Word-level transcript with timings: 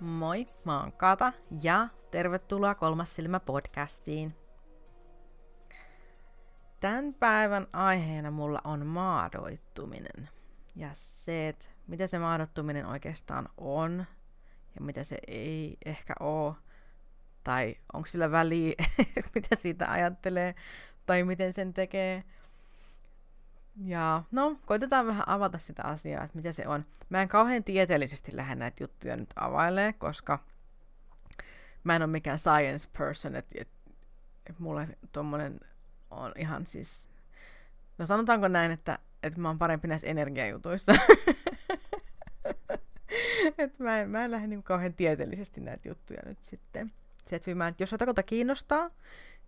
Moi, 0.00 0.48
mä 0.64 0.80
oon 0.80 0.92
Kata 0.92 1.32
ja 1.62 1.88
tervetuloa 2.10 2.74
Kolmas 2.74 3.14
silmä 3.16 3.40
podcastiin. 3.40 4.34
Tämän 6.80 7.14
päivän 7.14 7.66
aiheena 7.72 8.30
mulla 8.30 8.60
on 8.64 8.86
maadoittuminen. 8.86 10.28
Ja 10.76 10.88
se, 10.92 11.48
että 11.48 11.66
mitä 11.86 12.06
se 12.06 12.18
maadoittuminen 12.18 12.86
oikeastaan 12.86 13.48
on 13.56 14.06
ja 14.74 14.80
mitä 14.80 15.04
se 15.04 15.18
ei 15.26 15.76
ehkä 15.84 16.14
ole. 16.20 16.54
Tai 17.44 17.74
onko 17.92 18.08
sillä 18.08 18.30
väliä, 18.30 18.74
mitä 19.34 19.56
siitä 19.56 19.92
ajattelee 19.92 20.54
tai 21.06 21.24
miten 21.24 21.52
sen 21.52 21.74
tekee. 21.74 22.24
Ja 23.84 24.22
no, 24.30 24.56
koitetaan 24.66 25.06
vähän 25.06 25.28
avata 25.28 25.58
sitä 25.58 25.84
asiaa, 25.84 26.24
että 26.24 26.36
mitä 26.36 26.52
se 26.52 26.68
on. 26.68 26.84
Mä 27.08 27.22
en 27.22 27.28
kauhean 27.28 27.64
tieteellisesti 27.64 28.36
lähde 28.36 28.54
näitä 28.54 28.82
juttuja 28.82 29.16
nyt 29.16 29.30
availee, 29.36 29.92
koska 29.92 30.38
mä 31.84 31.96
en 31.96 32.02
ole 32.02 32.10
mikään 32.10 32.38
science 32.38 32.88
person, 32.98 33.36
että 33.36 33.54
et, 33.60 33.68
et 34.46 34.58
mulle 34.58 34.88
tommonen 35.12 35.60
on 36.10 36.32
ihan 36.36 36.66
siis... 36.66 37.08
No 37.98 38.06
sanotaanko 38.06 38.48
näin, 38.48 38.72
että, 38.72 38.98
että 39.22 39.40
mä 39.40 39.48
oon 39.48 39.58
parempi 39.58 39.88
näissä 39.88 40.06
energiajutuissa. 40.06 40.92
että 43.58 43.84
mä 43.84 44.00
en, 44.00 44.10
mä 44.10 44.24
en 44.24 44.30
lähde 44.30 44.46
niin 44.46 44.62
kauhean 44.62 44.94
tieteellisesti 44.94 45.60
näitä 45.60 45.88
juttuja 45.88 46.20
nyt 46.26 46.42
sitten 46.42 46.92
setvimään. 47.26 47.74
Jos 47.78 47.92
jotakuta 47.92 48.22
kiinnostaa, 48.22 48.90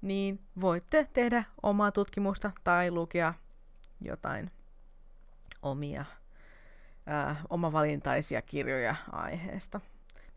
niin 0.02 0.40
voitte 0.60 1.08
tehdä 1.12 1.44
omaa 1.62 1.92
tutkimusta 1.92 2.50
tai 2.64 2.90
lukea 2.90 3.34
jotain 4.04 4.50
omia 5.62 6.04
ää, 7.06 7.36
omavalintaisia 7.50 8.42
kirjoja 8.42 8.94
aiheesta. 9.12 9.80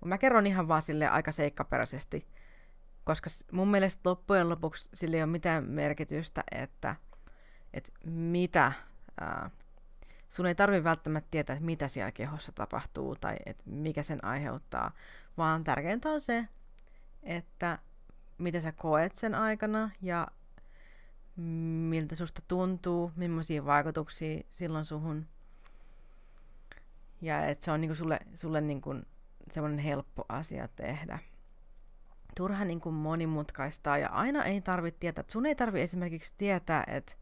Mä 0.06 0.18
kerron 0.18 0.48
ihan 0.48 0.68
vaan 0.68 0.82
sille 0.82 1.08
aika 1.08 1.32
seikkaperäisesti, 1.32 2.28
koska 3.04 3.30
mun 3.52 3.68
mielestä 3.68 4.10
loppujen 4.10 4.50
lopuksi 4.50 4.90
sille 4.94 5.16
ei 5.16 5.24
ole 5.24 5.32
mitään 5.32 5.64
merkitystä, 5.64 6.44
että, 6.52 6.96
että 7.74 7.92
mitä, 8.06 8.72
ää, 9.22 9.50
sun 10.30 10.46
ei 10.46 10.56
tarvi 10.56 10.84
välttämättä 10.84 11.28
tietää, 11.32 11.54
että 11.54 11.66
mitä 11.66 11.88
siellä 11.88 12.12
kehossa 12.12 12.52
tapahtuu 12.52 13.16
tai 13.16 13.36
että 13.46 13.64
mikä 13.66 14.04
sen 14.04 14.26
aiheuttaa, 14.26 14.92
vaan 15.38 15.64
tärkeintä 15.64 16.10
on 16.10 16.22
se, 16.22 16.48
että 17.24 17.80
mitä 18.38 18.62
sä 18.62 18.72
koet 18.72 19.16
sen 19.16 19.36
aikana 19.36 19.90
ja 20.02 20.28
miltä 21.36 22.16
susta 22.16 22.42
tuntuu, 22.48 23.12
millaisia 23.16 23.66
vaikutuksia 23.66 24.44
silloin 24.50 24.86
suhun. 24.86 25.28
Ja 27.22 27.46
että 27.46 27.66
se 27.66 27.72
on 27.72 27.82
niinku 27.82 27.96
sulle, 27.96 28.20
sulle 28.36 28.62
niinku 28.62 28.96
semmoinen 29.52 29.80
helppo 29.80 30.26
asia 30.30 30.68
tehdä. 30.68 31.20
Turha 32.36 32.66
niinku 32.66 32.92
monimutkaistaa 32.92 33.98
ja 33.98 34.10
aina 34.10 34.44
ei 34.44 34.62
tarvitse 34.62 35.00
tietää, 35.00 35.22
että 35.22 35.34
sun 35.34 35.46
ei 35.46 35.56
tarvitse 35.56 35.84
esimerkiksi 35.84 36.34
tietää, 36.38 36.84
että, 36.88 37.14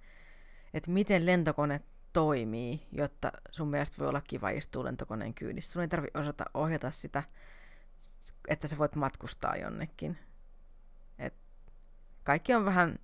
että 0.73 0.91
miten 0.91 1.25
lentokone 1.25 1.81
toimii, 2.13 2.87
jotta 2.91 3.31
sun 3.51 3.67
mielestä 3.67 3.97
voi 3.97 4.07
olla 4.07 4.21
kiva 4.21 4.49
istua 4.49 4.83
lentokoneen 4.83 5.33
kyydissä. 5.33 5.71
Sun 5.71 5.81
ei 5.81 5.87
tarvitse 5.87 6.19
osata 6.19 6.45
ohjata 6.53 6.91
sitä, 6.91 7.23
että 8.47 8.67
sä 8.67 8.77
voit 8.77 8.95
matkustaa 8.95 9.55
jonnekin. 9.55 10.17
Et 11.19 11.33
kaikki 12.23 12.53
on 12.53 12.65
vähän 12.65 12.99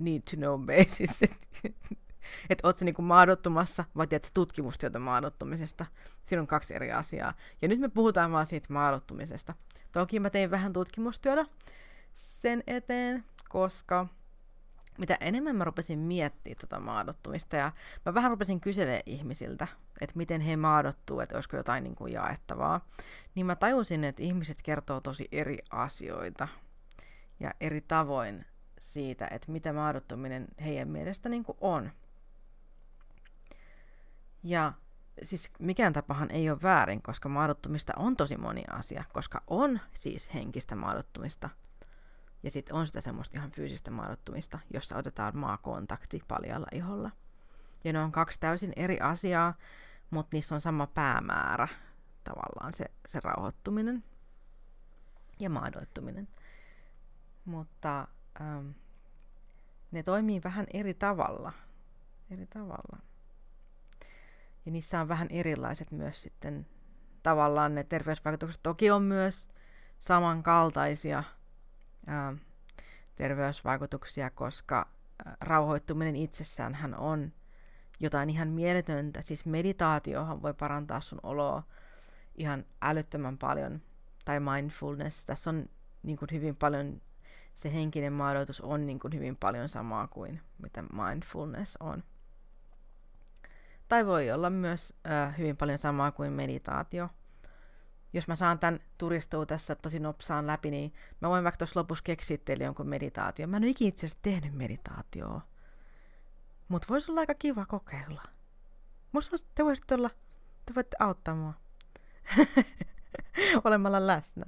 need 0.00 0.22
to 0.30 0.36
know 0.36 0.60
basis. 0.66 1.20
että 2.50 2.68
oot 2.68 2.78
sä 2.78 2.84
niinku 2.84 3.02
maadottumassa 3.02 3.84
vai 3.96 4.06
teet 4.06 4.30
tutkimustyötä 4.34 4.98
maadottumisesta. 4.98 5.86
Siinä 6.24 6.40
on 6.40 6.46
kaksi 6.46 6.74
eri 6.74 6.92
asiaa. 6.92 7.34
Ja 7.62 7.68
nyt 7.68 7.80
me 7.80 7.88
puhutaan 7.88 8.32
vaan 8.32 8.46
siitä 8.46 8.72
maadottumisesta. 8.72 9.54
Toki 9.92 10.20
mä 10.20 10.30
tein 10.30 10.50
vähän 10.50 10.72
tutkimustyötä 10.72 11.44
sen 12.14 12.62
eteen, 12.66 13.24
koska 13.48 14.06
mitä 14.98 15.18
enemmän 15.20 15.56
mä 15.56 15.64
rupesin 15.64 15.98
miettimään 15.98 16.60
tota 16.60 16.80
maadottumista 16.80 17.56
ja 17.56 17.72
mä 18.06 18.14
vähän 18.14 18.30
rupesin 18.30 18.60
kyselemään 18.60 19.02
ihmisiltä, 19.06 19.66
että 20.00 20.16
miten 20.16 20.40
he 20.40 20.56
maadottuu, 20.56 21.20
että 21.20 21.34
olisiko 21.34 21.56
jotain 21.56 21.84
niin 21.84 21.94
kuin 21.94 22.12
jaettavaa, 22.12 22.86
niin 23.34 23.46
mä 23.46 23.56
tajusin, 23.56 24.04
että 24.04 24.22
ihmiset 24.22 24.62
kertoo 24.62 25.00
tosi 25.00 25.28
eri 25.32 25.58
asioita 25.70 26.48
ja 27.40 27.50
eri 27.60 27.80
tavoin 27.80 28.44
siitä, 28.80 29.28
että 29.30 29.52
mitä 29.52 29.72
maadottuminen 29.72 30.48
heidän 30.64 30.88
mielestä 30.88 31.28
niin 31.28 31.44
kuin 31.44 31.58
on. 31.60 31.90
Ja 34.42 34.72
siis 35.22 35.50
mikään 35.58 35.92
tapahan 35.92 36.30
ei 36.30 36.50
ole 36.50 36.62
väärin, 36.62 37.02
koska 37.02 37.28
maadottumista 37.28 37.92
on 37.96 38.16
tosi 38.16 38.36
moni 38.36 38.62
asia, 38.72 39.04
koska 39.12 39.42
on 39.46 39.80
siis 39.94 40.34
henkistä 40.34 40.76
maadottumista. 40.76 41.50
Ja 42.42 42.50
sitten 42.50 42.76
on 42.76 42.86
sitä 42.86 43.00
semmoista 43.00 43.38
ihan 43.38 43.50
fyysistä 43.50 43.90
maadottumista, 43.90 44.58
jossa 44.74 44.96
otetaan 44.96 45.38
maakontakti 45.38 46.22
paljalla 46.28 46.66
iholla. 46.72 47.10
Ja 47.84 47.92
ne 47.92 47.98
on 47.98 48.12
kaksi 48.12 48.40
täysin 48.40 48.72
eri 48.76 49.00
asiaa, 49.00 49.54
mutta 50.10 50.36
niissä 50.36 50.54
on 50.54 50.60
sama 50.60 50.86
päämäärä, 50.86 51.68
tavallaan 52.24 52.72
se, 52.72 52.84
se 53.06 53.20
rauhoittuminen 53.20 54.04
ja 55.40 55.50
maadoittuminen. 55.50 56.28
Mutta 57.44 58.08
ähm, 58.40 58.68
ne 59.90 60.02
toimii 60.02 60.40
vähän 60.44 60.66
eri 60.72 60.94
tavalla. 60.94 61.52
Eri 62.30 62.46
tavalla. 62.46 62.98
Ja 64.66 64.72
niissä 64.72 65.00
on 65.00 65.08
vähän 65.08 65.28
erilaiset 65.30 65.90
myös 65.90 66.22
sitten 66.22 66.66
tavallaan 67.22 67.74
ne 67.74 67.84
terveysvaikutukset. 67.84 68.62
Toki 68.62 68.90
on 68.90 69.02
myös 69.02 69.48
samankaltaisia 69.98 71.24
ää, 72.06 72.36
terveysvaikutuksia, 73.16 74.30
koska 74.30 74.88
ää, 75.24 75.36
rauhoittuminen 75.40 76.16
itsessään 76.16 76.74
hän 76.74 76.94
on 76.94 77.32
jotain 78.00 78.30
ihan 78.30 78.48
mieletöntä. 78.48 79.22
Siis 79.22 79.46
meditaatiohan 79.46 80.42
voi 80.42 80.54
parantaa 80.54 81.00
sun 81.00 81.20
oloa 81.22 81.62
ihan 82.34 82.64
älyttömän 82.82 83.38
paljon. 83.38 83.82
Tai 84.24 84.40
mindfulness. 84.40 85.24
Tässä 85.24 85.50
on 85.50 85.66
niin 86.02 86.16
kuin 86.16 86.28
hyvin 86.32 86.56
paljon 86.56 87.02
se 87.60 87.72
henkinen 87.72 88.12
maadoitus 88.12 88.60
on 88.60 88.86
niin 88.86 88.98
kuin 88.98 89.14
hyvin 89.14 89.36
paljon 89.36 89.68
samaa 89.68 90.06
kuin 90.06 90.40
mitä 90.58 90.82
mindfulness 90.82 91.76
on. 91.80 92.04
Tai 93.88 94.06
voi 94.06 94.30
olla 94.30 94.50
myös 94.50 94.94
äh, 95.10 95.38
hyvin 95.38 95.56
paljon 95.56 95.78
samaa 95.78 96.12
kuin 96.12 96.32
meditaatio. 96.32 97.08
Jos 98.12 98.28
mä 98.28 98.34
saan 98.34 98.58
tämän 98.58 98.80
turistua 98.98 99.46
tässä 99.46 99.74
tosi 99.74 99.98
nopsaan 99.98 100.46
läpi, 100.46 100.70
niin 100.70 100.92
mä 101.20 101.28
voin 101.28 101.44
vaikka 101.44 101.58
tuossa 101.58 101.80
lopussa 101.80 102.04
keksiä 102.04 102.38
teille 102.44 102.64
jonkun 102.64 102.88
meditaatio. 102.88 103.46
Mä 103.46 103.56
en 103.56 103.62
ole 103.62 103.70
ikinä 103.70 103.88
itse 103.88 104.06
asiassa 104.06 104.22
tehnyt 104.22 104.54
meditaatioa. 104.54 105.40
Mutta 106.68 106.88
voisi 106.88 107.10
olla 107.10 107.20
aika 107.20 107.34
kiva 107.34 107.66
kokeilla. 107.66 108.22
Musta 109.12 109.30
vois, 109.30 109.46
te 109.54 109.64
voisitte 109.64 109.94
olla, 109.94 110.10
te 110.66 110.74
voitte 110.74 110.96
auttaa 111.00 111.34
mua. 111.34 111.54
Olemalla 113.64 114.06
läsnä. 114.06 114.44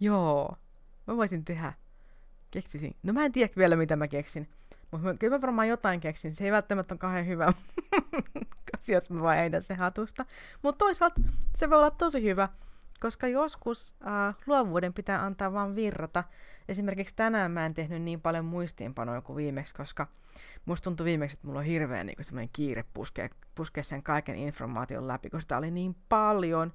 Joo, 0.00 0.56
mä 1.06 1.16
voisin 1.16 1.44
tehdä 1.44 1.72
keksisin. 2.50 2.96
No 3.02 3.12
mä 3.12 3.24
en 3.24 3.32
tiedä 3.32 3.52
vielä, 3.56 3.76
mitä 3.76 3.96
mä 3.96 4.08
keksin. 4.08 4.48
Mutta 4.90 5.14
kyllä 5.14 5.36
mä 5.36 5.40
varmaan 5.40 5.68
jotain 5.68 6.00
keksin. 6.00 6.32
Se 6.32 6.44
ei 6.44 6.52
välttämättä 6.52 6.94
ole 6.94 6.98
kauhean 6.98 7.26
hyvä, 7.26 7.52
jos 8.88 9.10
mä 9.10 9.22
vaan 9.22 9.36
heitän 9.36 9.62
se 9.62 9.74
hatusta. 9.74 10.26
Mutta 10.62 10.78
toisaalta 10.78 11.20
se 11.54 11.70
voi 11.70 11.78
olla 11.78 11.90
tosi 11.90 12.22
hyvä, 12.22 12.48
koska 13.00 13.28
joskus 13.28 13.94
äh, 14.06 14.34
luovuuden 14.46 14.92
pitää 14.92 15.24
antaa 15.24 15.52
vaan 15.52 15.76
virrata. 15.76 16.24
Esimerkiksi 16.68 17.14
tänään 17.16 17.50
mä 17.50 17.66
en 17.66 17.74
tehnyt 17.74 18.02
niin 18.02 18.20
paljon 18.20 18.44
muistiinpanoja 18.44 19.20
kuin 19.20 19.36
viimeksi, 19.36 19.74
koska 19.74 20.06
musta 20.64 20.84
tuntui 20.84 21.04
viimeksi, 21.04 21.34
että 21.34 21.46
mulla 21.46 21.60
on 21.60 21.66
hirveän 21.66 22.06
niin 22.06 22.24
semmoinen 22.24 22.50
kiire 22.52 22.84
puskea, 22.94 23.28
puskea 23.54 23.84
sen 23.84 24.02
kaiken 24.02 24.36
informaation 24.36 25.08
läpi, 25.08 25.30
koska 25.30 25.40
sitä 25.40 25.58
oli 25.58 25.70
niin 25.70 25.96
paljon, 26.08 26.72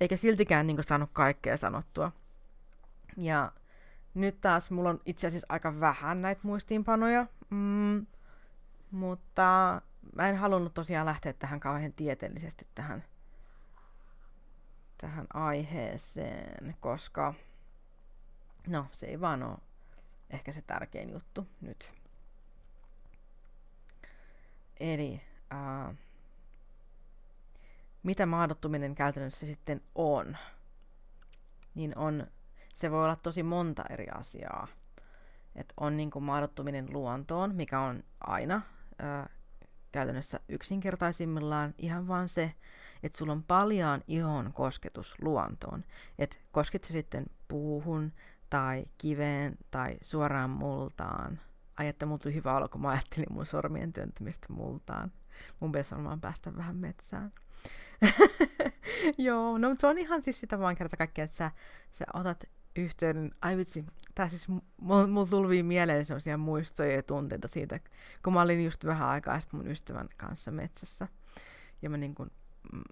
eikä 0.00 0.16
siltikään 0.16 0.66
niin 0.66 0.84
saanut 0.84 1.10
kaikkea 1.12 1.56
sanottua. 1.56 2.12
Ja 3.16 3.52
nyt 4.16 4.40
taas 4.40 4.70
mulla 4.70 4.90
on 4.90 5.00
itse 5.04 5.26
asiassa 5.26 5.46
aika 5.48 5.80
vähän 5.80 6.22
näitä 6.22 6.40
muistiinpanoja, 6.44 7.26
mm, 7.50 8.06
mutta 8.90 9.82
mä 10.16 10.28
en 10.28 10.36
halunnut 10.36 10.74
tosiaan 10.74 11.06
lähteä 11.06 11.32
tähän 11.32 11.60
kauhean 11.60 11.92
tieteellisesti 11.92 12.66
tähän, 12.74 13.04
tähän 14.98 15.26
aiheeseen, 15.34 16.76
koska 16.80 17.34
no 18.66 18.86
se 18.92 19.06
ei 19.06 19.20
vaan 19.20 19.42
ole 19.42 19.58
ehkä 20.30 20.52
se 20.52 20.62
tärkein 20.62 21.10
juttu 21.10 21.46
nyt. 21.60 21.94
Eli 24.80 25.20
uh, 25.52 25.94
mitä 28.02 28.26
maadottuminen 28.26 28.94
käytännössä 28.94 29.46
sitten 29.46 29.80
on? 29.94 30.36
Niin 31.74 31.98
on 31.98 32.26
se 32.76 32.90
voi 32.90 33.04
olla 33.04 33.16
tosi 33.16 33.42
monta 33.42 33.84
eri 33.90 34.06
asiaa. 34.08 34.68
Et 35.54 35.72
on 35.76 35.96
niin 35.96 36.10
kuin 36.10 36.24
maadottuminen 36.24 36.86
luontoon, 36.92 37.54
mikä 37.54 37.80
on 37.80 38.02
aina 38.20 38.62
ää, 38.98 39.28
käytännössä 39.92 40.40
yksinkertaisimmillaan 40.48 41.74
ihan 41.78 42.08
vaan 42.08 42.28
se, 42.28 42.54
että 43.02 43.18
sulla 43.18 43.32
on 43.32 43.42
paljon 43.42 44.00
ihon 44.08 44.52
kosketus 44.52 45.14
luontoon. 45.22 45.84
Että 46.18 46.36
koskit 46.52 46.84
se 46.84 46.92
sitten 46.92 47.26
puuhun 47.48 48.12
tai 48.50 48.84
kiveen 48.98 49.58
tai 49.70 49.96
suoraan 50.02 50.50
multaan. 50.50 51.40
Ai, 51.76 51.88
että 51.88 52.06
mulla 52.06 52.18
tuli 52.18 52.34
hyvä 52.34 52.56
olo, 52.56 52.68
kun 52.68 52.80
mä 52.80 52.88
ajattelin 52.88 53.32
mun 53.32 53.46
sormien 53.46 53.92
työntämistä 53.92 54.46
multaan. 54.52 55.12
Mun 55.60 55.72
pitäisi 55.72 55.94
varmaan 55.94 56.20
päästä 56.20 56.56
vähän 56.56 56.76
metsään. 56.76 57.32
Joo, 59.18 59.58
no 59.58 59.68
mutta 59.68 59.80
se 59.80 59.86
on 59.86 59.98
ihan 59.98 60.22
siis 60.22 60.40
sitä 60.40 60.58
vaan 60.58 60.76
kerta 60.76 60.96
kaikkea, 60.96 61.24
että 61.24 61.36
sä, 61.36 61.50
sä 61.92 62.04
otat 62.14 62.44
yhteyden, 62.76 63.30
ai 63.42 63.56
vitsi, 63.56 63.84
tää 64.14 64.28
siis, 64.28 64.48
mulla 64.80 65.06
mul 65.06 65.24
tuli 65.24 65.62
mieleen 65.62 66.04
sellaisia 66.04 66.38
muistoja 66.38 66.92
ja 66.92 67.02
tunteita 67.02 67.48
siitä, 67.48 67.80
kun 68.24 68.32
mä 68.32 68.40
olin 68.40 68.64
just 68.64 68.84
vähän 68.84 69.08
aikaa 69.08 69.40
sitten 69.40 69.60
mun 69.60 69.70
ystävän 69.70 70.08
kanssa 70.16 70.50
metsässä. 70.50 71.08
Ja 71.82 71.90
mä, 71.90 71.96
niin 71.96 72.14
kun, 72.14 72.30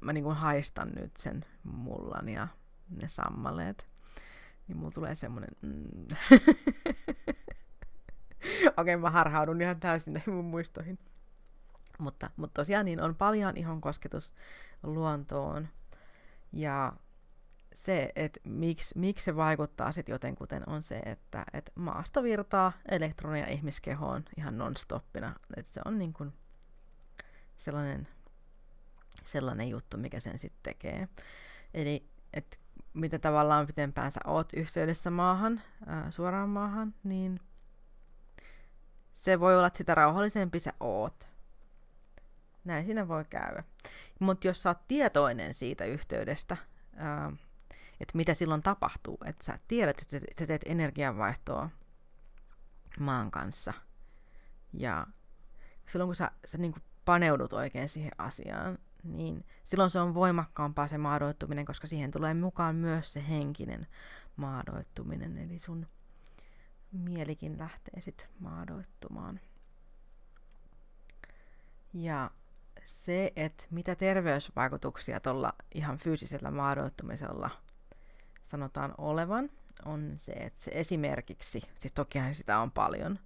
mä 0.02 0.12
niin 0.12 0.24
kun 0.24 0.36
haistan 0.36 0.92
nyt 0.96 1.16
sen 1.16 1.44
mullan 1.62 2.28
ja 2.28 2.48
ne 2.88 3.08
sammaleet. 3.08 3.86
Niin 4.68 4.76
mulla 4.76 4.92
tulee 4.92 5.14
semmonen... 5.14 5.50
Mm. 5.62 6.06
Okei, 8.76 8.96
mä 8.96 9.10
harhaudun 9.10 9.60
ihan 9.60 9.80
täysin 9.80 10.12
näihin 10.12 10.34
mun 10.34 10.44
muistoihin. 10.44 10.98
Mutta, 11.98 12.30
mutta 12.36 12.60
tosiaan 12.60 12.84
niin 12.84 13.02
on 13.02 13.14
paljon 13.14 13.56
ihon 13.56 13.80
kosketus 13.80 14.34
luontoon. 14.82 15.68
Ja 16.52 16.92
se, 17.74 18.12
että 18.16 18.40
miksi, 18.44 18.98
miksi 18.98 19.24
se 19.24 19.36
vaikuttaa 19.36 19.92
sitten 19.92 20.12
jotenkuten, 20.12 20.68
on 20.68 20.82
se, 20.82 20.98
että, 20.98 21.44
että 21.52 21.72
maasta 21.74 22.22
virtaa 22.22 22.72
elektronia 22.88 23.46
ihmiskehoon 23.46 24.24
ihan 24.36 24.58
non-stoppina. 24.58 25.34
Että 25.56 25.72
se 25.72 25.80
on 25.84 25.98
niin 25.98 26.12
kuin 26.12 26.32
sellainen, 27.56 28.08
sellainen 29.24 29.68
juttu, 29.68 29.96
mikä 29.96 30.20
sen 30.20 30.38
sitten 30.38 30.62
tekee. 30.62 31.08
Eli 31.74 32.08
että 32.32 32.56
mitä 32.94 33.18
tavallaan 33.18 33.66
pitempään 33.66 34.12
sä 34.12 34.20
oot 34.24 34.52
yhteydessä 34.52 35.10
maahan, 35.10 35.62
ää, 35.86 36.10
suoraan 36.10 36.48
maahan, 36.48 36.94
niin 37.04 37.40
se 39.14 39.40
voi 39.40 39.56
olla, 39.56 39.66
että 39.66 39.76
sitä 39.76 39.94
rauhallisempi 39.94 40.60
sä 40.60 40.72
oot. 40.80 41.28
Näin 42.64 42.84
siinä 42.84 43.08
voi 43.08 43.24
käydä. 43.24 43.64
Mutta 44.20 44.46
jos 44.46 44.62
sä 44.62 44.70
oot 44.70 44.88
tietoinen 44.88 45.54
siitä 45.54 45.84
yhteydestä, 45.84 46.56
ää, 46.96 47.32
että 48.00 48.16
mitä 48.16 48.34
silloin 48.34 48.62
tapahtuu, 48.62 49.18
että 49.24 49.44
sä 49.44 49.58
tiedät, 49.68 49.98
että 50.00 50.18
sä 50.38 50.46
teet 50.46 50.62
energianvaihtoa 50.66 51.70
maan 53.00 53.30
kanssa. 53.30 53.72
Ja 54.72 55.06
silloin 55.86 56.08
kun 56.08 56.16
sä, 56.16 56.30
sä 56.44 56.58
niin 56.58 56.72
kuin 56.72 56.82
paneudut 57.04 57.52
oikein 57.52 57.88
siihen 57.88 58.12
asiaan, 58.18 58.78
niin 59.02 59.46
silloin 59.64 59.90
se 59.90 60.00
on 60.00 60.14
voimakkaampaa 60.14 60.88
se 60.88 60.98
maadoittuminen, 60.98 61.64
koska 61.64 61.86
siihen 61.86 62.10
tulee 62.10 62.34
mukaan 62.34 62.74
myös 62.76 63.12
se 63.12 63.28
henkinen 63.28 63.86
maadoittuminen, 64.36 65.38
eli 65.38 65.58
sun 65.58 65.86
mielikin 66.92 67.58
lähtee 67.58 68.00
sitten 68.00 68.28
maadoittumaan. 68.38 69.40
Ja 71.94 72.30
se, 72.84 73.32
että 73.36 73.64
mitä 73.70 73.94
terveysvaikutuksia 73.94 75.20
tuolla 75.20 75.52
ihan 75.74 75.98
fyysisellä 75.98 76.50
maadoittumisella 76.50 77.50
sanotaan 78.44 78.94
olevan, 78.98 79.50
on 79.84 80.14
se, 80.18 80.32
että 80.32 80.64
se 80.64 80.70
esimerkiksi, 80.74 81.62
siis 81.78 81.92
tokihan 81.92 82.34
sitä 82.34 82.58
on 82.58 82.70
paljon, 82.70 83.18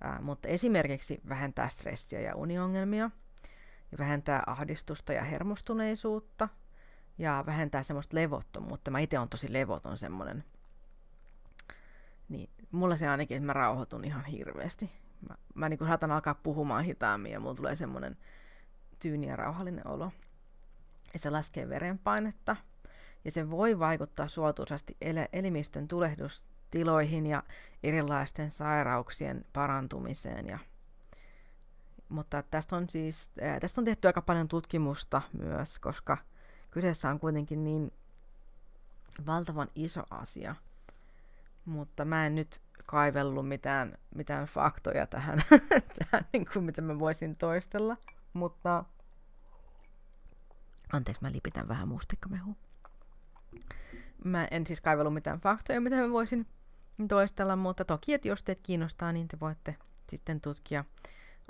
ää, 0.00 0.20
mutta 0.22 0.48
esimerkiksi 0.48 1.20
vähentää 1.28 1.68
stressiä 1.68 2.20
ja 2.20 2.36
uniongelmia, 2.36 3.10
ja 3.92 3.98
vähentää 3.98 4.42
ahdistusta 4.46 5.12
ja 5.12 5.24
hermostuneisuutta, 5.24 6.48
ja 7.18 7.44
vähentää 7.46 7.82
semmoista 7.82 8.16
levottomuutta. 8.16 8.90
Mä 8.90 8.98
itse 8.98 9.18
on 9.18 9.28
tosi 9.28 9.52
levoton 9.52 9.98
semmoinen. 9.98 10.44
Niin 12.28 12.50
mulla 12.70 12.96
se 12.96 13.08
ainakin, 13.08 13.36
että 13.36 13.46
mä 13.46 13.52
rauhoitun 13.52 14.04
ihan 14.04 14.24
hirveästi. 14.24 14.90
Mä, 15.28 15.34
mä 15.54 15.68
niin 15.68 15.78
saatan 15.78 16.10
alkaa 16.10 16.34
puhumaan 16.34 16.84
hitaammin 16.84 17.32
ja 17.32 17.40
mulla 17.40 17.54
tulee 17.54 17.76
semmoinen 17.76 18.16
tyyni 18.98 19.26
ja 19.26 19.36
rauhallinen 19.36 19.86
olo. 19.86 20.12
Ja 21.12 21.18
se 21.18 21.30
laskee 21.30 21.68
verenpainetta, 21.68 22.56
ja 23.26 23.32
se 23.32 23.50
voi 23.50 23.78
vaikuttaa 23.78 24.28
suotuisasti 24.28 24.96
el- 25.00 25.28
elimistön 25.32 25.88
tulehdustiloihin 25.88 27.26
ja 27.26 27.42
erilaisten 27.82 28.50
sairauksien 28.50 29.44
parantumiseen. 29.52 30.46
Ja, 30.46 30.58
mutta 32.08 32.42
tästä 32.42 32.76
on 32.76 32.88
siis, 32.88 33.30
tästä 33.60 33.80
on 33.80 33.84
tehty 33.84 34.08
aika 34.08 34.22
paljon 34.22 34.48
tutkimusta 34.48 35.22
myös, 35.32 35.78
koska 35.78 36.16
kyseessä 36.70 37.10
on 37.10 37.20
kuitenkin 37.20 37.64
niin 37.64 37.92
valtavan 39.26 39.68
iso 39.74 40.02
asia. 40.10 40.54
Mutta 41.64 42.04
mä 42.04 42.26
en 42.26 42.34
nyt 42.34 42.60
kaivellut 42.86 43.48
mitään, 43.48 43.98
mitään 44.14 44.46
faktoja 44.46 45.06
tähän, 45.06 45.42
tähän 45.98 46.26
niin 46.32 46.46
kuin 46.52 46.64
mitä 46.64 46.82
mä 46.82 46.98
voisin 46.98 47.38
toistella. 47.38 47.96
Mutta 48.32 48.84
anteeksi, 50.92 51.22
mä 51.22 51.32
lipitän 51.32 51.68
vähän 51.68 51.88
mustikkamehua. 51.88 52.65
Mä 54.24 54.48
en 54.50 54.66
siis 54.66 54.80
kaivellut 54.80 55.14
mitään 55.14 55.40
faktoja, 55.40 55.80
mitä 55.80 55.96
mä 55.96 56.10
voisin 56.10 56.46
toistella, 57.08 57.56
mutta 57.56 57.84
toki, 57.84 58.14
että 58.14 58.28
jos 58.28 58.42
teet 58.42 58.60
kiinnostaa, 58.62 59.12
niin 59.12 59.28
te 59.28 59.40
voitte 59.40 59.76
sitten 60.10 60.40
tutkia 60.40 60.84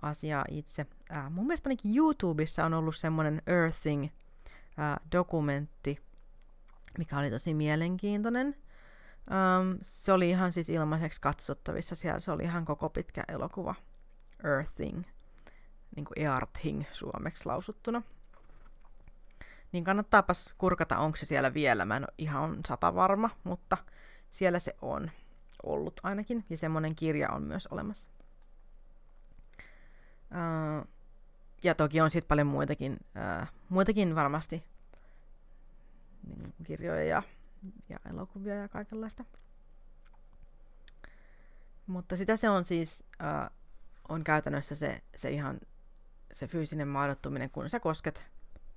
asiaa 0.02 0.44
itse. 0.50 0.86
Äh, 1.12 1.30
mun 1.30 1.46
mielestä 1.46 1.68
ainakin 1.68 1.96
YouTubessa 1.96 2.64
on 2.64 2.74
ollut 2.74 2.96
semmoinen 2.96 3.42
Earthing-dokumentti, 3.46 5.98
mikä 6.98 7.18
oli 7.18 7.30
tosi 7.30 7.54
mielenkiintoinen. 7.54 8.46
Um, 8.46 8.54
se 9.82 10.12
oli 10.12 10.30
ihan 10.30 10.52
siis 10.52 10.68
ilmaiseksi 10.68 11.20
katsottavissa. 11.20 11.94
Siellä 11.94 12.20
se 12.20 12.30
oli 12.30 12.42
ihan 12.42 12.64
koko 12.64 12.90
pitkä 12.90 13.24
elokuva. 13.28 13.74
Earthing, 14.44 15.02
niin 15.96 16.04
kuin 16.04 16.18
Earthing 16.18 16.84
suomeksi 16.92 17.46
lausuttuna 17.46 18.02
niin 19.72 19.84
kannattaapas 19.84 20.54
kurkata, 20.58 20.98
onko 20.98 21.16
se 21.16 21.26
siellä 21.26 21.54
vielä. 21.54 21.84
Mä 21.84 21.96
en 21.96 22.02
ole 22.02 22.14
ihan 22.18 22.60
sata 22.68 22.94
varma, 22.94 23.30
mutta 23.44 23.76
siellä 24.30 24.58
se 24.58 24.76
on 24.82 25.10
ollut 25.62 26.00
ainakin, 26.02 26.44
ja 26.50 26.56
semmoinen 26.56 26.94
kirja 26.94 27.30
on 27.30 27.42
myös 27.42 27.66
olemassa. 27.66 28.08
Ja 31.62 31.74
toki 31.74 32.00
on 32.00 32.10
sitten 32.10 32.28
paljon 32.28 32.46
muitakin, 32.46 33.00
muitakin 33.68 34.14
varmasti 34.14 34.64
niin 36.26 36.54
kirjoja 36.64 37.04
ja, 37.04 37.22
ja 37.88 37.98
elokuvia 38.10 38.54
ja 38.54 38.68
kaikenlaista. 38.68 39.24
Mutta 41.86 42.16
sitä 42.16 42.36
se 42.36 42.48
on 42.48 42.64
siis, 42.64 43.04
on 44.08 44.24
käytännössä 44.24 44.74
se, 44.74 45.02
se 45.16 45.30
ihan 45.30 45.60
se 46.32 46.48
fyysinen 46.48 46.88
maadottuminen, 46.88 47.50
kun 47.50 47.70
sä 47.70 47.80
kosket 47.80 48.24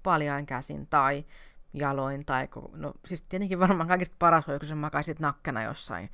paljain 0.03 0.45
käsin 0.45 0.87
tai 0.87 1.25
jaloin, 1.73 2.25
tai 2.25 2.47
no 2.73 2.93
siis 3.05 3.21
tietenkin 3.21 3.59
varmaan 3.59 3.87
kaikista 3.87 4.15
paras 4.19 4.47
olisi, 4.47 4.59
kun 4.59 4.67
sä 4.67 4.75
makaisit 4.75 5.19
nakkana 5.19 5.63
jossain, 5.63 6.09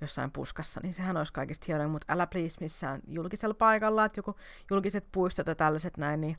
jossain 0.00 0.30
puskassa, 0.30 0.80
niin 0.82 0.94
sehän 0.94 1.16
olisi 1.16 1.32
kaikista 1.32 1.64
hienoin, 1.68 1.90
mutta 1.90 2.12
älä 2.12 2.26
please 2.26 2.56
missään 2.60 3.00
julkisella 3.06 3.54
paikalla, 3.54 4.04
että 4.04 4.18
joku 4.18 4.36
julkiset 4.70 5.06
puistot 5.12 5.46
ja 5.46 5.54
tällaiset 5.54 5.96
näin, 5.96 6.20
niin 6.20 6.36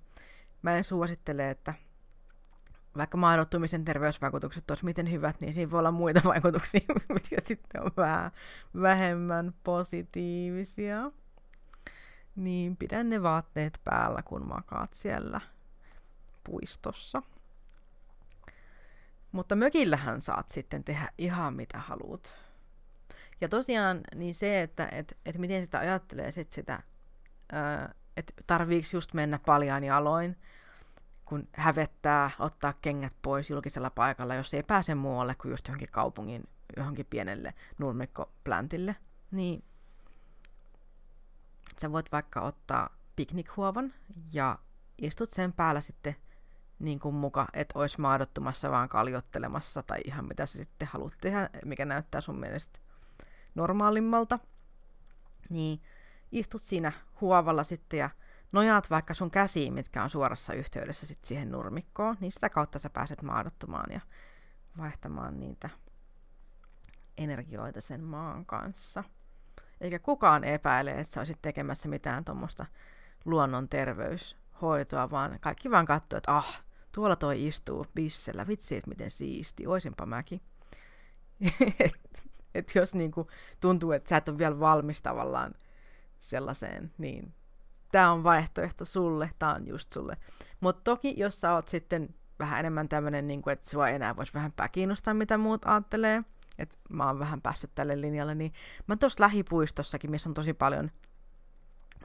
mä 0.62 0.78
en 0.78 0.84
suosittele, 0.84 1.50
että 1.50 1.74
vaikka 2.98 3.18
maadottumisen 3.18 3.86
terveysvaikutukset 3.86 4.72
olisi 4.72 4.86
miten 4.86 5.12
hyvät, 5.12 5.42
niin 5.42 5.54
siinä 5.54 5.72
voi 5.72 5.80
olla 5.80 5.92
muita 5.92 6.22
vaikutuksia, 6.30 6.82
mitkä 7.14 7.36
sitten 7.46 7.84
on 7.84 7.92
vähän 7.98 8.32
vähemmän 8.82 9.54
positiivisia. 9.64 11.12
Niin 12.36 12.78
pidän 12.78 13.10
ne 13.10 13.24
vaatteet 13.24 13.82
päällä, 13.84 14.22
kun 14.24 14.48
makaat 14.48 14.94
siellä 14.94 15.42
puistossa. 16.50 17.22
Mutta 19.32 19.56
mökillähän 19.56 20.22
saat 20.22 20.52
sitten 20.52 20.84
tehdä 20.84 21.10
ihan 21.18 21.54
mitä 21.54 21.80
haluat. 21.80 22.50
Ja 23.42 23.50
tosiaan 23.50 24.02
niin 24.16 24.36
se, 24.36 24.62
että 24.62 24.90
et, 24.92 25.18
et 25.26 25.38
miten 25.38 25.64
sitä 25.64 25.80
ajattelee 25.80 26.32
sit 26.32 26.52
sitä, 26.52 26.84
että 28.18 28.34
tarviiko 28.48 28.88
just 28.94 29.14
mennä 29.14 29.40
paljaan 29.46 29.84
jaloin, 29.84 30.38
kun 31.26 31.48
hävettää 31.54 32.32
ottaa 32.40 32.74
kengät 32.74 33.14
pois 33.22 33.50
julkisella 33.50 33.90
paikalla, 33.90 34.36
jos 34.36 34.54
ei 34.54 34.64
pääse 34.64 34.96
muualle 34.96 35.36
kuin 35.36 35.52
just 35.52 35.68
johonkin 35.68 35.92
kaupungin, 35.92 36.44
johonkin 36.78 37.06
pienelle 37.06 37.54
nurmikkoplantille, 37.78 38.96
niin 39.32 39.64
sä 41.82 41.92
voit 41.92 42.12
vaikka 42.12 42.42
ottaa 42.42 42.98
piknikhuovan 43.16 43.94
ja 44.34 44.60
istut 44.98 45.32
sen 45.32 45.54
päällä 45.54 45.82
sitten 45.82 46.16
niin 46.80 47.00
kuin 47.00 47.16
muka, 47.16 47.48
että 47.54 47.80
olisi 47.80 48.02
maadottumassa 48.02 48.72
vaan 48.72 48.90
kaljottelemassa 48.90 49.84
tai 49.84 50.00
ihan 50.06 50.26
mitä 50.26 50.46
sä 50.46 50.58
sitten 50.58 50.88
haluat 50.88 51.14
tehdä, 51.22 51.50
mikä 51.66 51.86
näyttää 51.86 52.22
sun 52.22 52.40
mielestä 52.40 52.80
normaalimmalta, 53.56 54.40
niin 55.50 55.82
istut 56.32 56.62
siinä 56.62 56.92
huovalla 57.22 57.64
sitten 57.64 58.00
ja 58.00 58.10
nojaat 58.52 58.90
vaikka 58.90 59.14
sun 59.14 59.32
käsiin, 59.32 59.74
mitkä 59.74 60.04
on 60.04 60.10
suorassa 60.10 60.54
yhteydessä 60.54 61.06
sit 61.06 61.26
siihen 61.26 61.52
nurmikkoon, 61.52 62.18
niin 62.20 62.32
sitä 62.32 62.50
kautta 62.50 62.80
sä 62.80 62.90
pääset 62.90 63.22
maadottumaan 63.22 63.92
ja 63.92 64.00
vaihtamaan 64.78 65.40
niitä 65.40 65.70
energioita 67.18 67.82
sen 67.82 68.04
maan 68.04 68.46
kanssa. 68.46 69.04
Eikä 69.82 70.00
kukaan 70.00 70.44
epäile, 70.44 70.92
että 70.92 71.14
sä 71.14 71.20
olisit 71.22 71.42
tekemässä 71.42 71.90
mitään 71.90 72.26
tuommoista 72.26 72.66
luonnon 73.26 73.70
terveyshoitoa, 73.70 75.12
vaan 75.12 75.38
kaikki 75.42 75.72
vaan 75.72 75.86
katsoo, 75.86 76.18
että 76.18 76.36
ah, 76.36 76.64
tuolla 76.92 77.16
toi 77.16 77.48
istuu 77.48 77.86
bissellä, 77.96 78.48
vitsi, 78.48 78.76
että 78.76 78.90
miten 78.90 79.12
siisti, 79.12 79.68
oisinpa 79.68 80.06
mäkin. 80.06 80.42
et, 81.80 82.30
et 82.56 82.72
jos 82.76 82.96
niinku 82.96 83.28
tuntuu, 83.60 83.92
että 83.92 84.10
sä 84.10 84.18
et 84.18 84.30
ole 84.30 84.38
vielä 84.38 84.60
valmis 84.60 85.02
tavallaan 85.02 85.54
sellaiseen, 86.20 86.94
niin 86.98 87.34
tämä 87.92 88.12
on 88.12 88.24
vaihtoehto 88.24 88.86
sulle, 88.86 89.32
tämä 89.40 89.54
on 89.54 89.68
just 89.68 89.94
sulle. 89.94 90.18
Mutta 90.60 90.82
toki, 90.84 91.14
jos 91.18 91.42
sä 91.42 91.54
oot 91.54 91.68
sitten 91.68 92.16
vähän 92.40 92.60
enemmän 92.60 92.90
tämmöinen, 92.90 93.28
niin 93.28 93.42
että 93.52 93.70
sua 93.70 93.90
enää 93.90 94.16
voisi 94.16 94.34
vähempää 94.34 94.70
kiinnostaa, 94.70 95.14
mitä 95.14 95.38
muut 95.38 95.62
ajattelee, 95.66 96.24
että 96.58 96.78
mä 96.90 97.08
oon 97.08 97.20
vähän 97.20 97.42
päässyt 97.42 97.72
tälle 97.76 98.02
linjalle, 98.02 98.36
niin 98.36 98.54
mä 98.88 98.96
tuossa 98.96 99.24
lähipuistossakin, 99.24 100.12
missä 100.12 100.30
on 100.30 100.34
tosi 100.34 100.54
paljon, 100.54 100.92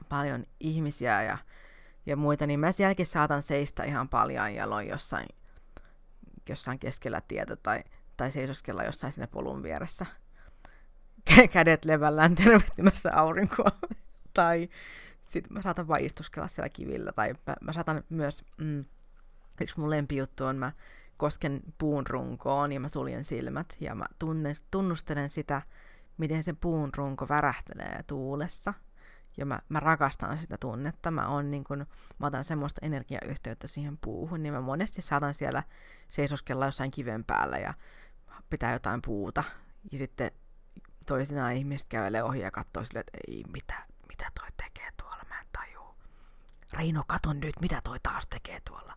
paljon 0.09 0.45
ihmisiä 0.59 1.23
ja, 1.23 1.37
ja 2.05 2.15
muita, 2.15 2.47
niin 2.47 2.59
mä 2.59 2.71
sielläkin 2.71 3.05
saatan 3.05 3.41
seistä 3.41 3.83
ihan 3.83 4.09
paljon 4.09 4.53
jaloin 4.53 4.87
jossain, 4.87 5.27
jossain 6.49 6.79
keskellä 6.79 7.21
tietä 7.21 7.55
tai, 7.55 7.83
tai 8.17 8.31
seisoskella 8.31 8.83
jossain 8.83 9.13
siinä 9.13 9.27
polun 9.27 9.63
vieressä. 9.63 10.05
Kädet 11.53 11.85
levällään 11.85 12.35
tervehtimässä 12.35 13.11
aurinkoa. 13.13 13.71
tai 14.33 14.69
sitten 15.23 15.53
mä 15.53 15.61
saatan 15.61 15.87
vaan 15.87 16.05
istuskella 16.05 16.47
siellä 16.47 16.69
kivillä. 16.69 17.11
Tai 17.11 17.33
mä, 17.47 17.55
mä 17.61 17.73
saatan 17.73 18.03
myös, 18.09 18.43
mm, 18.57 18.85
yksi 19.61 19.79
mun 19.79 19.89
lempijuttu 19.89 20.45
on, 20.45 20.55
mä 20.55 20.71
kosken 21.17 21.61
puun 21.77 22.07
runkoon 22.07 22.71
ja 22.71 22.79
mä 22.79 22.87
suljen 22.87 23.23
silmät 23.23 23.77
ja 23.79 23.95
mä 23.95 24.05
tunne, 24.19 24.53
tunnustelen 24.71 25.29
sitä, 25.29 25.61
miten 26.17 26.43
se 26.43 26.53
puun 26.53 26.89
runko 26.97 27.27
värähtelee 27.29 27.99
tuulessa. 28.07 28.73
Ja 29.37 29.45
mä, 29.45 29.59
mä 29.69 29.79
rakastan 29.79 30.37
sitä 30.37 30.57
tunnetta. 30.59 31.11
Mä, 31.11 31.27
on 31.27 31.51
niin 31.51 31.63
kun, 31.63 31.85
mä 32.19 32.27
otan 32.27 32.43
semmoista 32.43 32.79
energiayhteyttä 32.85 33.67
siihen 33.67 33.97
puuhun, 33.97 34.43
niin 34.43 34.53
mä 34.53 34.61
monesti 34.61 35.01
saatan 35.01 35.33
siellä 35.33 35.63
seisoskella 36.07 36.65
jossain 36.65 36.91
kiven 36.91 37.23
päällä 37.23 37.57
ja 37.57 37.73
pitää 38.49 38.73
jotain 38.73 39.01
puuta. 39.01 39.43
Ja 39.91 39.97
sitten 39.97 40.31
toisinaan 41.05 41.53
ihmiset 41.53 41.87
kävelee 41.89 42.23
ohi 42.23 42.39
ja 42.39 42.51
katsoo 42.51 42.83
silleen, 42.83 43.05
että 43.07 43.17
ei, 43.27 43.43
mitä, 43.53 43.85
mitä 44.09 44.31
toi 44.39 44.49
tekee 44.57 44.91
tuolla, 45.01 45.23
mä 45.29 45.41
en 45.41 45.47
tajuu. 45.51 45.95
Reino, 46.73 47.03
katon 47.07 47.39
nyt, 47.39 47.61
mitä 47.61 47.81
toi 47.83 47.99
taas 47.99 48.27
tekee 48.27 48.59
tuolla 48.69 48.95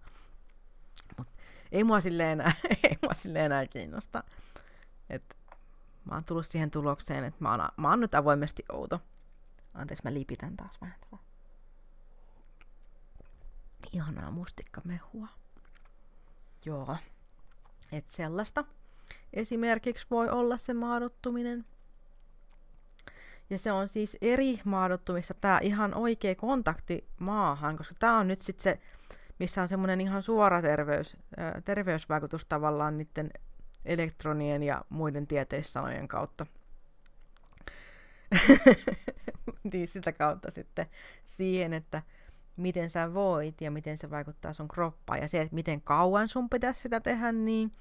ei 1.73 1.85
mua 1.85 2.01
silleen 2.01 2.31
enää, 2.31 2.53
ei 2.89 2.99
mua 3.03 3.15
silleen 3.15 3.45
enää 3.45 3.67
kiinnosta. 3.67 4.23
Et 5.11 5.37
mä 6.05 6.15
oon 6.15 6.25
tullut 6.25 6.47
siihen 6.47 6.71
tulokseen, 6.71 7.25
että 7.25 7.45
mä 7.45 7.51
oon, 7.51 7.69
mä 7.77 7.91
oon 7.91 8.01
nyt 8.01 8.15
avoimesti 8.15 8.65
outo. 8.73 9.01
Anteeksi, 9.79 10.05
mä 10.05 10.15
lipitän 10.15 10.57
taas 10.57 10.81
vähän 10.81 10.97
tätä. 11.01 11.17
Ihanaa 13.93 14.31
mustikkamehua. 14.31 15.29
Joo. 16.65 16.97
Et 17.93 18.11
sellaista. 18.11 18.65
Esimerkiksi 19.33 20.07
voi 20.11 20.29
olla 20.29 20.57
se 20.57 20.75
maadottuminen. 20.75 21.65
Ja 23.51 23.59
se 23.59 23.73
on 23.73 23.89
siis 23.89 24.17
eri 24.21 24.61
maadottumista, 24.65 25.35
tämä 25.35 25.59
ihan 25.63 25.95
oikea 25.95 26.35
kontakti 26.35 27.09
maahan, 27.19 27.77
koska 27.77 27.95
tämä 27.99 28.19
on 28.19 28.29
nyt 28.29 28.41
sitten 28.41 28.63
se 28.63 28.81
missä 29.39 29.63
on 29.63 29.69
semmoinen 29.69 30.01
ihan 30.01 30.23
suora 30.23 30.63
terveys, 30.63 31.17
terveysvaikutus 31.65 32.47
tavallaan 32.47 32.99
niiden 32.99 33.31
elektronien 33.85 34.63
ja 34.63 34.85
muiden 34.89 35.27
tieteissanojen 35.27 36.09
kautta. 36.09 36.47
niin 39.73 39.89
sitä 39.89 40.13
kautta 40.13 40.51
sitten 40.51 40.87
siihen, 41.25 41.73
että 41.73 42.03
miten 42.57 42.91
sä 42.91 43.15
voit 43.15 43.61
ja 43.61 43.71
miten 43.71 43.99
se 43.99 44.11
vaikuttaa 44.11 44.53
sun 44.53 44.69
kroppaan. 44.69 45.21
Ja 45.21 45.29
se, 45.29 45.41
että 45.41 45.55
miten 45.55 45.81
kauan 45.81 46.29
sun 46.29 46.51
pitäisi 46.51 46.81
sitä 46.81 47.01
tehdä, 47.01 47.33
niin 47.33 47.73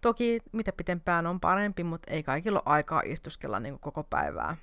toki 0.00 0.40
mitä 0.52 0.72
pitempään 0.72 1.26
on 1.26 1.40
parempi, 1.40 1.84
mutta 1.84 2.12
ei 2.12 2.22
kaikilla 2.22 2.58
ole 2.58 2.74
aikaa 2.74 3.02
istuskella 3.04 3.60
niin 3.60 3.78
koko 3.78 4.04
päivää 4.04 4.56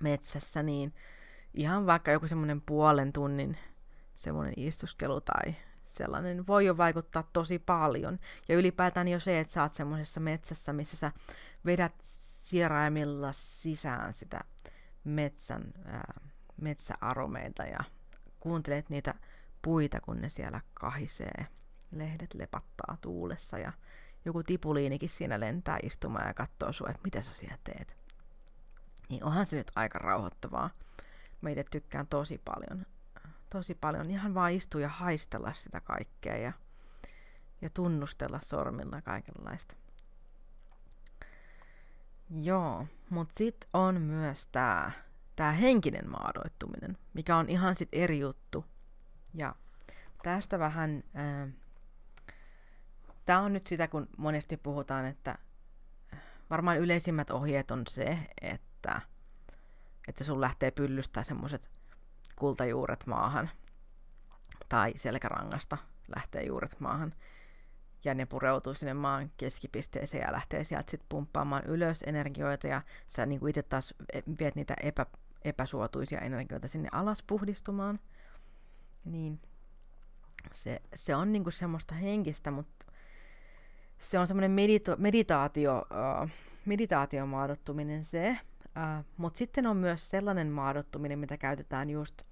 metsässä, 0.00 0.62
niin 0.62 0.94
ihan 1.54 1.86
vaikka 1.86 2.10
joku 2.10 2.28
semmoinen 2.28 2.60
puolen 2.60 3.12
tunnin 3.12 3.56
semmoinen 4.22 4.54
istuskelu 4.56 5.20
tai 5.20 5.54
sellainen 5.84 6.46
voi 6.46 6.66
jo 6.66 6.76
vaikuttaa 6.76 7.30
tosi 7.32 7.58
paljon. 7.58 8.18
Ja 8.48 8.56
ylipäätään 8.56 9.08
jo 9.08 9.20
se, 9.20 9.40
että 9.40 9.52
sä 9.52 9.62
oot 9.62 9.74
semmoisessa 9.74 10.20
metsässä, 10.20 10.72
missä 10.72 10.96
sä 10.96 11.12
vedät 11.66 11.94
sieraimilla 12.52 13.32
sisään 13.32 14.14
sitä 14.14 14.40
metsän, 15.04 15.64
ää, 15.84 16.20
metsäaromeita 16.60 17.62
ja 17.62 17.78
kuuntelet 18.40 18.90
niitä 18.90 19.14
puita, 19.62 20.00
kun 20.00 20.20
ne 20.20 20.28
siellä 20.28 20.60
kahisee. 20.74 21.46
Lehdet 21.90 22.34
lepattaa 22.34 22.96
tuulessa 23.00 23.58
ja 23.58 23.72
joku 24.24 24.42
tipuliinikin 24.42 25.08
siinä 25.08 25.40
lentää 25.40 25.78
istumaan 25.82 26.26
ja 26.26 26.34
katsoo 26.34 26.72
sua, 26.72 26.88
että 26.90 27.02
mitä 27.04 27.22
sä 27.22 27.34
siellä 27.34 27.58
teet. 27.64 27.96
Niin 29.08 29.24
onhan 29.24 29.46
se 29.46 29.56
nyt 29.56 29.72
aika 29.74 29.98
rauhoittavaa. 29.98 30.70
Mä 31.40 31.50
itse 31.50 31.64
tykkään 31.70 32.06
tosi 32.06 32.40
paljon 32.44 32.86
tosi 33.50 33.74
paljon. 33.74 34.10
Ihan 34.10 34.34
vaan 34.34 34.52
istua 34.52 34.80
ja 34.80 34.88
haistella 34.88 35.52
sitä 35.52 35.80
kaikkea 35.80 36.36
ja, 36.36 36.52
ja 37.60 37.70
tunnustella 37.70 38.40
sormilla 38.42 39.02
kaikenlaista. 39.02 39.74
Joo, 42.36 42.86
mutta 43.10 43.34
sitten 43.38 43.70
on 43.72 44.00
myös 44.00 44.46
tämä 44.52 44.90
tää 45.36 45.52
henkinen 45.52 46.10
maadoittuminen, 46.10 46.98
mikä 47.14 47.36
on 47.36 47.48
ihan 47.48 47.74
sit 47.74 47.88
eri 47.92 48.18
juttu. 48.18 48.64
Ja 49.34 49.54
tästä 50.22 50.58
vähän, 50.58 51.04
tämä 53.24 53.40
on 53.40 53.52
nyt 53.52 53.66
sitä, 53.66 53.88
kun 53.88 54.08
monesti 54.16 54.56
puhutaan, 54.56 55.06
että 55.06 55.38
varmaan 56.50 56.78
yleisimmät 56.78 57.30
ohjeet 57.30 57.70
on 57.70 57.82
se, 57.88 58.18
että, 58.42 59.00
että 60.08 60.24
sun 60.24 60.40
lähtee 60.40 60.70
pyllystä 60.70 61.22
semmoiset 61.22 61.70
kultajuuret 62.36 63.06
maahan 63.06 63.50
tai 64.68 64.92
selkärangasta 64.96 65.78
lähtee 66.16 66.42
juuret 66.42 66.80
maahan 66.80 67.14
ja 68.04 68.14
ne 68.14 68.26
pureutuu 68.26 68.74
sinne 68.74 68.94
maan 68.94 69.30
keskipisteeseen 69.36 70.22
ja 70.26 70.32
lähtee 70.32 70.64
sieltä 70.64 70.90
sitten 70.90 71.06
pumppaamaan 71.08 71.64
ylös 71.64 72.02
energioita 72.06 72.66
ja 72.66 72.82
sä 73.06 73.26
niin 73.26 73.48
itse 73.48 73.62
taas 73.62 73.94
viet 74.38 74.54
niitä 74.54 74.74
epä, 74.82 75.06
epäsuotuisia 75.44 76.20
energioita 76.20 76.68
sinne 76.68 76.88
alas 76.92 77.22
puhdistumaan. 77.26 78.00
Niin 79.04 79.40
se, 80.52 80.82
se 80.94 81.14
on 81.14 81.32
niinku 81.32 81.50
semmoista 81.50 81.94
henkistä, 81.94 82.50
mutta 82.50 82.86
se 84.00 84.18
on 84.18 84.26
semmoinen 84.26 84.50
medito, 84.50 84.96
meditaatio, 84.98 85.78
uh, 86.22 86.30
meditaatiomaadottuminen 86.66 88.04
se, 88.04 88.38
uh, 88.64 89.04
mutta 89.16 89.38
sitten 89.38 89.66
on 89.66 89.76
myös 89.76 90.10
sellainen 90.10 90.48
maadottuminen, 90.48 91.18
mitä 91.18 91.36
käytetään 91.36 91.90
just 91.90 92.22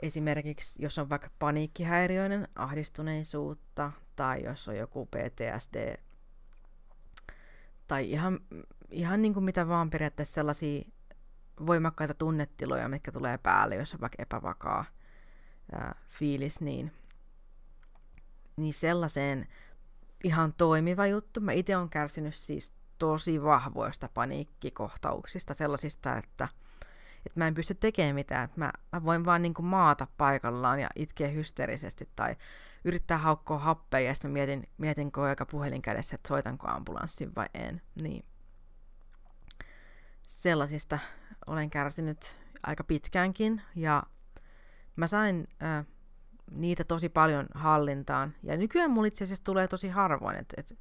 Esimerkiksi 0.00 0.82
jos 0.82 0.98
on 0.98 1.08
vaikka 1.08 1.30
paniikkihäiriöinen, 1.38 2.48
ahdistuneisuutta 2.54 3.92
tai 4.16 4.44
jos 4.44 4.68
on 4.68 4.76
joku 4.76 5.06
PTSD 5.06 5.96
tai 7.86 8.10
ihan, 8.10 8.40
ihan 8.90 9.22
niin 9.22 9.34
kuin 9.34 9.44
mitä 9.44 9.68
vaan 9.68 9.90
periaatteessa 9.90 10.34
sellaisia 10.34 10.84
voimakkaita 11.66 12.14
tunnetiloja, 12.14 12.88
mitkä 12.88 13.12
tulee 13.12 13.38
päälle, 13.38 13.74
jos 13.74 13.94
on 13.94 14.00
vaikka 14.00 14.22
epävakaa 14.22 14.84
ää, 15.72 15.94
fiilis, 16.08 16.60
niin, 16.60 16.92
niin 18.56 18.74
sellaiseen 18.74 19.48
ihan 20.24 20.52
toimiva 20.52 21.06
juttu. 21.06 21.40
Mä 21.40 21.52
itse 21.52 21.76
olen 21.76 21.88
kärsinyt 21.88 22.34
siis 22.34 22.72
tosi 22.98 23.42
vahvoista 23.42 24.08
paniikkikohtauksista, 24.14 25.54
sellaisista, 25.54 26.16
että– 26.16 26.48
että 27.26 27.40
mä 27.40 27.46
en 27.46 27.54
pysty 27.54 27.74
tekemään 27.74 28.14
mitään. 28.14 28.48
Mä, 28.56 28.72
mä 28.92 29.04
voin 29.04 29.24
vaan 29.24 29.42
niin 29.42 29.54
kuin 29.54 29.66
maata 29.66 30.06
paikallaan 30.18 30.80
ja 30.80 30.88
itkeä 30.96 31.28
hysteerisesti 31.28 32.08
tai 32.16 32.36
yrittää 32.84 33.18
haukkoa 33.18 33.58
happeja 33.58 34.08
ja 34.08 34.14
sitten 34.14 34.30
mietin, 34.30 34.68
mietin 34.78 35.12
koko 35.12 35.26
aika 35.26 35.46
puhelin 35.46 35.82
kädessä, 35.82 36.14
että 36.14 36.28
soitanko 36.28 36.68
ambulanssin 36.68 37.34
vai 37.34 37.46
en. 37.54 37.82
Niin 38.02 38.24
sellaisista 40.22 40.98
olen 41.46 41.70
kärsinyt 41.70 42.36
aika 42.62 42.84
pitkäänkin 42.84 43.62
ja 43.74 44.02
mä 44.96 45.06
sain 45.06 45.48
äh, 45.62 45.86
niitä 46.50 46.84
tosi 46.84 47.08
paljon 47.08 47.46
hallintaan. 47.54 48.34
Ja 48.42 48.56
nykyään 48.56 48.90
mulla 48.90 49.06
itse 49.06 49.24
asiassa 49.24 49.44
tulee 49.44 49.68
tosi 49.68 49.88
harvoin, 49.88 50.36
että 50.36 50.54
et, 50.58 50.78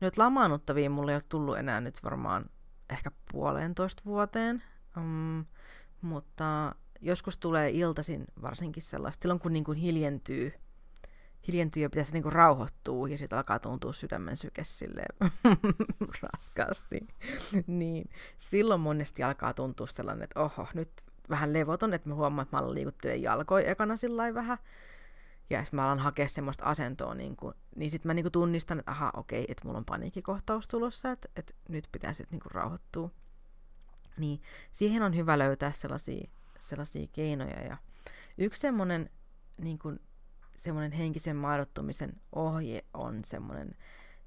nyt 0.00 0.16
lamaannuttavia 0.16 0.90
mulle 0.90 1.12
ei 1.12 1.16
ole 1.16 1.22
tullut 1.28 1.58
enää 1.58 1.80
nyt 1.80 2.04
varmaan 2.04 2.44
ehkä 2.90 3.10
puolentoista 3.32 4.02
vuoteen. 4.04 4.62
Um, 4.98 5.44
mutta 6.00 6.74
joskus 7.00 7.38
tulee 7.38 7.70
iltaisin 7.70 8.24
varsinkin 8.42 8.82
sellaista, 8.82 9.22
silloin 9.22 9.40
kun 9.40 9.52
niin 9.52 9.64
kuin 9.64 9.78
hiljentyy, 9.78 10.52
hiljentyy 11.48 11.82
ja 11.82 11.90
pitäisi 11.90 12.12
niin 12.12 12.22
kuin 12.22 12.32
rauhoittua 12.32 13.08
ja 13.08 13.18
sitten 13.18 13.38
alkaa 13.38 13.58
tuntua 13.58 13.92
sydämen 13.92 14.36
syke 14.36 14.62
raskaasti, 16.22 17.08
niin 17.66 18.10
silloin 18.38 18.80
monesti 18.80 19.22
alkaa 19.22 19.54
tuntua 19.54 19.86
sellainen, 19.86 20.24
että 20.24 20.40
oho, 20.40 20.68
nyt 20.74 20.90
vähän 21.30 21.52
levoton, 21.52 21.94
että 21.94 22.08
mä 22.08 22.14
huomaan, 22.14 22.42
että 22.42 22.56
mä 22.56 22.60
alan 22.60 22.74
liikuttelemaan 22.74 23.22
jalkoja 23.22 23.70
ekana 23.70 23.96
sillä 23.96 24.34
vähän, 24.34 24.58
ja 25.50 25.60
jos 25.60 25.72
mä 25.72 25.84
alan 25.84 25.98
hakea 25.98 26.28
semmoista 26.28 26.64
asentoa, 26.64 27.14
niin, 27.14 27.36
kuin, 27.36 27.54
niin 27.76 27.90
sitten 27.90 28.08
mä 28.08 28.14
niin 28.14 28.24
kuin 28.24 28.32
tunnistan, 28.32 28.78
että 28.78 28.90
aha, 28.90 29.10
okei, 29.16 29.44
että 29.48 29.64
mulla 29.64 29.78
on 29.78 29.84
paniikkikohtaus 29.84 30.68
tulossa, 30.68 31.10
että, 31.10 31.28
että 31.36 31.54
nyt 31.68 31.88
pitää 31.92 32.12
sitten 32.12 32.36
niin 32.36 32.40
kuin 32.40 32.52
rauhoittua. 32.52 33.10
Niin 34.18 34.42
siihen 34.72 35.02
on 35.02 35.16
hyvä 35.16 35.38
löytää 35.38 35.72
sellaisia, 35.72 36.30
sellaisia 36.60 37.06
keinoja. 37.12 37.62
Ja 37.62 37.76
yksi 38.38 38.60
semmoinen 38.60 39.10
niin 39.58 39.78
kuin, 39.78 40.00
semmoinen 40.56 40.92
henkisen 40.92 41.36
maadottumisen 41.36 42.12
ohje 42.32 42.84
on 42.94 43.24
semmoinen, 43.24 43.76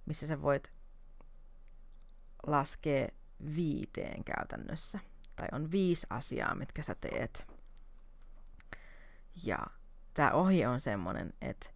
missä 0.05 0.27
sä 0.27 0.41
voit 0.41 0.71
laskea 2.47 3.07
viiteen 3.55 4.23
käytännössä. 4.23 4.99
Tai 5.35 5.47
on 5.51 5.71
viisi 5.71 6.07
asiaa, 6.09 6.55
mitkä 6.55 6.83
sä 6.83 6.95
teet. 6.95 7.45
Ja 9.43 9.59
tämä 10.13 10.31
ohje 10.31 10.67
on 10.67 10.81
semmoinen, 10.81 11.33
että 11.41 11.69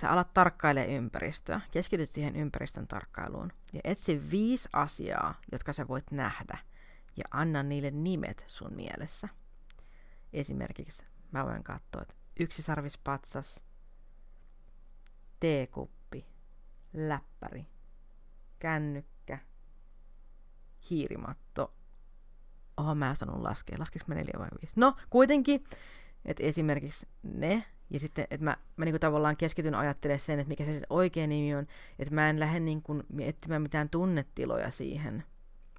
sä 0.00 0.10
alat 0.10 0.34
tarkkailemaan 0.34 0.90
ympäristöä, 0.90 1.60
keskityt 1.70 2.10
siihen 2.10 2.36
ympäristön 2.36 2.86
tarkkailuun 2.86 3.52
ja 3.72 3.80
etsi 3.84 4.30
viisi 4.30 4.68
asiaa, 4.72 5.40
jotka 5.52 5.72
sä 5.72 5.88
voit 5.88 6.10
nähdä 6.10 6.58
ja 7.16 7.24
anna 7.30 7.62
niille 7.62 7.90
nimet 7.90 8.44
sun 8.48 8.74
mielessä. 8.74 9.28
Esimerkiksi 10.32 11.02
mä 11.32 11.46
voin 11.46 11.64
katsoa, 11.64 12.02
että 12.02 12.14
yksisarvispatsas, 12.40 13.64
teekuppi, 15.40 16.26
läppäri, 16.92 17.66
kännykkä, 18.58 19.38
hiirimatto. 20.90 21.74
Oho, 22.76 22.94
mä 22.94 23.10
en 23.10 23.16
sanonut 23.16 23.42
laskea. 23.42 23.78
Laskeks 23.78 24.06
mä 24.06 24.14
neljä 24.14 24.34
vai 24.38 24.48
viisi? 24.60 24.80
No, 24.80 24.96
kuitenkin 25.10 25.64
että 26.26 26.42
esimerkiksi 26.42 27.08
ne, 27.22 27.64
ja 27.90 28.00
sitten, 28.00 28.26
että 28.30 28.44
mä, 28.44 28.56
mä 28.76 28.84
niinku 28.84 28.98
tavallaan 28.98 29.36
keskityn 29.36 29.74
ajattelemaan 29.74 30.20
sen, 30.20 30.38
että 30.38 30.48
mikä 30.48 30.64
se 30.64 30.80
oikea 30.90 31.26
nimi 31.26 31.54
on, 31.54 31.66
että 31.98 32.14
mä 32.14 32.30
en 32.30 32.40
lähde 32.40 32.60
niinku 32.60 33.02
etsimään 33.20 33.62
mitään 33.62 33.90
tunnetiloja 33.90 34.70
siihen 34.70 35.24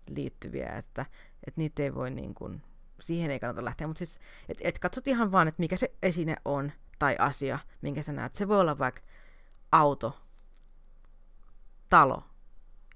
liittyviä, 0.10 0.70
että, 0.70 1.06
että 1.48 1.62
niitä 1.62 1.84
ei 1.84 1.96
voi 1.96 2.12
niinku, 2.12 2.52
siihen 3.02 3.32
ei 3.32 3.40
kannata 3.40 3.66
lähteä, 3.66 3.88
mutta 3.88 4.00
siis, 4.00 4.20
että 4.50 4.64
et 4.68 4.80
katsot 4.80 5.08
ihan 5.08 5.32
vaan, 5.32 5.48
että 5.48 5.60
mikä 5.60 5.78
se 5.78 5.92
esine 6.02 6.36
on, 6.46 6.72
tai 7.00 7.16
asia, 7.20 7.60
minkä 7.82 8.04
sä 8.04 8.12
näet. 8.12 8.36
Se 8.36 8.48
voi 8.48 8.60
olla 8.60 8.80
vaikka 8.80 9.02
auto, 9.72 10.22
talo, 11.90 12.24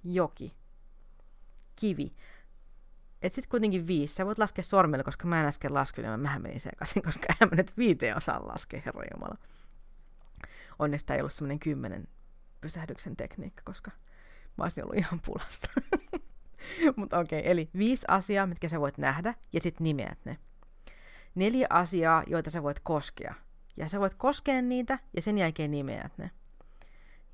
joki, 0.04 0.56
kivi, 1.76 2.16
et 3.22 3.34
sit 3.34 3.48
kuitenkin 3.48 3.88
viisi. 3.88 4.16
Sä 4.16 4.26
voit 4.26 4.38
laskea 4.38 4.64
sormella, 4.64 5.04
koska 5.04 5.28
mä 5.28 5.42
en 5.42 5.48
äsken 5.48 5.74
laskenut, 5.74 6.12
ja 6.12 6.18
mähän 6.18 6.42
menin 6.42 6.60
sekaisin, 6.60 7.04
koska 7.08 7.34
en 7.42 7.50
mä 7.52 7.56
nyt 7.56 7.78
viiteen 7.78 8.18
osaan 8.18 8.48
laskea, 8.48 8.82
herra 8.86 9.04
Jumala. 9.14 9.38
Onneksi 10.80 11.06
tämä 11.06 11.16
ei 11.16 11.22
ollut 11.22 11.34
semmoinen 11.34 11.60
kymmenen 11.60 12.08
pysähdyksen 12.62 13.16
tekniikka, 13.16 13.62
koska 13.66 13.92
mä 14.58 14.64
olisin 14.64 14.84
ollut 14.84 14.98
ihan 14.98 15.20
pulassa. 15.26 15.68
Mutta 16.96 17.20
okei, 17.20 17.40
okay, 17.40 17.52
eli 17.52 17.70
viisi 17.78 18.06
asiaa, 18.08 18.46
mitkä 18.46 18.70
sä 18.70 18.80
voit 18.80 18.98
nähdä, 18.98 19.34
ja 19.54 19.62
sitten 19.62 19.84
nimeät 19.84 20.20
ne. 20.26 20.38
Neljä 21.36 21.68
asiaa, 21.70 22.24
joita 22.28 22.50
sä 22.50 22.64
voit 22.64 22.80
koskea. 22.80 23.34
Ja 23.78 23.90
sä 23.90 24.00
voit 24.00 24.14
koskea 24.14 24.62
niitä, 24.62 25.00
ja 25.16 25.22
sen 25.22 25.38
jälkeen 25.38 25.72
nimeät 25.72 26.18
ne. 26.18 26.32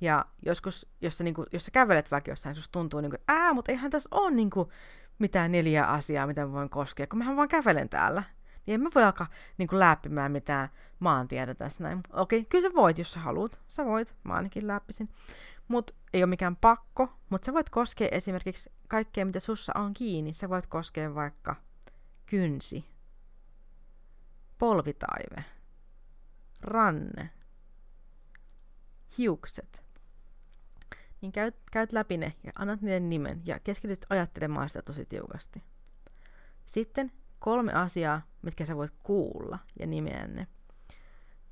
Ja 0.01 0.25
joskus, 0.45 0.87
jos 1.01 1.17
sä, 1.17 1.23
niinku, 1.23 1.45
jos 1.53 1.65
sä 1.65 1.71
kävelet 1.71 2.11
vaikka 2.11 2.31
jossain, 2.31 2.55
susta 2.55 2.71
tuntuu, 2.71 3.01
niinku, 3.01 3.17
ää, 3.27 3.53
mutta 3.53 3.71
eihän 3.71 3.91
tässä 3.91 4.09
ole 4.11 4.31
niinku, 4.31 4.71
mitään 5.19 5.51
neljä 5.51 5.85
asiaa, 5.85 6.27
mitä 6.27 6.45
mä 6.45 6.51
voin 6.51 6.69
koskea, 6.69 7.07
kun 7.07 7.19
mähän 7.19 7.35
vaan 7.35 7.47
kävelen 7.47 7.89
täällä. 7.89 8.23
Niin 8.65 8.73
en 8.73 8.81
mä 8.81 8.89
voi 8.95 9.03
alkaa 9.03 9.27
niin 9.57 9.67
kuin, 9.67 9.79
läppimään 9.79 10.31
mitään 10.31 10.69
maantietä 10.99 11.55
tässä 11.55 11.83
näin. 11.83 11.99
Okei, 12.13 12.45
kyllä 12.45 12.69
sä 12.69 12.75
voit, 12.75 12.97
jos 12.97 13.11
sä 13.13 13.19
haluat. 13.19 13.59
Sä 13.67 13.85
voit, 13.85 14.15
mä 14.23 14.33
ainakin 14.33 14.67
läppisin. 14.67 15.09
Mutta 15.67 15.93
ei 16.13 16.23
ole 16.23 16.29
mikään 16.29 16.55
pakko, 16.55 17.13
mutta 17.29 17.45
sä 17.45 17.53
voit 17.53 17.69
koskea 17.69 18.07
esimerkiksi 18.11 18.71
kaikkea, 18.87 19.25
mitä 19.25 19.39
sussa 19.39 19.73
on 19.75 19.93
kiinni. 19.93 20.33
Sä 20.33 20.49
voit 20.49 20.67
koskea 20.67 21.15
vaikka 21.15 21.55
kynsi, 22.25 22.85
polvitaive, 24.57 25.45
ranne, 26.61 27.29
hiukset, 29.17 29.83
niin 31.21 31.31
käyt, 31.31 31.55
käyt 31.71 31.91
läpi 31.91 32.17
ne 32.17 32.33
ja 32.43 32.51
annat 32.55 32.81
niiden 32.81 33.09
nimen 33.09 33.41
ja 33.45 33.59
keskityt 33.59 34.05
ajattelemaan 34.09 34.69
sitä 34.69 34.81
tosi 34.81 35.05
tiukasti. 35.05 35.63
Sitten 36.65 37.11
kolme 37.39 37.73
asiaa, 37.73 38.21
mitkä 38.41 38.65
sä 38.65 38.75
voit 38.75 38.93
kuulla 39.03 39.59
ja 39.79 39.87
nimeä 39.87 40.27
ne. 40.27 40.47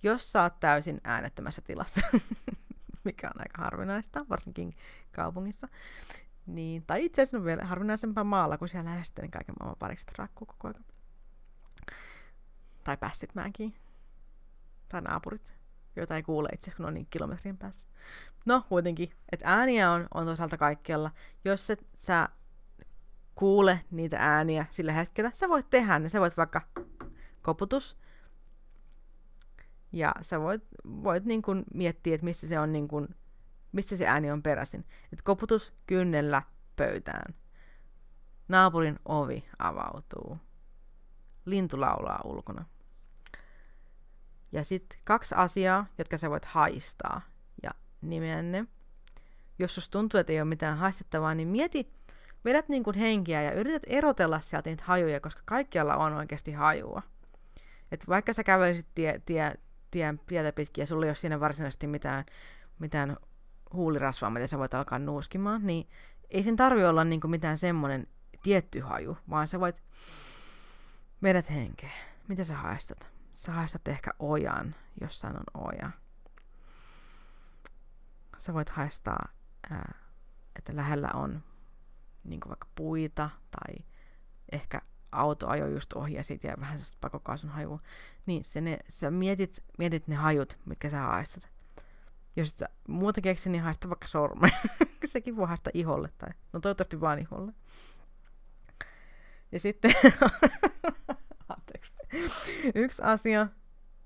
Jos 0.03 0.31
sä 0.31 0.43
oot 0.43 0.59
täysin 0.59 1.01
äänettömässä 1.03 1.61
tilassa, 1.61 2.01
mikä 3.05 3.27
on 3.27 3.41
aika 3.41 3.61
harvinaista, 3.61 4.25
varsinkin 4.29 4.73
kaupungissa, 5.11 5.67
niin, 6.45 6.83
tai 6.87 7.05
itse 7.05 7.21
asiassa 7.21 7.37
on 7.37 7.45
vielä 7.45 7.65
harvinaisempaa 7.65 8.23
maalla, 8.23 8.57
kun 8.57 8.69
siellä 8.69 8.89
lähestyy 8.89 9.27
kaiken 9.27 9.55
maailman 9.59 9.79
parikset 9.79 10.17
rakkuu 10.17 10.45
koko 10.45 10.67
ajan. 10.67 10.85
Tai 12.83 12.97
pässit 12.97 13.35
mäkin. 13.35 13.75
Tai 14.89 15.01
naapurit 15.01 15.55
joita 15.95 16.15
ei 16.15 16.23
kuule 16.23 16.49
itse 16.53 16.71
kun 16.71 16.85
on 16.85 16.93
niin 16.93 17.07
kilometrin 17.09 17.57
päässä. 17.57 17.87
No 18.45 18.65
kuitenkin, 18.69 19.11
että 19.31 19.45
ääniä 19.47 19.91
on, 19.91 20.07
on 20.13 20.25
toisaalta 20.25 20.57
kaikkialla. 20.57 21.11
Jos 21.45 21.69
et 21.69 21.85
sä 21.97 22.29
kuule 23.35 23.79
niitä 23.91 24.17
ääniä 24.19 24.65
sillä 24.69 24.91
hetkellä, 24.91 25.31
sä 25.33 25.49
voit 25.49 25.69
tehdä 25.69 25.99
ne. 25.99 26.09
Sä 26.09 26.19
voit 26.19 26.37
vaikka 26.37 26.61
koputus, 27.41 27.97
ja 29.91 30.15
sä 30.21 30.41
voit, 30.41 30.63
voit 30.85 31.25
niin 31.25 31.41
kuin 31.41 31.63
miettiä, 31.73 32.15
että 32.15 32.25
mistä 32.25 32.47
se 32.47 32.59
on 32.59 32.71
niin 32.71 32.87
kuin, 32.87 33.07
mistä 33.71 33.95
se 33.95 34.07
ääni 34.07 34.31
on 34.31 34.43
peräisin. 34.43 34.85
Et 35.13 35.21
koputus 35.21 35.73
kynnellä 35.87 36.41
pöytään. 36.75 37.35
Naapurin 38.47 38.99
ovi 39.05 39.45
avautuu. 39.59 40.37
Lintu 41.45 41.79
laulaa 41.81 42.21
ulkona. 42.23 42.65
Ja 44.51 44.63
sitten 44.63 44.99
kaksi 45.03 45.35
asiaa, 45.37 45.85
jotka 45.97 46.17
sä 46.17 46.29
voit 46.29 46.45
haistaa 46.45 47.21
ja 47.63 47.71
nimeä 48.01 48.41
ne. 48.41 48.65
Jos 49.59 49.75
susta 49.75 49.91
tuntuu, 49.91 50.19
että 50.19 50.33
ei 50.33 50.41
ole 50.41 50.49
mitään 50.49 50.77
haistettavaa, 50.77 51.35
niin 51.35 51.47
mieti, 51.47 51.93
vedät 52.45 52.69
niin 52.69 52.83
kuin 52.83 52.97
henkiä 52.97 53.41
ja 53.41 53.51
yrität 53.51 53.83
erotella 53.87 54.41
sieltä 54.41 54.69
niitä 54.69 54.83
hajuja, 54.87 55.19
koska 55.19 55.41
kaikkialla 55.45 55.95
on 55.95 56.13
oikeasti 56.13 56.51
hajua. 56.51 57.01
Et 57.91 58.07
vaikka 58.07 58.33
sä 58.33 58.43
kävelisit 58.43 58.87
tie, 58.95 59.21
tie, 59.25 59.53
tie, 59.95 60.13
tietä 60.27 60.51
pitkin 60.51 60.81
ja 60.81 60.87
sulla 60.87 61.05
ei 61.05 61.09
ole 61.09 61.15
siinä 61.15 61.39
varsinaisesti 61.39 61.87
mitään, 61.87 62.25
mitään 62.79 63.17
huulirasvaa, 63.73 64.29
mitä 64.29 64.47
sä 64.47 64.57
voit 64.57 64.73
alkaa 64.73 64.99
nuuskimaan, 64.99 65.67
niin 65.67 65.89
ei 66.29 66.43
sen 66.43 66.55
tarvi 66.55 66.85
olla 66.85 67.03
niin 67.03 67.21
kuin 67.21 67.31
mitään 67.31 67.57
semmoinen 67.57 68.07
tietty 68.43 68.79
haju, 68.79 69.17
vaan 69.29 69.47
sä 69.47 69.59
voit 69.59 69.83
vedät 71.23 71.49
henkeä. 71.49 71.91
Mitä 72.27 72.43
sä 72.43 72.55
haistat? 72.55 73.11
Sä 73.35 73.51
haistat 73.51 73.87
ehkä 73.87 74.11
ojan, 74.19 74.75
jossain 75.01 75.35
on 75.35 75.63
oja. 75.63 75.91
Sä 78.37 78.53
voit 78.53 78.69
haistaa, 78.69 79.27
ää, 79.71 79.95
että 80.55 80.75
lähellä 80.75 81.09
on 81.13 81.43
niin 82.23 82.39
vaikka 82.47 82.67
puita 82.75 83.29
tai 83.51 83.85
ehkä 84.51 84.81
auto 85.15 85.47
ajoi 85.47 85.71
just 85.71 85.93
ohi 85.93 86.13
ja 86.13 86.23
siitä 86.23 86.47
jää 86.47 86.55
vähän 86.59 86.77
sellaista 86.77 86.97
pakokaasun 87.01 87.49
hajua. 87.49 87.79
Niin 88.25 88.43
se 88.43 88.61
ne, 88.61 88.77
sä 88.89 89.11
mietit, 89.11 89.63
mietit 89.77 90.07
ne 90.07 90.15
hajut, 90.15 90.57
mitkä 90.65 90.89
sä 90.89 91.01
haistat. 91.01 91.49
Jos 92.35 92.51
et 92.51 92.57
sä 92.57 92.69
muuta 92.87 93.21
keksi, 93.21 93.49
niin 93.49 93.63
haista 93.63 93.89
vaikka 93.89 94.07
sorme. 94.07 94.51
Sekin 95.05 95.35
voi 95.35 95.47
haista 95.47 95.69
iholle 95.73 96.09
tai, 96.17 96.29
no 96.53 96.59
toivottavasti 96.59 97.01
vaan 97.01 97.19
iholle. 97.19 97.53
Ja 99.51 99.59
sitten 99.59 99.93
Yksi 102.75 103.01
asia, 103.01 103.47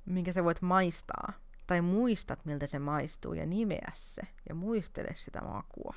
minkä 0.05 0.33
sä 0.33 0.43
voit 0.43 0.61
maistaa, 0.61 1.33
tai 1.67 1.81
muistat, 1.81 2.45
miltä 2.45 2.67
se 2.67 2.79
maistuu, 2.79 3.33
ja 3.33 3.45
nimeä 3.45 3.91
se, 3.93 4.21
ja 4.49 4.55
muistele 4.55 5.13
sitä 5.15 5.41
makua. 5.41 5.95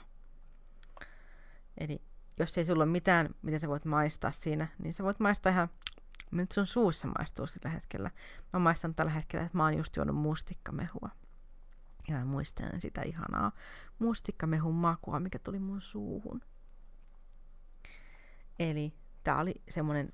Eli 1.79 2.03
jos 2.39 2.59
ei 2.59 2.65
sulla 2.65 2.85
ole 2.85 2.93
mitään, 2.93 3.35
mitä 3.43 3.59
sä 3.59 3.69
voit 3.69 3.85
maistaa 3.85 4.33
siinä, 4.33 4.69
niin 4.79 4.95
sä 4.95 5.05
voit 5.05 5.21
maistaa 5.21 5.53
ihan, 5.53 5.69
miltä 6.31 6.55
sun 6.55 6.67
suussa 6.67 7.09
maistuu 7.19 7.47
sillä 7.47 7.71
hetkellä. 7.71 8.11
Mä 8.53 8.59
maistan 8.59 8.95
tällä 8.95 9.13
hetkellä, 9.13 9.45
että 9.45 9.59
mä 9.59 9.65
oon 9.65 9.77
just 9.77 9.97
juonut 9.97 10.17
mustikkamehua. 10.17 11.11
Ja 12.09 12.15
mä 12.15 12.25
muistelen 12.25 12.81
sitä 12.81 13.03
ihanaa 13.03 13.53
mustikkamehun 13.99 14.75
makua, 14.75 15.21
mikä 15.21 15.39
tuli 15.39 15.59
mun 15.59 15.81
suuhun. 15.81 16.41
Eli 18.59 18.95
tää 19.25 19.41
oli 19.41 19.55
semmonen 19.71 20.13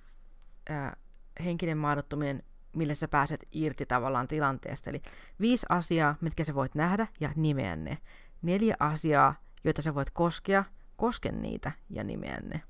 ää, 0.68 0.96
henkinen 1.44 1.78
maadottuminen, 1.78 2.42
millä 2.72 2.94
sä 2.94 3.08
pääset 3.08 3.46
irti 3.52 3.86
tavallaan 3.86 4.28
tilanteesta. 4.28 4.90
Eli 4.90 5.02
viisi 5.40 5.66
asiaa, 5.68 6.14
mitkä 6.20 6.44
sä 6.44 6.54
voit 6.54 6.74
nähdä 6.74 7.06
ja 7.20 7.32
nimeä 7.36 7.76
ne. 7.76 7.98
Neljä 8.42 8.76
asiaa, 8.78 9.34
joita 9.64 9.82
sä 9.82 9.94
voit 9.94 10.10
koskea, 10.10 10.64
koske 10.98 11.32
niitä 11.32 11.72
ja 11.90 12.04
nimeä 12.04 12.38
ne. 12.42 12.62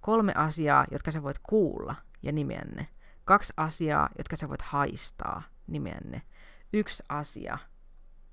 Kolme 0.00 0.32
asiaa, 0.36 0.84
jotka 0.90 1.10
sä 1.10 1.22
voit 1.22 1.38
kuulla 1.38 1.94
ja 2.22 2.32
nimeä 2.32 2.62
ne. 2.74 2.88
Kaksi 3.24 3.52
asiaa, 3.56 4.08
jotka 4.18 4.36
sä 4.36 4.48
voit 4.48 4.62
haistaa, 4.62 5.42
nimeä 5.66 5.98
ne. 6.04 6.22
Yksi 6.72 7.02
asia, 7.08 7.58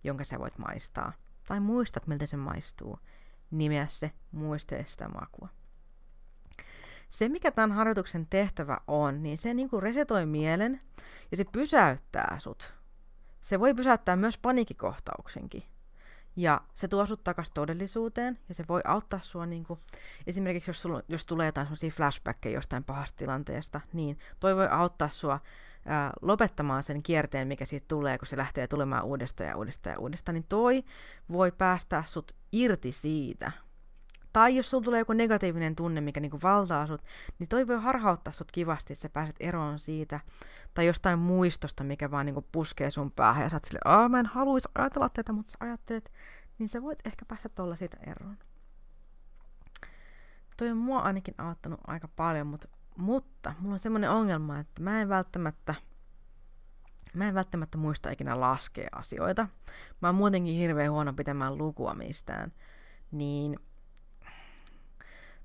jonka 0.03 0.23
sä 0.23 0.39
voit 0.39 0.57
maistaa. 0.57 1.13
Tai 1.47 1.59
muistat, 1.59 2.07
miltä 2.07 2.25
se 2.25 2.37
maistuu. 2.37 2.99
Nimeä 3.51 3.85
se, 3.89 4.11
muistele 4.31 4.85
sitä 4.87 5.09
makua. 5.09 5.49
Se, 7.09 7.29
mikä 7.29 7.51
tämän 7.51 7.71
harjoituksen 7.71 8.27
tehtävä 8.29 8.77
on, 8.87 9.23
niin 9.23 9.37
se 9.37 9.53
niin 9.53 9.69
kuin 9.69 9.83
resetoi 9.83 10.25
mielen 10.25 10.81
ja 11.31 11.37
se 11.37 11.43
pysäyttää 11.51 12.35
sut. 12.39 12.73
Se 13.41 13.59
voi 13.59 13.73
pysäyttää 13.73 14.15
myös 14.15 14.37
paniikikohtauksenkin. 14.37 15.63
Ja 16.35 16.61
se 16.75 16.87
tuo 16.87 17.05
sut 17.05 17.23
takas 17.23 17.51
todellisuuteen 17.51 18.39
ja 18.49 18.55
se 18.55 18.65
voi 18.69 18.81
auttaa 18.85 19.19
sua 19.23 19.45
niinku, 19.45 19.79
esimerkiksi 20.27 20.69
jos, 20.69 20.81
sulla, 20.81 21.01
jos 21.07 21.25
tulee 21.25 21.45
jotain 21.45 21.67
sellaisia 21.67 21.91
flashbackkejä 21.91 22.57
jostain 22.57 22.83
pahasta 22.83 23.17
tilanteesta, 23.17 23.81
niin 23.93 24.19
toi 24.39 24.55
voi 24.55 24.67
auttaa 24.67 25.09
sua 25.11 25.39
ää, 25.85 26.13
lopettamaan 26.21 26.83
sen 26.83 27.03
kierteen, 27.03 27.47
mikä 27.47 27.65
siitä 27.65 27.85
tulee, 27.87 28.17
kun 28.17 28.27
se 28.27 28.37
lähtee 28.37 28.67
tulemaan 28.67 29.03
uudestaan 29.03 29.49
ja 29.49 29.57
uudestaan 29.57 29.93
ja 29.93 29.99
uudestaan, 29.99 30.33
niin 30.33 30.45
toi 30.49 30.83
voi 31.31 31.51
päästää 31.51 32.03
sut 32.07 32.35
irti 32.51 32.91
siitä. 32.91 33.51
Tai 34.33 34.55
jos 34.55 34.69
sulla 34.69 34.83
tulee 34.83 34.99
joku 34.99 35.13
negatiivinen 35.13 35.75
tunne, 35.75 36.01
mikä 36.01 36.19
niinku 36.19 36.39
valtaa 36.43 36.87
sut, 36.87 37.01
niin 37.39 37.49
toi 37.49 37.67
voi 37.67 37.81
harhauttaa 37.81 38.33
sut 38.33 38.51
kivasti, 38.51 38.93
että 38.93 39.01
sä 39.01 39.09
pääset 39.09 39.35
eroon 39.39 39.79
siitä. 39.79 40.19
Tai 40.73 40.85
jostain 40.85 41.19
muistosta, 41.19 41.83
mikä 41.83 42.11
vaan 42.11 42.25
niinku 42.25 42.45
puskee 42.51 42.91
sun 42.91 43.11
päähän 43.11 43.43
ja 43.43 43.49
sä 43.49 43.55
oot 43.55 43.65
silleen, 43.65 44.11
mä 44.11 44.19
en 44.19 44.25
haluaisi 44.25 44.69
ajatella 44.75 45.09
tätä, 45.09 45.33
mutta 45.33 45.51
sä 45.51 45.57
ajattelet, 45.59 46.11
niin 46.57 46.69
sä 46.69 46.81
voit 46.81 46.99
ehkä 47.05 47.25
päästä 47.25 47.49
tuolla 47.49 47.75
siitä 47.75 47.97
eroon. 48.07 48.37
Toi 50.57 50.69
on 50.71 50.77
mua 50.77 50.99
ainakin 50.99 51.35
auttanut 51.37 51.79
aika 51.87 52.07
paljon, 52.07 52.47
mutta, 52.47 52.67
mutta 52.97 53.53
mulla 53.59 53.73
on 53.73 53.79
semmoinen 53.79 54.09
ongelma, 54.09 54.59
että 54.59 54.81
mä 54.81 55.01
en 55.01 55.09
välttämättä 55.09 55.75
Mä 57.13 57.27
en 57.27 57.33
välttämättä 57.33 57.77
muista 57.77 58.11
ikinä 58.11 58.39
laskea 58.39 58.87
asioita. 58.91 59.47
Mä 60.01 60.07
oon 60.07 60.15
muutenkin 60.15 60.55
hirveän 60.55 60.91
huono 60.91 61.13
pitämään 61.13 61.57
lukua 61.57 61.93
mistään. 61.93 62.53
Niin 63.11 63.59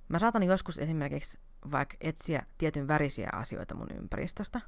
Mä 0.09 0.18
saatan 0.18 0.42
joskus 0.42 0.79
esimerkiksi 0.79 1.38
vaikka 1.71 1.97
etsiä 2.01 2.42
tietyn 2.59 2.88
värisiä 2.88 3.29
asioita 3.33 3.75
mun 3.75 3.90
ympäristöstä. 3.94 4.61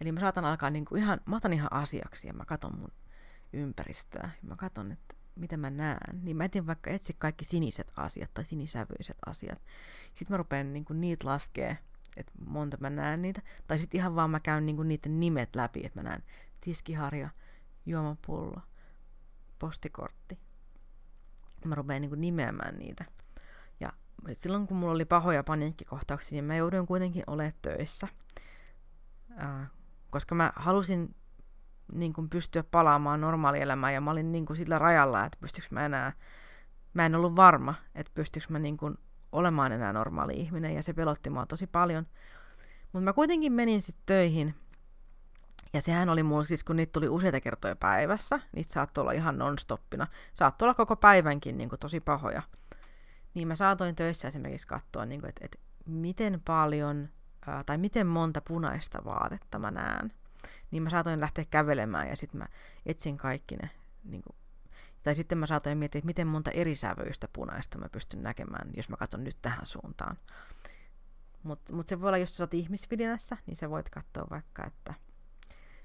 Eli 0.00 0.12
mä 0.12 0.20
saatan 0.20 0.44
alkaa 0.44 0.70
niinku 0.70 0.96
ihan, 0.96 1.20
mä 1.26 1.36
otan 1.36 1.52
ihan 1.52 1.72
asiaksi 1.72 2.26
ja 2.26 2.32
mä 2.32 2.44
katon 2.44 2.78
mun 2.78 2.92
ympäristöä. 3.52 4.30
Ja 4.42 4.48
mä 4.48 4.56
katon, 4.56 4.92
että 4.92 5.14
mitä 5.34 5.56
mä 5.56 5.70
näen. 5.70 6.24
Niin 6.24 6.36
mä 6.36 6.44
etin 6.44 6.66
vaikka 6.66 6.90
etsi 6.90 7.16
kaikki 7.18 7.44
siniset 7.44 7.92
asiat 7.96 8.34
tai 8.34 8.44
sinisävyiset 8.44 9.16
asiat. 9.26 9.62
Sitten 10.14 10.34
mä 10.34 10.36
rupean 10.36 10.72
niinku 10.72 10.92
niitä 10.92 11.28
laskee, 11.28 11.78
että 12.16 12.32
monta 12.46 12.76
mä 12.80 12.90
näen 12.90 13.22
niitä. 13.22 13.42
Tai 13.66 13.78
sitten 13.78 13.98
ihan 13.98 14.14
vaan 14.14 14.30
mä 14.30 14.40
käyn 14.40 14.66
niinku 14.66 14.82
niiden 14.82 15.20
nimet 15.20 15.56
läpi, 15.56 15.80
että 15.84 16.02
mä 16.02 16.08
näen 16.08 16.22
tiskiharja, 16.60 17.28
juomapullo, 17.86 18.60
postikortti. 19.58 20.38
Mä 21.64 21.74
rupean 21.74 22.00
niinku 22.00 22.16
nimeämään 22.16 22.78
niitä 22.78 23.04
silloin 24.32 24.66
kun 24.66 24.76
mulla 24.76 24.92
oli 24.92 25.04
pahoja 25.04 25.44
paniikkikohtauksia, 25.44 26.36
niin 26.36 26.44
mä 26.44 26.56
jouduin 26.56 26.86
kuitenkin 26.86 27.22
olemaan 27.26 27.52
töissä. 27.62 28.08
Ää, 29.36 29.66
koska 30.10 30.34
mä 30.34 30.52
halusin 30.56 31.14
niin 31.92 32.12
kuin 32.12 32.28
pystyä 32.28 32.64
palaamaan 32.70 33.20
normaalielämään 33.20 33.94
ja 33.94 34.00
mä 34.00 34.10
olin 34.10 34.32
niin 34.32 34.56
sillä 34.56 34.78
rajalla, 34.78 35.24
että 35.24 35.38
pystyykö 35.40 35.68
mä 35.70 35.86
enää, 35.86 36.12
mä 36.94 37.06
en 37.06 37.14
ollut 37.14 37.36
varma, 37.36 37.74
että 37.94 38.12
pystyykö 38.14 38.46
mä 38.50 38.58
niin 38.58 38.76
kuin 38.76 38.98
olemaan 39.32 39.72
enää 39.72 39.92
normaali 39.92 40.32
ihminen 40.32 40.74
ja 40.74 40.82
se 40.82 40.92
pelotti 40.92 41.30
mua 41.30 41.46
tosi 41.46 41.66
paljon. 41.66 42.06
Mutta 42.92 43.04
mä 43.04 43.12
kuitenkin 43.12 43.52
menin 43.52 43.82
sitten 43.82 44.02
töihin 44.06 44.54
ja 45.72 45.80
sehän 45.80 46.08
oli 46.08 46.22
mulla 46.22 46.44
siis, 46.44 46.64
kun 46.64 46.76
niitä 46.76 46.92
tuli 46.92 47.08
useita 47.08 47.40
kertoja 47.40 47.76
päivässä, 47.76 48.40
niitä 48.52 48.72
saattoi 48.72 49.02
olla 49.02 49.12
ihan 49.12 49.38
nonstoppina. 49.38 50.06
Saattoi 50.34 50.66
olla 50.66 50.74
koko 50.74 50.96
päivänkin 50.96 51.58
niin 51.58 51.68
kuin 51.68 51.80
tosi 51.80 52.00
pahoja 52.00 52.42
niin 53.38 53.48
mä 53.48 53.56
saatoin 53.56 53.96
töissä 53.96 54.28
esimerkiksi 54.28 54.66
katsoa, 54.66 55.06
niin 55.06 55.20
kuin, 55.20 55.28
että, 55.28 55.44
että 55.44 55.58
miten 55.84 56.40
paljon 56.44 57.08
ää, 57.46 57.64
tai 57.64 57.78
miten 57.78 58.06
monta 58.06 58.40
punaista 58.40 59.04
vaatetta 59.04 59.58
mä 59.58 59.70
näen. 59.70 60.12
Niin 60.70 60.82
mä 60.82 60.90
saatoin 60.90 61.20
lähteä 61.20 61.44
kävelemään 61.50 62.08
ja 62.08 62.16
sitten 62.16 62.38
mä 62.38 62.46
etsin 62.86 63.16
kaikki 63.16 63.56
ne. 63.56 63.70
Niin 64.04 64.22
kuin, 64.22 64.36
tai 65.02 65.14
sitten 65.14 65.38
mä 65.38 65.46
saatoin 65.46 65.78
miettiä, 65.78 65.98
että 65.98 66.06
miten 66.06 66.26
monta 66.26 66.50
eri 66.50 66.76
sävyistä 66.76 67.28
punaista 67.32 67.78
mä 67.78 67.88
pystyn 67.88 68.22
näkemään, 68.22 68.70
jos 68.76 68.88
mä 68.88 68.96
katson 68.96 69.24
nyt 69.24 69.36
tähän 69.42 69.66
suuntaan. 69.66 70.18
Mutta 71.42 71.74
mut 71.74 71.88
se 71.88 72.00
voi 72.00 72.08
olla, 72.08 72.18
jos 72.18 72.36
sä 72.36 72.42
oot 72.42 72.52
niin 73.46 73.56
sä 73.56 73.70
voit 73.70 73.90
katsoa 73.90 74.26
vaikka, 74.30 74.66
että 74.66 74.94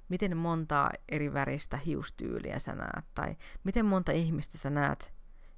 miten 0.09 0.37
monta 0.37 0.89
eri 1.09 1.33
väristä 1.33 1.77
hiustyyliä 1.77 2.59
sä 2.59 2.75
näet, 2.75 3.05
tai 3.15 3.35
miten 3.63 3.85
monta 3.85 4.11
ihmistä 4.11 4.57
sä 4.57 4.69
näet 4.69 5.13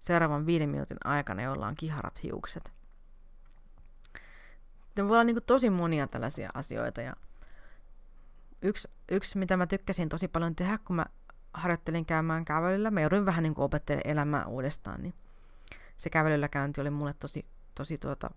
seuraavan 0.05 0.45
viiden 0.45 0.69
minuutin 0.69 0.97
aikana, 1.03 1.41
jolla 1.41 1.67
on 1.67 1.75
kiharat 1.75 2.23
hiukset. 2.23 2.71
Ne 4.97 5.03
voi 5.03 5.11
olla 5.11 5.23
niin 5.23 5.35
kuin 5.35 5.43
tosi 5.43 5.69
monia 5.69 6.07
tällaisia 6.07 6.49
asioita. 6.53 7.01
Ja 7.01 7.15
yksi, 8.61 8.87
yksi, 9.11 9.37
mitä 9.37 9.57
mä 9.57 9.67
tykkäsin 9.67 10.09
tosi 10.09 10.27
paljon 10.27 10.55
tehdä, 10.55 10.77
kun 10.77 10.95
mä 10.95 11.05
harjoittelin 11.53 12.05
käymään 12.05 12.45
kävelyllä, 12.45 12.91
mä 12.91 13.01
jouduin 13.01 13.25
vähän 13.25 13.43
niin 13.43 13.53
opettelemaan 13.57 14.11
elämää 14.11 14.45
uudestaan, 14.45 15.03
niin 15.03 15.13
se 15.97 16.09
kävelyllä 16.09 16.47
käynti 16.47 16.81
oli 16.81 16.89
mulle 16.89 17.13
tosi, 17.13 17.45
tosi 17.75 17.97
tuota, 17.97 18.29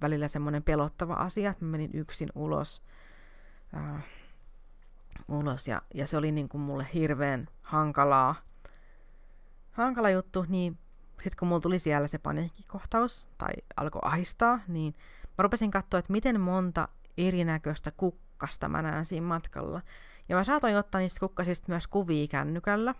välillä 0.00 0.28
semmoinen 0.28 0.62
pelottava 0.62 1.14
asia, 1.14 1.50
että 1.50 1.64
mä 1.64 1.70
menin 1.70 1.90
yksin 1.94 2.28
ulos, 2.34 2.82
äh, 3.76 4.04
ulos 5.28 5.68
ja, 5.68 5.82
ja 5.94 6.06
se 6.06 6.16
oli 6.16 6.32
niin 6.32 6.48
kuin 6.48 6.60
mulle 6.60 6.86
hirveän 6.94 7.48
hankalaa, 7.62 8.34
hankala 9.72 10.10
juttu, 10.10 10.44
niin 10.48 10.78
sitten 11.22 11.38
kun 11.38 11.48
mulla 11.48 11.60
tuli 11.60 11.78
siellä 11.78 12.06
se 12.06 12.18
paniikkikohtaus 12.18 13.28
tai 13.38 13.52
alkoi 13.76 14.00
ahistaa, 14.04 14.60
niin 14.68 14.94
mä 15.38 15.42
rupesin 15.42 15.70
katsoa, 15.70 15.98
että 15.98 16.12
miten 16.12 16.40
monta 16.40 16.88
erinäköistä 17.18 17.90
kukkasta 17.90 18.68
mä 18.68 18.82
näen 18.82 19.06
siinä 19.06 19.26
matkalla. 19.26 19.80
Ja 20.28 20.36
mä 20.36 20.44
saatoin 20.44 20.76
ottaa 20.76 21.00
niistä 21.00 21.20
kukkasista 21.20 21.66
myös 21.68 21.86
kuvia 21.86 22.26
kännykällä, 22.26 22.94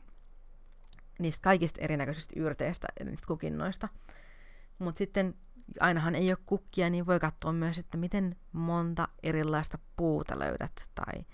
niistä 1.19 1.43
kaikista 1.43 1.81
erinäköisistä 1.81 2.41
yrteistä, 2.41 2.89
niistä 3.05 3.27
kukinnoista. 3.27 3.89
Mutta 4.79 4.99
sitten 4.99 5.35
ainahan 5.81 6.15
ei 6.15 6.31
ole 6.31 6.39
kukkia, 6.47 6.91
niin 6.91 7.07
voi 7.07 7.21
katsoa 7.21 7.53
myös, 7.53 7.79
että 7.79 7.99
miten 7.99 8.37
monta 8.53 9.09
erilaista 9.23 9.79
puuta 9.97 10.39
löydät, 10.39 10.91
tai 10.95 11.25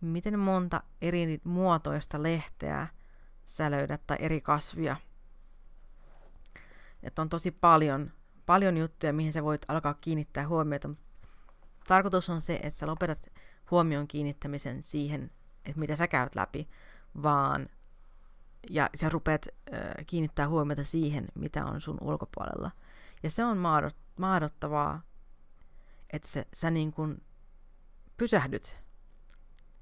miten 0.00 0.38
monta 0.38 0.82
eri 1.02 1.40
muotoista 1.44 2.22
lehteä 2.22 2.86
sä 3.46 3.70
löydät, 3.70 4.02
tai 4.06 4.16
eri 4.20 4.40
kasvia– 4.40 4.96
että 7.02 7.22
on 7.22 7.28
tosi 7.28 7.50
paljon, 7.50 8.12
paljon 8.46 8.76
juttuja, 8.76 9.12
mihin 9.12 9.32
sä 9.32 9.44
voit 9.44 9.62
alkaa 9.68 9.94
kiinnittää 9.94 10.48
huomiota. 10.48 10.90
Tarkoitus 11.86 12.30
on 12.30 12.40
se, 12.40 12.54
että 12.62 12.78
sä 12.78 12.86
lopetat 12.86 13.26
huomion 13.70 14.08
kiinnittämisen 14.08 14.82
siihen, 14.82 15.30
että 15.64 15.80
mitä 15.80 15.96
sä 15.96 16.08
käyt 16.08 16.34
läpi, 16.34 16.68
vaan 17.22 17.68
ja 18.70 18.90
sä 18.94 19.08
rupeat 19.08 19.46
äh, 19.74 20.06
kiinnittää 20.06 20.48
huomiota 20.48 20.84
siihen, 20.84 21.28
mitä 21.34 21.64
on 21.64 21.80
sun 21.80 21.98
ulkopuolella. 22.00 22.70
Ja 23.22 23.30
se 23.30 23.44
on 23.44 23.58
mahdottavaa, 24.18 25.02
että 26.10 26.28
sä, 26.28 26.44
sä 26.54 26.70
niin 26.70 26.92
kuin 26.92 27.22
pysähdyt 28.16 28.78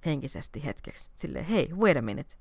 henkisesti 0.06 0.64
hetkeksi. 0.64 1.10
Silleen, 1.14 1.44
hei, 1.44 1.70
wait 1.74 1.96
a 1.96 2.02
minute. 2.02 2.36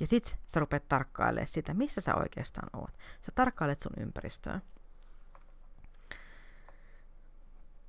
Ja 0.00 0.06
sit 0.06 0.36
sä 0.46 0.60
rupeat 0.60 0.88
tarkkailemaan 0.88 1.48
sitä, 1.48 1.74
missä 1.74 2.00
sä 2.00 2.14
oikeastaan 2.14 2.70
oot. 2.72 2.98
Sä 3.22 3.32
tarkkailet 3.34 3.82
sun 3.82 4.02
ympäristöä. 4.02 4.60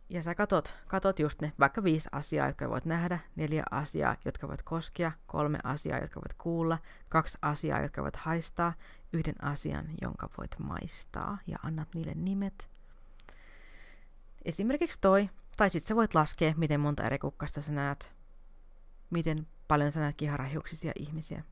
Ja 0.09 0.23
sä 0.23 0.35
katot, 0.35 0.75
katot 0.87 1.19
just 1.19 1.41
ne 1.41 1.53
vaikka 1.59 1.83
viisi 1.83 2.09
asiaa, 2.11 2.47
jotka 2.47 2.69
voit 2.69 2.85
nähdä, 2.85 3.19
neljä 3.35 3.63
asiaa, 3.71 4.15
jotka 4.25 4.47
voit 4.47 4.63
koskea, 4.63 5.11
kolme 5.27 5.59
asiaa, 5.63 5.99
jotka 5.99 6.21
voit 6.21 6.33
kuulla, 6.33 6.77
kaksi 7.09 7.37
asiaa, 7.41 7.81
jotka 7.81 8.03
voit 8.03 8.15
haistaa, 8.15 8.73
yhden 9.13 9.43
asian, 9.43 9.89
jonka 10.01 10.29
voit 10.37 10.55
maistaa 10.59 11.37
ja 11.47 11.57
annat 11.63 11.87
niille 11.95 12.13
nimet. 12.15 12.69
Esimerkiksi 14.45 14.99
toi, 15.01 15.29
tai 15.57 15.69
sitten 15.69 15.87
sä 15.87 15.95
voit 15.95 16.15
laskea, 16.15 16.53
miten 16.57 16.79
monta 16.79 17.03
eri 17.03 17.19
kukkasta 17.19 17.61
sä 17.61 17.71
näet, 17.71 18.11
miten 19.09 19.47
paljon 19.67 19.91
sä 19.91 19.99
näet 19.99 20.17
kiharahiuksisia 20.17 20.91
ihmisiä, 20.95 21.43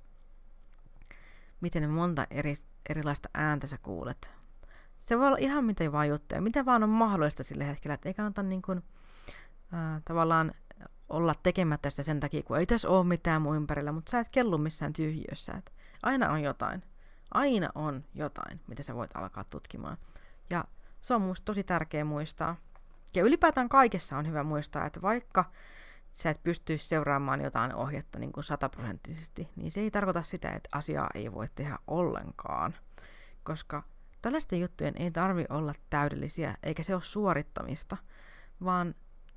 miten 1.62 1.90
monta 1.90 2.28
eri, 2.32 2.54
erilaista 2.90 3.30
ääntä 3.34 3.68
sä 3.68 3.78
kuulet. 3.78 4.32
Se 5.00 5.18
voi 5.18 5.28
olla 5.28 5.38
ihan 5.38 5.66
mitä 5.66 5.92
vaan 5.92 6.10
juttuja, 6.10 6.42
mitä 6.42 6.66
vaan 6.66 6.84
on 6.84 6.90
mahdollista 6.90 7.44
sillä 7.44 7.64
hetkellä, 7.64 7.94
että 7.94 8.10
ei 8.10 8.14
kannata 8.14 8.44
niin 8.44 8.62
kuin, 8.62 8.84
äh, 9.74 10.02
tavallaan 10.06 10.52
olla 11.10 11.36
tekemättä 11.44 11.90
sitä 11.90 12.04
sen 12.04 12.20
takia, 12.20 12.44
kun 12.44 12.58
ei 12.58 12.66
tässä 12.66 12.90
ole 12.90 13.04
mitään 13.04 13.42
muu 13.42 13.56
ympärillä, 13.56 13.92
mutta 13.92 14.12
sä 14.12 14.20
et 14.20 14.30
kellu 14.30 14.58
missään 14.58 14.94
tyhjiössä. 14.94 15.54
Et 15.54 15.74
aina 16.04 16.32
on 16.32 16.42
jotain. 16.42 16.84
Aina 17.32 17.70
on 17.76 18.04
jotain, 18.16 18.60
mitä 18.68 18.84
sä 18.84 18.96
voit 18.96 19.16
alkaa 19.16 19.44
tutkimaan. 19.44 19.98
Ja 20.50 20.64
se 21.02 21.14
on 21.14 21.22
musta 21.22 21.46
tosi 21.46 21.64
tärkeä 21.64 22.06
muistaa. 22.06 22.56
Ja 23.16 23.24
ylipäätään 23.24 23.70
kaikessa 23.70 24.18
on 24.18 24.28
hyvä 24.28 24.44
muistaa, 24.44 24.86
että 24.86 25.02
vaikka 25.02 25.46
sä 26.18 26.30
et 26.30 26.44
pystyisi 26.44 26.88
seuraamaan 26.88 27.42
jotain 27.42 27.76
ohjetta 27.76 28.20
niin 28.20 28.32
sataprosenttisesti, 28.42 29.50
niin 29.56 29.72
se 29.72 29.82
ei 29.82 29.92
tarkoita 29.92 30.24
sitä, 30.24 30.50
että 30.50 30.70
asiaa 30.72 31.10
ei 31.16 31.32
voi 31.32 31.48
tehdä 31.56 31.78
ollenkaan. 31.88 32.76
Koska 33.44 33.84
tällaisten 34.22 34.60
juttujen 34.60 34.94
ei 34.98 35.12
tarvi 35.12 35.46
olla 35.50 35.74
täydellisiä, 35.90 36.58
eikä 36.64 36.84
se 36.84 36.94
ole 36.94 37.04
suorittamista, 37.04 37.98
vaan 38.64 38.96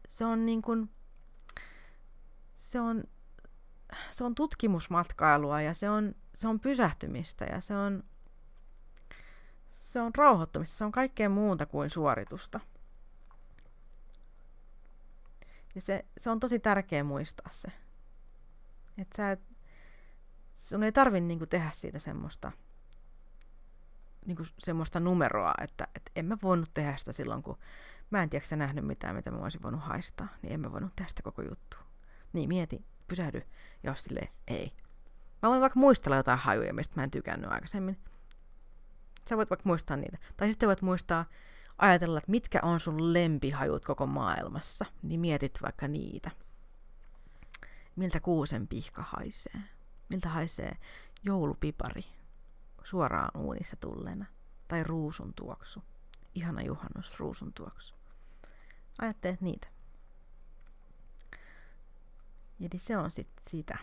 se 0.08 0.24
on 0.24 0.46
niin 0.46 0.62
kuin, 0.62 0.90
se 2.56 2.80
on, 2.80 3.04
se 4.10 4.24
on 4.24 4.34
tutkimusmatkailua 4.34 5.60
ja 5.60 5.74
se 5.74 5.90
on, 5.90 6.14
se 6.34 6.48
on 6.48 6.60
pysähtymistä 6.60 7.44
ja 7.44 7.60
se 7.60 7.76
on, 7.76 8.02
se 9.72 10.00
on 10.00 10.12
rauhoittumista, 10.16 10.76
se 10.76 10.84
on 10.84 10.92
kaikkea 10.92 11.28
muuta 11.28 11.66
kuin 11.66 11.90
suoritusta. 11.90 12.60
Ja 15.74 15.80
se, 15.80 16.04
se 16.18 16.30
on 16.30 16.40
tosi 16.40 16.58
tärkeä 16.58 17.04
muistaa 17.04 17.50
se. 17.52 17.68
Että 18.98 19.16
sä 19.16 19.30
et, 19.30 19.40
sun 20.56 20.82
ei 20.82 20.92
tarvi 20.92 21.20
niinku 21.20 21.46
tehdä 21.46 21.70
siitä 21.74 21.98
semmoista, 21.98 22.52
niinku 24.26 24.44
semmoista 24.58 25.00
numeroa, 25.00 25.54
että 25.62 25.88
et 25.94 26.10
en 26.16 26.24
mä 26.24 26.36
voinut 26.42 26.74
tehdä 26.74 26.96
sitä 26.96 27.12
silloin, 27.12 27.42
kun 27.42 27.58
mä 28.10 28.22
en 28.22 28.30
tiedä, 28.30 28.56
nähnyt 28.56 28.84
mitään, 28.84 29.16
mitä 29.16 29.30
mä 29.30 29.38
olisin 29.38 29.62
voinut 29.62 29.82
haistaa, 29.82 30.28
niin 30.42 30.52
en 30.52 30.60
mä 30.60 30.72
voinut 30.72 30.96
tehdä 30.96 31.08
sitä 31.08 31.22
koko 31.22 31.42
juttu. 31.42 31.76
Niin 32.32 32.48
mieti, 32.48 32.84
pysähdy, 33.08 33.42
ja 33.82 33.94
sille 33.94 34.20
ei. 34.48 34.72
Mä 35.42 35.48
voin 35.48 35.60
vaikka 35.60 35.80
muistella 35.80 36.16
jotain 36.16 36.38
hajuja, 36.38 36.74
mistä 36.74 36.96
mä 36.96 37.04
en 37.04 37.10
tykännyt 37.10 37.52
aikaisemmin. 37.52 37.98
Sä 39.28 39.36
voit 39.36 39.50
vaikka 39.50 39.68
muistaa 39.68 39.96
niitä. 39.96 40.18
Tai 40.36 40.50
sitten 40.50 40.66
voit 40.66 40.82
muistaa 40.82 41.24
ajatella, 41.80 42.18
että 42.18 42.30
mitkä 42.30 42.58
on 42.62 42.80
sun 42.80 43.12
lempihajut 43.12 43.84
koko 43.84 44.06
maailmassa, 44.06 44.84
niin 45.02 45.20
mietit 45.20 45.58
vaikka 45.62 45.88
niitä. 45.88 46.30
Miltä 47.96 48.20
kuusen 48.20 48.68
pihka 48.68 49.02
haisee? 49.02 49.60
Miltä 50.08 50.28
haisee 50.28 50.76
joulupipari 51.24 52.04
suoraan 52.84 53.40
uunissa 53.40 53.76
tulleena? 53.76 54.26
Tai 54.68 54.84
ruusun 54.84 55.34
tuoksu? 55.34 55.82
Ihana 56.34 56.62
juhannus 56.62 57.20
ruusun 57.20 57.52
tuoksu. 57.52 57.94
Ajattelet 58.98 59.40
niitä. 59.40 59.68
Eli 62.60 62.78
se 62.78 62.96
on 62.96 63.10
sitten 63.10 63.44
sitä. 63.48 63.78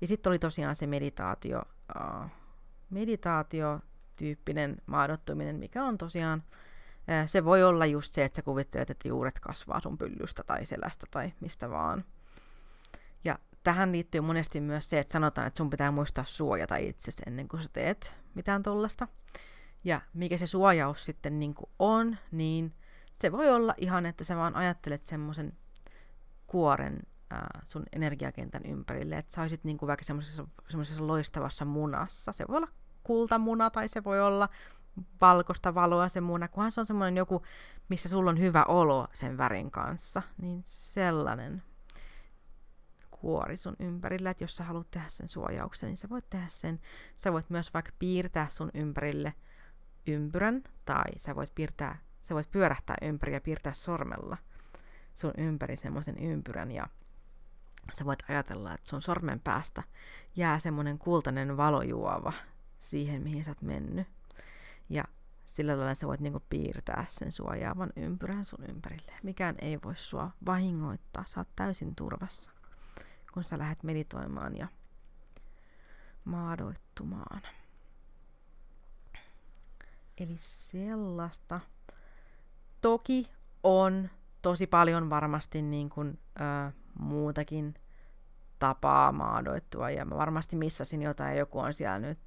Ja 0.00 0.06
sitten 0.06 0.30
oli 0.30 0.38
tosiaan 0.38 0.76
se 0.76 0.86
meditaatio, 0.86 1.62
uh, 1.96 2.30
meditaatio-tyyppinen 2.90 4.82
maadottuminen, 4.86 5.56
mikä 5.56 5.84
on 5.84 5.98
tosiaan 5.98 6.42
se 7.26 7.44
voi 7.44 7.62
olla 7.62 7.86
just 7.86 8.12
se, 8.12 8.24
että 8.24 8.36
sä 8.36 8.42
kuvittelet, 8.42 8.90
että 8.90 9.08
juuret 9.08 9.40
kasvaa 9.40 9.80
sun 9.80 9.98
pyllystä 9.98 10.42
tai 10.44 10.66
selästä 10.66 11.06
tai 11.10 11.32
mistä 11.40 11.70
vaan. 11.70 12.04
Ja 13.24 13.38
tähän 13.62 13.92
liittyy 13.92 14.20
monesti 14.20 14.60
myös 14.60 14.90
se, 14.90 14.98
että 14.98 15.12
sanotaan, 15.12 15.46
että 15.46 15.58
sun 15.58 15.70
pitää 15.70 15.90
muistaa 15.90 16.24
suojata 16.24 16.76
itsesi 16.76 17.22
ennen 17.26 17.48
kuin 17.48 17.62
sä 17.62 17.68
teet 17.72 18.16
mitään 18.34 18.62
tollasta. 18.62 19.08
Ja 19.84 20.00
mikä 20.14 20.38
se 20.38 20.46
suojaus 20.46 21.04
sitten 21.04 21.38
niin 21.40 21.54
on, 21.78 22.16
niin 22.30 22.74
se 23.14 23.32
voi 23.32 23.50
olla 23.50 23.74
ihan, 23.76 24.06
että 24.06 24.24
sä 24.24 24.36
vaan 24.36 24.56
ajattelet 24.56 25.04
semmoisen 25.04 25.52
kuoren 26.46 27.00
ää, 27.30 27.60
sun 27.64 27.82
energiakentän 27.92 28.62
ympärille, 28.64 29.16
että 29.16 29.34
sä 29.34 29.42
olisit 29.42 29.64
niin 29.64 29.78
kuin 29.78 29.86
vaikka 29.86 30.04
semmoisessa 30.04 31.06
loistavassa 31.06 31.64
munassa. 31.64 32.32
Se 32.32 32.44
voi 32.48 32.56
olla 32.56 32.68
kultamuna 33.02 33.70
tai 33.70 33.88
se 33.88 34.04
voi 34.04 34.20
olla 34.20 34.48
valkoista 35.20 35.74
valoa 35.74 36.08
se 36.08 36.20
muna, 36.20 36.48
kunhan 36.48 36.72
se 36.72 36.80
on 36.80 36.86
semmoinen 36.86 37.16
joku, 37.16 37.42
missä 37.88 38.08
sulla 38.08 38.30
on 38.30 38.38
hyvä 38.38 38.64
olo 38.64 39.08
sen 39.12 39.38
värin 39.38 39.70
kanssa, 39.70 40.22
niin 40.38 40.62
sellainen 40.64 41.62
kuori 43.10 43.56
sun 43.56 43.76
ympärillä, 43.78 44.30
että 44.30 44.44
jos 44.44 44.56
sä 44.56 44.64
haluat 44.64 44.90
tehdä 44.90 45.08
sen 45.08 45.28
suojauksen, 45.28 45.86
niin 45.86 45.96
sä 45.96 46.08
voit 46.08 46.30
tehdä 46.30 46.46
sen. 46.48 46.80
Sä 47.14 47.32
voit 47.32 47.50
myös 47.50 47.74
vaikka 47.74 47.92
piirtää 47.98 48.46
sun 48.48 48.70
ympärille 48.74 49.34
ympyrän, 50.06 50.62
tai 50.84 51.10
sä 51.16 51.36
voit, 51.36 51.54
piirtää, 51.54 51.98
sä 52.22 52.34
voit 52.34 52.50
pyörähtää 52.50 52.96
ympäri 53.02 53.32
ja 53.32 53.40
piirtää 53.40 53.72
sormella 53.72 54.36
sun 55.14 55.32
ympäri 55.38 55.76
semmoisen 55.76 56.18
ympyrän, 56.18 56.70
ja 56.70 56.86
sä 57.92 58.04
voit 58.04 58.24
ajatella, 58.28 58.74
että 58.74 58.88
sun 58.88 59.02
sormen 59.02 59.40
päästä 59.40 59.82
jää 60.36 60.58
semmoinen 60.58 60.98
kultainen 60.98 61.56
valojuova 61.56 62.32
siihen, 62.80 63.22
mihin 63.22 63.44
sä 63.44 63.50
oot 63.50 63.62
mennyt. 63.62 64.08
Ja 64.90 65.04
sillä 65.46 65.76
lailla 65.76 65.94
sä 65.94 66.06
voit 66.06 66.20
niinku 66.20 66.42
piirtää 66.50 67.04
sen 67.08 67.32
suojaavan 67.32 67.90
ympyrän 67.96 68.44
sun 68.44 68.64
ympärille. 68.68 69.12
Mikään 69.22 69.54
ei 69.60 69.78
voi 69.84 69.96
sua 69.96 70.30
vahingoittaa. 70.46 71.24
Sä 71.26 71.40
oot 71.40 71.48
täysin 71.56 71.94
turvassa, 71.94 72.50
kun 73.34 73.44
sä 73.44 73.58
lähdet 73.58 73.82
meditoimaan 73.82 74.56
ja 74.56 74.68
maadoittumaan. 76.24 77.40
Eli 80.18 80.36
sellaista. 80.38 81.60
Toki 82.80 83.30
on 83.62 84.10
tosi 84.42 84.66
paljon 84.66 85.10
varmasti 85.10 85.62
niin 85.62 85.90
kuin, 85.90 86.18
ö, 86.40 86.72
muutakin 86.98 87.74
tapaa 88.58 89.12
maadoittua, 89.12 89.90
ja 89.90 90.04
mä 90.04 90.16
varmasti 90.16 90.56
missasin 90.56 91.02
jotain, 91.02 91.38
joku 91.38 91.58
on 91.58 91.74
siellä 91.74 91.98
nyt 91.98 92.18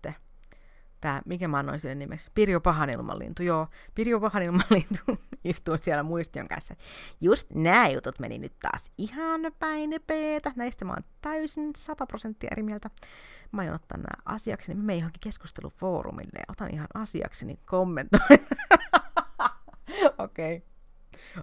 tämä, 1.04 1.22
mikä 1.26 1.48
mä 1.48 1.58
annoin 1.58 1.80
sille 1.80 1.96
nimeksi, 1.96 2.30
Pirjo 2.36 2.62
Pahanilmanlintu, 2.62 3.44
joo, 3.44 3.68
Pirjo 3.96 4.20
Pahanilmanlintu 4.20 5.04
istuu 5.44 5.78
siellä 5.82 6.04
muistion 6.04 6.48
kanssa. 6.48 6.76
Just 7.22 7.48
nämä 7.54 7.88
jutut 7.88 8.20
meni 8.20 8.38
nyt 8.38 8.54
taas 8.62 8.92
ihan 8.98 9.42
päin 9.60 9.96
peetä, 10.08 10.52
näistä 10.56 10.86
mä 10.86 10.92
oon 10.92 11.04
täysin 11.22 11.72
100 11.76 12.06
prosenttia 12.06 12.50
eri 12.52 12.64
mieltä. 12.64 12.90
Mä 13.52 13.62
aion 13.62 13.76
ottaa 13.76 13.98
nämä 13.98 14.36
asiakseni, 14.36 14.80
mä 14.80 14.86
menen 14.86 15.00
johonkin 15.00 15.20
keskustelufoorumille 15.22 16.40
ja 16.40 16.44
otan 16.48 16.74
ihan 16.74 16.88
asiakseni 16.94 17.60
kommentoin. 17.66 18.24
Okei. 20.18 20.56
okay. 20.56 20.62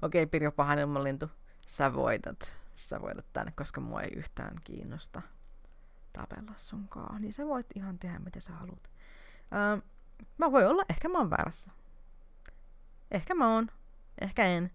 Okay, 0.03 0.27
Pirjo 0.27 0.53
Pahanilmanlintu, 0.53 1.31
sä 1.67 1.95
voitat. 1.95 2.55
Sä 2.75 3.01
voitat 3.01 3.27
tänne, 3.33 3.53
koska 3.57 3.81
mua 3.81 4.03
ei 4.03 4.11
yhtään 4.17 4.57
kiinnosta 4.65 5.23
tapella 6.13 6.53
sunkaan. 6.57 7.23
Niin 7.23 7.33
sä 7.33 7.47
voit 7.47 7.67
ihan 7.75 7.99
tehdä 7.99 8.19
mitä 8.19 8.41
sä 8.41 8.53
haluat. 8.53 8.91
Öö, 9.53 9.83
mä 10.39 10.53
voi 10.53 10.67
olla, 10.67 10.83
ehkä 10.91 11.09
mä 11.09 11.19
oon 11.19 11.31
väärässä. 11.31 11.71
Ehkä 13.11 13.35
mä 13.35 13.55
oon, 13.55 13.71
ehkä 14.21 14.47
en. 14.47 14.71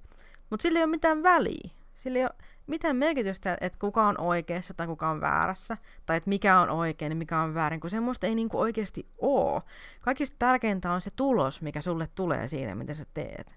Mutta 0.49 0.61
sillä 0.61 0.79
ei 0.79 0.83
ole 0.83 0.91
mitään 0.91 1.23
väliä. 1.23 1.69
Sillä 1.97 2.19
ei 2.19 2.25
ole 2.25 2.35
mitään 2.67 2.95
merkitystä, 2.95 3.57
että 3.61 3.79
kuka 3.79 4.07
on 4.07 4.21
oikeassa 4.21 4.73
tai 4.73 4.87
kuka 4.87 5.09
on 5.09 5.21
väärässä, 5.21 5.77
tai 6.05 6.17
että 6.17 6.29
mikä 6.29 6.59
on 6.59 6.69
oikein 6.69 7.11
ja 7.11 7.15
mikä 7.15 7.39
on 7.39 7.53
väärin, 7.53 7.79
kun 7.79 7.89
semmoista 7.89 8.27
ei 8.27 8.35
niinku 8.35 8.59
oikeasti 8.59 9.07
oo. 9.17 9.61
Kaikista 10.01 10.35
tärkeintä 10.39 10.91
on 10.91 11.01
se 11.01 11.11
tulos, 11.15 11.61
mikä 11.61 11.81
sulle 11.81 12.07
tulee 12.15 12.47
siitä, 12.47 12.75
mitä 12.75 12.93
sä 12.93 13.05
teet. 13.13 13.55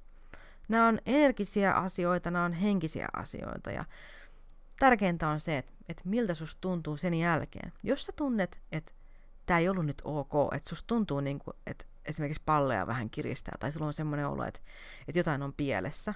Nämä 0.68 0.88
on 0.88 0.98
energisiä 1.06 1.72
asioita, 1.72 2.30
nämä 2.30 2.44
on 2.44 2.52
henkisiä 2.52 3.08
asioita, 3.12 3.70
ja 3.70 3.84
tärkeintä 4.78 5.28
on 5.28 5.40
se, 5.40 5.58
että, 5.58 5.72
että 5.88 6.02
miltä 6.04 6.34
susta 6.34 6.60
tuntuu 6.60 6.96
sen 6.96 7.14
jälkeen. 7.14 7.72
Jos 7.82 8.04
sä 8.04 8.12
tunnet, 8.16 8.60
että 8.72 8.92
tämä 9.48 9.60
ei 9.60 9.68
ollut 9.68 9.86
nyt 9.86 10.02
ok, 10.04 10.32
että 10.54 10.68
susta 10.68 10.86
tuntuu 10.86 11.20
niin 11.20 11.38
kuin, 11.38 11.54
että 11.66 11.84
esimerkiksi 12.04 12.42
palleja 12.46 12.86
vähän 12.86 13.10
kiristää 13.10 13.54
tai 13.60 13.72
sulla 13.72 13.86
on 13.86 13.92
semmoinen 13.92 14.26
olo, 14.26 14.44
että, 14.44 14.60
että 15.08 15.18
jotain 15.18 15.42
on 15.42 15.52
pielessä, 15.52 16.14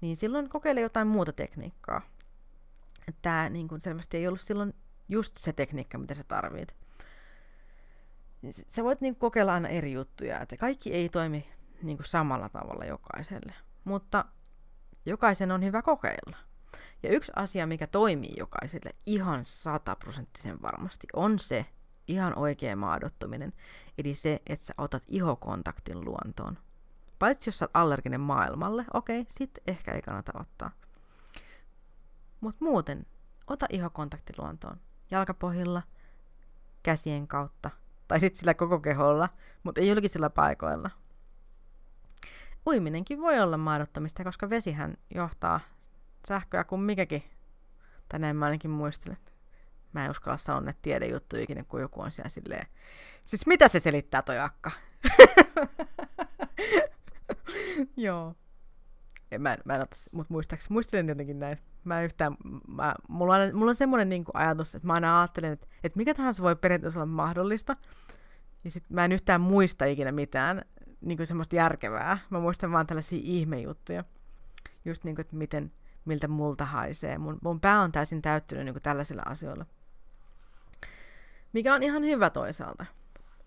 niin 0.00 0.16
silloin 0.16 0.48
kokeile 0.48 0.80
jotain 0.80 1.06
muuta 1.06 1.32
tekniikkaa. 1.32 2.00
Tämä 3.22 3.48
niin 3.48 3.68
kuin 3.68 3.80
selvästi 3.80 4.16
ei 4.16 4.26
ollut 4.26 4.40
silloin 4.40 4.74
just 5.08 5.36
se 5.36 5.52
tekniikka, 5.52 5.98
mitä 5.98 6.14
sä 6.14 6.24
tarvit. 6.24 6.76
Niin 8.42 8.54
sä 8.68 8.84
voit 8.84 9.00
niin 9.00 9.16
kokeilla 9.16 9.54
aina 9.54 9.68
eri 9.68 9.92
juttuja, 9.92 10.40
että 10.40 10.56
kaikki 10.56 10.94
ei 10.94 11.08
toimi 11.08 11.48
niin 11.82 11.96
kuin 11.96 12.06
samalla 12.06 12.48
tavalla 12.48 12.84
jokaiselle, 12.84 13.54
mutta 13.84 14.24
jokaisen 15.06 15.52
on 15.52 15.64
hyvä 15.64 15.82
kokeilla. 15.82 16.36
Ja 17.02 17.10
yksi 17.10 17.32
asia, 17.36 17.66
mikä 17.66 17.86
toimii 17.86 18.34
jokaiselle 18.36 18.90
ihan 19.06 19.44
sataprosenttisen 19.44 20.62
varmasti, 20.62 21.06
on 21.12 21.38
se, 21.38 21.66
ihan 22.08 22.38
oikea 22.38 22.76
maadottuminen, 22.76 23.52
eli 23.98 24.14
se, 24.14 24.40
että 24.46 24.66
sä 24.66 24.74
otat 24.78 25.02
ihokontaktin 25.08 26.04
luontoon. 26.04 26.58
Paitsi 27.18 27.48
jos 27.48 27.58
sä 27.58 27.64
oot 27.64 27.70
allerginen 27.74 28.20
maailmalle, 28.20 28.84
okei, 28.94 29.20
okay, 29.20 29.32
sit 29.38 29.50
ehkä 29.66 29.92
ei 29.92 30.02
kannata 30.02 30.32
ottaa. 30.40 30.70
Mutta 32.40 32.64
muuten, 32.64 33.06
ota 33.46 33.66
ihokontakti 33.70 34.32
luontoon. 34.38 34.80
Jalkapohjilla, 35.10 35.82
käsien 36.82 37.28
kautta, 37.28 37.70
tai 38.08 38.20
sitten 38.20 38.38
sillä 38.38 38.54
koko 38.54 38.80
keholla, 38.80 39.28
mutta 39.62 39.80
ei 39.80 39.88
julkisilla 39.88 40.30
paikoilla. 40.30 40.90
Uiminenkin 42.66 43.20
voi 43.20 43.40
olla 43.40 43.56
maadottamista, 43.56 44.24
koska 44.24 44.50
vesihän 44.50 44.96
johtaa 45.14 45.60
sähköä 46.28 46.64
kuin 46.64 46.80
mikäkin 46.80 47.22
Tai 48.08 48.20
näin 48.20 48.36
mä 48.36 48.44
ainakin 48.44 48.70
muistelen. 48.70 49.18
Mä 49.92 50.04
en 50.04 50.10
uskalla 50.10 50.38
sanoa 50.38 50.60
näitä 50.60 50.78
tiedejuttuja 50.82 51.42
ikinä, 51.42 51.64
kun 51.64 51.80
joku 51.80 52.00
on 52.00 52.10
siellä 52.10 52.28
silleen, 52.28 52.66
siis 53.24 53.46
mitä 53.46 53.68
se 53.68 53.80
selittää 53.80 54.22
toi 54.22 54.38
akka? 54.38 54.70
Joo. 57.96 58.34
En, 59.30 59.42
mä, 59.42 59.56
mä 59.64 59.74
en 59.74 59.80
otas, 59.80 60.08
mutta 60.12 60.34
muistaakseni, 60.34 60.72
muistelen 60.72 61.08
jotenkin 61.08 61.38
näin. 61.38 61.58
Mä 61.84 62.02
yhtään, 62.02 62.36
mä, 62.68 62.94
mulla, 63.08 63.36
on, 63.36 63.56
mulla 63.56 63.70
on 63.70 63.74
semmoinen 63.74 64.08
niin 64.08 64.24
ajatus, 64.34 64.74
että 64.74 64.86
mä 64.86 64.92
aina 64.92 65.20
ajattelen, 65.20 65.52
että, 65.52 65.66
että 65.84 65.96
mikä 65.96 66.14
tahansa 66.14 66.42
voi 66.42 66.56
periaatteessa 66.56 67.00
olla 67.00 67.06
mahdollista. 67.06 67.76
Ja 68.64 68.70
sit 68.70 68.84
mä 68.88 69.04
en 69.04 69.12
yhtään 69.12 69.40
muista 69.40 69.84
ikinä 69.84 70.12
mitään 70.12 70.62
niin 71.00 71.16
kuin 71.16 71.26
semmoista 71.26 71.56
järkevää. 71.56 72.18
Mä 72.30 72.40
muistan 72.40 72.72
vaan 72.72 72.86
tällaisia 72.86 73.20
ihmejuttuja. 73.22 74.04
Just 74.84 75.04
niin 75.04 75.14
kuin, 75.14 75.20
että 75.20 75.36
miten, 75.36 75.72
miltä 76.04 76.28
multa 76.28 76.64
haisee. 76.64 77.18
Mun, 77.18 77.38
mun 77.42 77.60
pää 77.60 77.80
on 77.80 77.92
täysin 77.92 78.22
täyttynyt 78.22 78.64
niin 78.64 78.74
kuin 78.74 78.82
tällaisilla 78.82 79.22
asioilla. 79.26 79.66
Mikä 81.58 81.74
on 81.74 81.82
ihan 81.82 82.02
hyvä 82.02 82.30
toisaalta. 82.30 82.86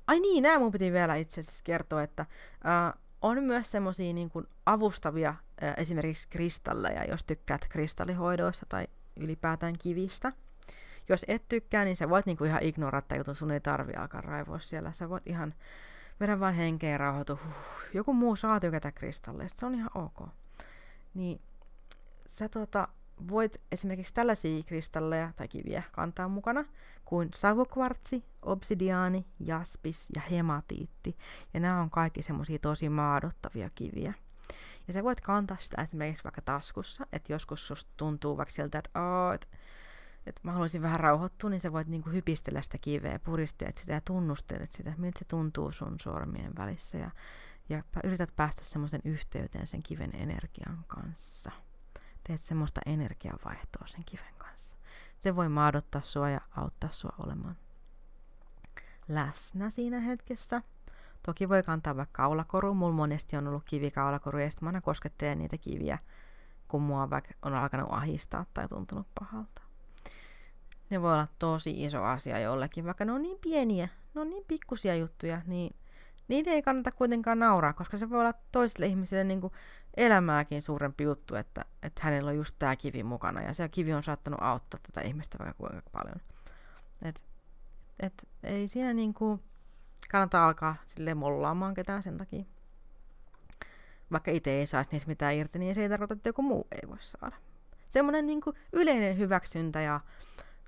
Ai 0.07 0.19
niin, 0.19 0.43
nämä 0.43 0.59
mun 0.59 0.71
piti 0.71 0.91
vielä 0.91 1.15
itse 1.15 1.41
asiassa 1.41 1.61
kertoa, 1.63 2.03
että 2.03 2.21
äh, 2.21 2.93
on 3.21 3.43
myös 3.43 3.71
semmoisia 3.71 4.13
niin 4.13 4.29
kuin 4.29 4.47
avustavia 4.65 5.29
äh, 5.29 5.73
esimerkiksi 5.77 6.27
kristalleja, 6.29 7.03
jos 7.03 7.23
tykkäät 7.23 7.67
kristallihoidoista 7.69 8.65
tai 8.69 8.87
ylipäätään 9.15 9.75
kivistä. 9.79 10.31
Jos 11.09 11.25
et 11.27 11.47
tykkää, 11.47 11.85
niin 11.85 11.97
sä 11.97 12.09
voit 12.09 12.25
niinku 12.25 12.43
ihan 12.43 12.63
ignorata 12.63 13.15
jutun, 13.15 13.35
sun 13.35 13.51
ei 13.51 13.59
tarvi 13.59 13.93
alkaa 13.93 14.21
raivoa 14.21 14.59
siellä. 14.59 14.93
Sä 14.93 15.09
voit 15.09 15.27
ihan 15.27 15.53
vedä 16.19 16.39
vaan 16.39 16.53
henkeä 16.53 16.89
ja 16.91 16.97
rauhoitu. 16.97 17.39
Huh. 17.45 17.53
Joku 17.93 18.13
muu 18.13 18.35
saa 18.35 18.59
tykätä 18.59 18.91
kristalleista, 18.91 19.59
se 19.59 19.65
on 19.65 19.75
ihan 19.75 19.91
ok. 19.95 20.29
Niin 21.13 21.41
sä 22.27 22.49
tota, 22.49 22.87
voit 23.27 23.61
esimerkiksi 23.71 24.13
tällaisia 24.13 24.63
kristalleja 24.63 25.33
tai 25.35 25.47
kiviä 25.47 25.83
kantaa 25.91 26.27
mukana 26.27 26.65
kuin 27.05 27.29
savukvartsi, 27.35 28.25
obsidiaani, 28.41 29.25
jaspis 29.39 30.09
ja 30.15 30.21
hematiitti. 30.21 31.17
Ja 31.53 31.59
nämä 31.59 31.81
on 31.81 31.89
kaikki 31.89 32.21
semmoisia 32.21 32.59
tosi 32.59 32.89
maadottavia 32.89 33.69
kiviä. 33.75 34.13
Ja 34.87 34.93
sä 34.93 35.03
voit 35.03 35.21
kantaa 35.21 35.57
sitä 35.59 35.81
esimerkiksi 35.81 36.23
vaikka 36.23 36.41
taskussa, 36.41 37.07
että 37.13 37.33
joskus 37.33 37.67
susta 37.67 37.91
tuntuu 37.97 38.37
vaikka 38.37 38.53
siltä, 38.53 38.77
että, 38.77 38.89
että, 39.33 39.57
että 40.25 40.41
mä 40.43 40.51
haluaisin 40.51 40.81
vähän 40.81 40.99
rauhoittua, 40.99 41.49
niin 41.49 41.61
sä 41.61 41.71
voit 41.71 41.87
niinku 41.87 42.09
hypistellä 42.09 42.61
sitä 42.61 42.77
kiveä, 42.77 43.19
puristelet 43.19 43.77
sitä 43.77 43.93
ja 43.93 44.01
tunnustelet 44.01 44.71
sitä, 44.71 44.93
miltä 44.97 45.19
se 45.19 45.25
tuntuu 45.25 45.71
sun 45.71 45.99
sormien 45.99 46.51
välissä. 46.57 46.97
Ja, 46.97 47.11
ja 47.69 47.83
yrität 48.03 48.35
päästä 48.35 48.63
semmoisen 48.63 49.01
yhteyteen 49.03 49.67
sen 49.67 49.83
kiven 49.83 50.15
energian 50.15 50.83
kanssa 50.87 51.51
teet 52.31 52.41
semmoista 52.41 52.81
energiavaihtoa 52.85 53.87
sen 53.87 54.03
kiven 54.05 54.33
kanssa. 54.37 54.75
Se 55.19 55.35
voi 55.35 55.49
maadottaa 55.49 56.01
sua 56.01 56.29
ja 56.29 56.41
auttaa 56.57 56.89
sua 56.91 57.13
olemaan 57.19 57.55
läsnä 59.07 59.69
siinä 59.69 59.99
hetkessä. 59.99 60.61
Toki 61.25 61.49
voi 61.49 61.63
kantaa 61.63 61.97
vaikka 61.97 62.23
kaulakoru. 62.23 62.73
Mulla 62.73 62.93
monesti 62.93 63.37
on 63.37 63.47
ollut 63.47 63.63
kivikaulakoru 63.65 64.39
ja 64.39 64.49
sitten 64.49 64.65
mä 64.65 64.69
aina 64.69 64.81
koskettelen 64.81 65.37
niitä 65.37 65.57
kiviä, 65.57 65.97
kun 66.67 66.81
mua 66.81 67.09
vaikka 67.09 67.33
on 67.41 67.53
alkanut 67.53 67.89
ahistaa 67.91 68.45
tai 68.53 68.67
tuntunut 68.67 69.07
pahalta. 69.19 69.61
Ne 70.89 71.01
voi 71.01 71.13
olla 71.13 71.27
tosi 71.39 71.83
iso 71.83 72.03
asia 72.03 72.39
jollekin, 72.39 72.85
vaikka 72.85 73.05
ne 73.05 73.11
on 73.11 73.21
niin 73.21 73.37
pieniä, 73.41 73.89
ne 74.13 74.21
on 74.21 74.29
niin 74.29 74.43
pikkusia 74.47 74.95
juttuja, 74.95 75.41
niin 75.45 75.75
niitä 76.27 76.49
ei 76.49 76.61
kannata 76.61 76.91
kuitenkaan 76.91 77.39
nauraa, 77.39 77.73
koska 77.73 77.97
se 77.97 78.09
voi 78.09 78.19
olla 78.19 78.33
toisille 78.51 78.85
ihmisille 78.85 79.23
niin 79.23 79.41
kuin 79.41 79.53
elämääkin 79.97 80.61
suurempi 80.61 81.03
juttu, 81.03 81.35
että, 81.35 81.65
että 81.83 82.01
hänellä 82.03 82.29
on 82.29 82.35
just 82.35 82.55
tämä 82.59 82.75
kivi 82.75 83.03
mukana 83.03 83.41
ja 83.41 83.53
se 83.53 83.69
kivi 83.69 83.93
on 83.93 84.03
saattanut 84.03 84.39
auttaa 84.43 84.79
tätä 84.83 85.07
ihmistä 85.07 85.37
vaikka 85.39 85.53
kuinka 85.57 85.89
paljon. 85.91 86.21
Et, 87.01 87.25
et, 87.99 88.27
ei 88.43 88.67
siinä 88.67 88.93
niinku 88.93 89.39
kannata 90.09 90.45
alkaa 90.45 90.75
sille 90.85 91.13
mollaamaan 91.13 91.73
ketään 91.73 92.03
sen 92.03 92.17
takia. 92.17 92.43
Vaikka 94.11 94.31
itse 94.31 94.51
ei 94.51 94.65
saisi 94.65 94.91
niistä 94.91 95.07
mitään 95.07 95.35
irti, 95.35 95.59
niin 95.59 95.75
se 95.75 95.81
ei 95.81 95.89
tarkoita, 95.89 96.13
että 96.13 96.29
joku 96.29 96.41
muu 96.41 96.67
ei 96.71 96.89
voi 96.89 96.97
saada. 96.99 97.35
Semmoinen 97.89 98.25
niinku 98.25 98.53
yleinen 98.73 99.17
hyväksyntä 99.17 99.81
ja 99.81 99.99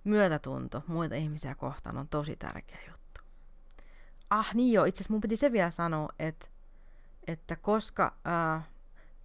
myötätunto 0.03 0.83
muita 0.87 1.15
ihmisiä 1.15 1.55
kohtaan 1.55 1.97
on 1.97 2.07
tosi 2.07 2.35
tärkeä 2.35 2.79
juttu. 2.87 3.21
Ah 4.29 4.55
niin 4.55 4.73
joo, 4.73 4.85
itse 4.85 4.97
asiassa 4.97 5.13
mun 5.13 5.21
piti 5.21 5.37
se 5.37 5.51
vielä 5.51 5.71
sanoa, 5.71 6.09
että, 6.19 6.47
että 7.27 7.55
koska 7.55 8.13
äh, 8.55 8.63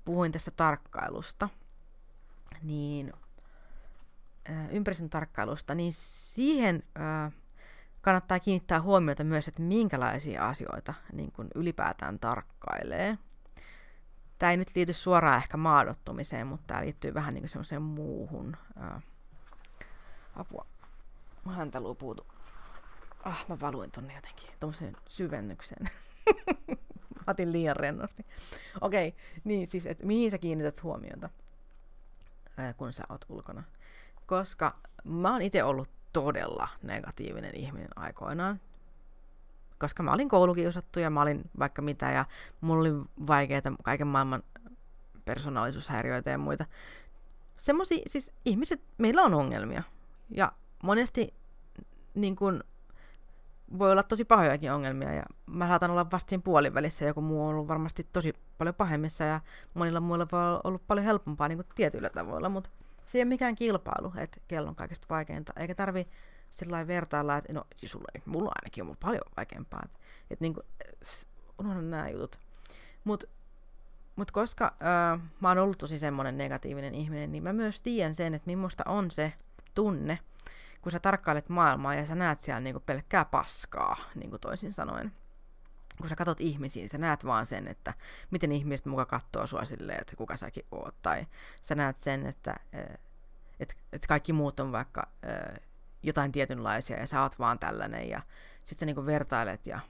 puhuin 0.09 0.33
tästä 0.33 0.51
tarkkailusta, 0.51 1.49
niin 2.63 3.13
ympäristön 4.71 5.11
tarkkailusta, 5.11 5.75
niin 5.75 5.93
siihen 5.93 6.83
kannattaa 8.01 8.41
kiinnittää 8.41 8.81
huomiota 8.81 9.25
myös, 9.25 9.49
että 9.49 9.63
minkälaisia 9.63 10.49
asioita 10.49 10.95
niin 11.13 11.33
kuin 11.33 11.49
ylipäätään 11.55 12.19
tarkkailee. 12.19 13.19
Tämä 14.39 14.51
ei 14.51 14.57
nyt 14.57 14.75
liity 14.75 14.93
suoraan 14.93 15.37
ehkä 15.37 15.57
maadottumiseen, 15.57 16.47
mutta 16.47 16.65
tämä 16.67 16.81
liittyy 16.81 17.15
vähän 17.15 17.35
niin 17.35 17.49
semmoiseen 17.49 17.83
muuhun. 17.83 18.57
Apua. 20.37 20.67
Häntä 21.57 21.79
puutu. 21.99 22.27
Ah, 23.25 23.45
mä 23.49 23.61
valuin 23.61 23.91
tonne 23.91 24.15
jotenkin, 24.15 24.55
tuommoiseen 24.61 24.97
syvennykseen. 25.09 25.91
otin 27.31 27.53
liian 27.53 27.77
rennosti. 27.77 28.27
Okei, 28.81 29.09
okay, 29.09 29.21
niin 29.45 29.67
siis, 29.67 29.87
että 29.87 30.07
mihin 30.07 30.31
sä 30.31 30.39
kiinnität 30.39 30.83
huomiota, 30.83 31.31
ää, 32.57 32.73
kun 32.73 32.93
sä 32.93 33.03
oot 33.09 33.25
ulkona. 33.29 33.63
Koska 34.27 34.75
mä 35.05 35.33
oon 35.33 35.43
itse 35.43 35.65
ollut 35.65 35.91
todella 36.13 36.69
negatiivinen 36.83 37.55
ihminen 37.55 37.89
aikoinaan. 37.97 38.61
Koska 39.79 40.03
mä 40.03 40.13
olin 40.13 40.29
koulukiusattu 40.29 41.01
ja 41.01 41.11
mä 41.11 41.23
olin 41.23 41.51
vaikka 41.59 41.83
mitä 41.83 42.11
ja 42.11 42.25
mulla 42.61 42.81
oli 42.81 43.05
vaikeita 43.27 43.73
kaiken 43.83 44.07
maailman 44.07 44.43
persoonallisuushäiriöitä 45.25 46.31
ja 46.31 46.39
muita. 46.39 46.67
Semmoisia, 47.59 48.03
siis 48.07 48.33
ihmiset, 48.45 48.81
meillä 48.99 49.23
on 49.23 49.35
ongelmia. 49.35 49.83
Ja 50.31 50.53
monesti 50.83 51.35
niin 52.15 52.37
kun, 52.37 52.65
voi 53.79 53.93
olla 53.93 54.03
tosi 54.03 54.25
pahojakin 54.25 54.73
ongelmia 54.73 55.15
ja 55.15 55.23
mä 55.47 55.69
saatan 55.69 55.91
olla 55.91 56.11
vasta 56.11 56.29
siinä 56.31 56.43
puolivälissä, 56.43 57.05
joku 57.05 57.21
muu 57.21 57.43
on 57.47 57.55
ollut 57.55 57.69
varmasti 57.69 58.07
tosi 58.13 58.35
paljon 58.59 58.75
pahemmissa 58.75 59.25
ja 59.25 59.41
monilla 59.75 60.01
muilla 60.01 60.27
voi 60.33 60.41
olla 60.41 60.61
ollut 60.65 60.87
paljon 60.87 61.07
helpompaa 61.07 61.49
niin 61.49 61.59
kuin 61.59 61.67
tietyillä 61.75 62.11
tavoilla, 62.11 62.49
mutta 62.49 62.71
se 63.07 63.19
ei 63.19 63.23
ole 63.23 63.29
mikään 63.29 63.55
kilpailu, 63.55 64.13
että 64.17 64.41
kello 64.49 64.69
on 64.69 64.75
kaikista 64.75 65.07
vaikeinta, 65.11 65.53
eikä 65.57 65.75
tarvi 65.75 66.09
sillä 66.51 66.87
vertailla, 66.87 67.37
että 67.37 67.53
no 67.53 67.65
siis 67.77 67.93
sulla 67.93 68.21
mulla 68.25 68.53
ainakin 68.63 68.85
on 68.85 68.97
paljon 69.01 69.23
vaikeampaa, 69.37 69.81
että, 69.85 69.99
että 70.31 70.45
niin 70.45 70.55
kuin, 70.55 70.67
unohdan 71.59 71.91
nämä 71.91 72.09
jutut. 72.09 72.39
Mutta 73.05 73.27
mut 74.17 74.31
koska 74.31 74.65
äh, 74.65 75.21
mä 75.41 75.49
oon 75.49 75.59
ollut 75.59 75.79
tosi 75.79 75.99
semmoinen 75.99 76.39
negatiivinen 76.39 76.95
ihminen, 76.95 77.33
niin 77.33 77.43
mä 77.43 77.53
myös 77.53 77.83
tiedän 77.83 78.15
sen, 78.15 78.35
että 78.35 78.47
millaista 78.47 78.85
on 78.87 79.11
se 79.11 79.33
tunne, 79.75 80.19
kun 80.89 80.93
sä 80.93 81.01
tarkkailet 81.01 81.49
maailmaa 81.49 81.95
ja 81.95 82.07
sä 82.07 82.15
näet 82.15 82.43
siellä 82.43 82.61
niinku 82.61 82.81
pelkkää 82.81 83.25
paskaa, 83.25 83.97
niin 84.15 84.31
kuin 84.31 84.41
toisin 84.41 84.73
sanoen. 84.73 85.13
Kun 85.99 86.09
sä 86.09 86.17
katot 86.17 86.41
ihmisiä, 86.41 86.81
niin 86.81 86.89
sä 86.89 86.99
näet 86.99 87.25
vaan 87.25 87.47
sen, 87.47 87.69
että 87.69 87.95
miten 88.31 88.53
ihmiset 88.53 88.87
muka 88.87 89.07
katsoo 89.07 89.47
sua 89.47 89.65
silleen, 89.65 90.01
että 90.01 90.17
kuka 90.17 90.37
säkin 90.37 90.67
oot. 90.71 90.95
Tai 91.03 91.27
sä 91.63 91.75
näet 91.75 92.03
sen, 92.03 92.27
että 92.27 92.55
et, 93.61 93.77
et 93.93 94.07
kaikki 94.07 94.33
muut 94.33 94.61
on 94.61 94.73
vaikka 94.73 95.09
jotain 96.03 96.33
tietynlaisia 96.33 96.97
ja 96.97 97.07
sä 97.07 97.23
oot 97.23 97.39
vaan 97.39 97.59
tällainen. 97.59 98.09
Ja 98.09 98.21
sit 98.65 98.79
sä 98.79 98.87
niinku 98.87 99.07
vertailet 99.07 99.67
ja... 99.67 99.81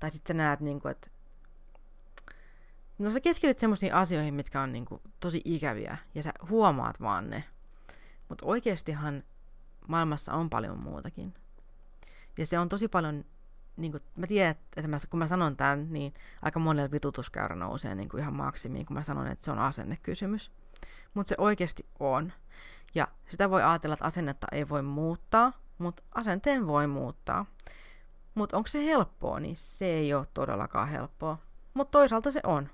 Tai 0.00 0.10
sit 0.10 0.26
sä 0.26 0.34
näet 0.34 0.60
niinku, 0.60 0.88
että 0.88 1.10
No 2.98 3.10
sä 3.10 3.20
keskityt 3.20 3.58
semmoisiin 3.58 3.94
asioihin, 3.94 4.34
mitkä 4.34 4.60
on 4.60 4.72
niinku 4.72 5.02
tosi 5.20 5.42
ikäviä, 5.44 5.96
ja 6.14 6.22
sä 6.22 6.32
huomaat 6.48 7.00
vaan 7.00 7.30
ne. 7.30 7.44
Mutta 8.28 8.46
oikeastihan 8.46 9.22
maailmassa 9.88 10.32
on 10.34 10.50
paljon 10.50 10.78
muutakin. 10.78 11.34
Ja 12.38 12.46
se 12.46 12.58
on 12.58 12.68
tosi 12.68 12.88
paljon, 12.88 13.24
niin 13.76 13.92
kuin, 13.92 14.02
mä 14.16 14.26
tiedän, 14.26 14.54
että 14.76 14.88
mä, 14.88 14.98
kun 15.10 15.18
mä 15.18 15.26
sanon 15.26 15.56
tämän, 15.56 15.92
niin 15.92 16.14
aika 16.42 16.60
monella 16.60 16.90
vitutuskäyrä 16.90 17.56
nousee 17.56 17.94
niin 17.94 18.08
kuin 18.08 18.20
ihan 18.20 18.36
maksimiin, 18.36 18.86
kun 18.86 18.94
mä 18.94 19.02
sanon, 19.02 19.26
että 19.26 19.44
se 19.44 19.50
on 19.50 19.58
asennekysymys. 19.58 20.50
Mutta 21.14 21.28
se 21.28 21.34
oikeasti 21.38 21.86
on. 22.00 22.32
Ja 22.94 23.08
sitä 23.28 23.50
voi 23.50 23.62
ajatella, 23.62 23.94
että 23.94 24.04
asennetta 24.04 24.46
ei 24.52 24.68
voi 24.68 24.82
muuttaa, 24.82 25.52
mutta 25.78 26.02
asenteen 26.14 26.66
voi 26.66 26.86
muuttaa. 26.86 27.46
Mutta 28.34 28.56
onko 28.56 28.66
se 28.66 28.84
helppoa, 28.84 29.40
niin 29.40 29.56
se 29.56 29.84
ei 29.86 30.14
ole 30.14 30.26
todellakaan 30.34 30.88
helppoa. 30.88 31.38
Mutta 31.74 31.90
toisaalta 31.90 32.32
se 32.32 32.40
on. 32.44 32.68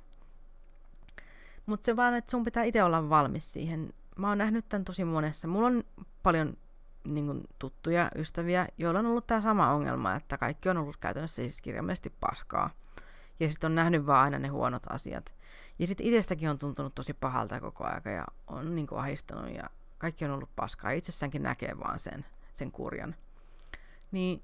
Mutta 1.67 1.87
se 1.87 1.97
vaan, 1.97 2.15
että 2.15 2.31
sun 2.31 2.45
pitää 2.45 2.65
itse 2.65 2.83
olla 2.83 3.11
valmis 3.11 3.53
siihen. 3.53 3.93
Mä 4.17 4.29
oon 4.29 4.39
nähnyt 4.39 4.69
tämän 4.69 4.85
tosi 4.85 5.05
monessa. 5.05 5.49
Mulla 5.49 5.67
on 5.67 5.83
paljon 6.23 6.57
niin 7.05 7.26
kuin, 7.26 7.42
tuttuja 7.59 8.11
ystäviä, 8.16 8.68
joilla 8.78 9.00
on 9.00 9.07
ollut 9.07 9.26
tämä 9.26 9.40
sama 9.40 9.70
ongelma, 9.70 10.14
että 10.14 10.38
kaikki 10.38 10.68
on 10.68 10.76
ollut 10.76 10.96
käytännössä 10.96 11.42
siis 11.42 11.62
kirjaimellisesti 11.62 12.12
paskaa. 12.20 12.70
Ja 13.40 13.50
sitten 13.50 13.68
on 13.68 13.74
nähnyt 13.74 14.07
vaan 14.07 14.24
aina 14.24 14.38
ne 14.38 14.48
huonot 14.48 14.82
asiat. 14.88 15.34
Ja 15.78 15.86
sitten 15.86 16.07
itsestäkin 16.07 16.50
on 16.50 16.59
tuntunut 16.59 16.94
tosi 16.94 17.14
pahalta 17.14 17.61
koko 17.61 17.84
aika 17.84 18.11
ja 18.11 18.24
on 18.46 18.74
niin 18.74 18.86
kuin, 18.86 18.98
ahistanut 18.98 19.55
ja 19.55 19.70
kaikki 19.98 20.24
on 20.24 20.30
ollut 20.30 20.57
paskaa, 20.57 20.90
itsessäänkin 20.90 21.42
näkee 21.42 21.78
vaan 21.78 21.98
sen, 21.98 22.24
sen 22.55 22.72
kurjan. 22.72 23.14
Niin 24.12 24.42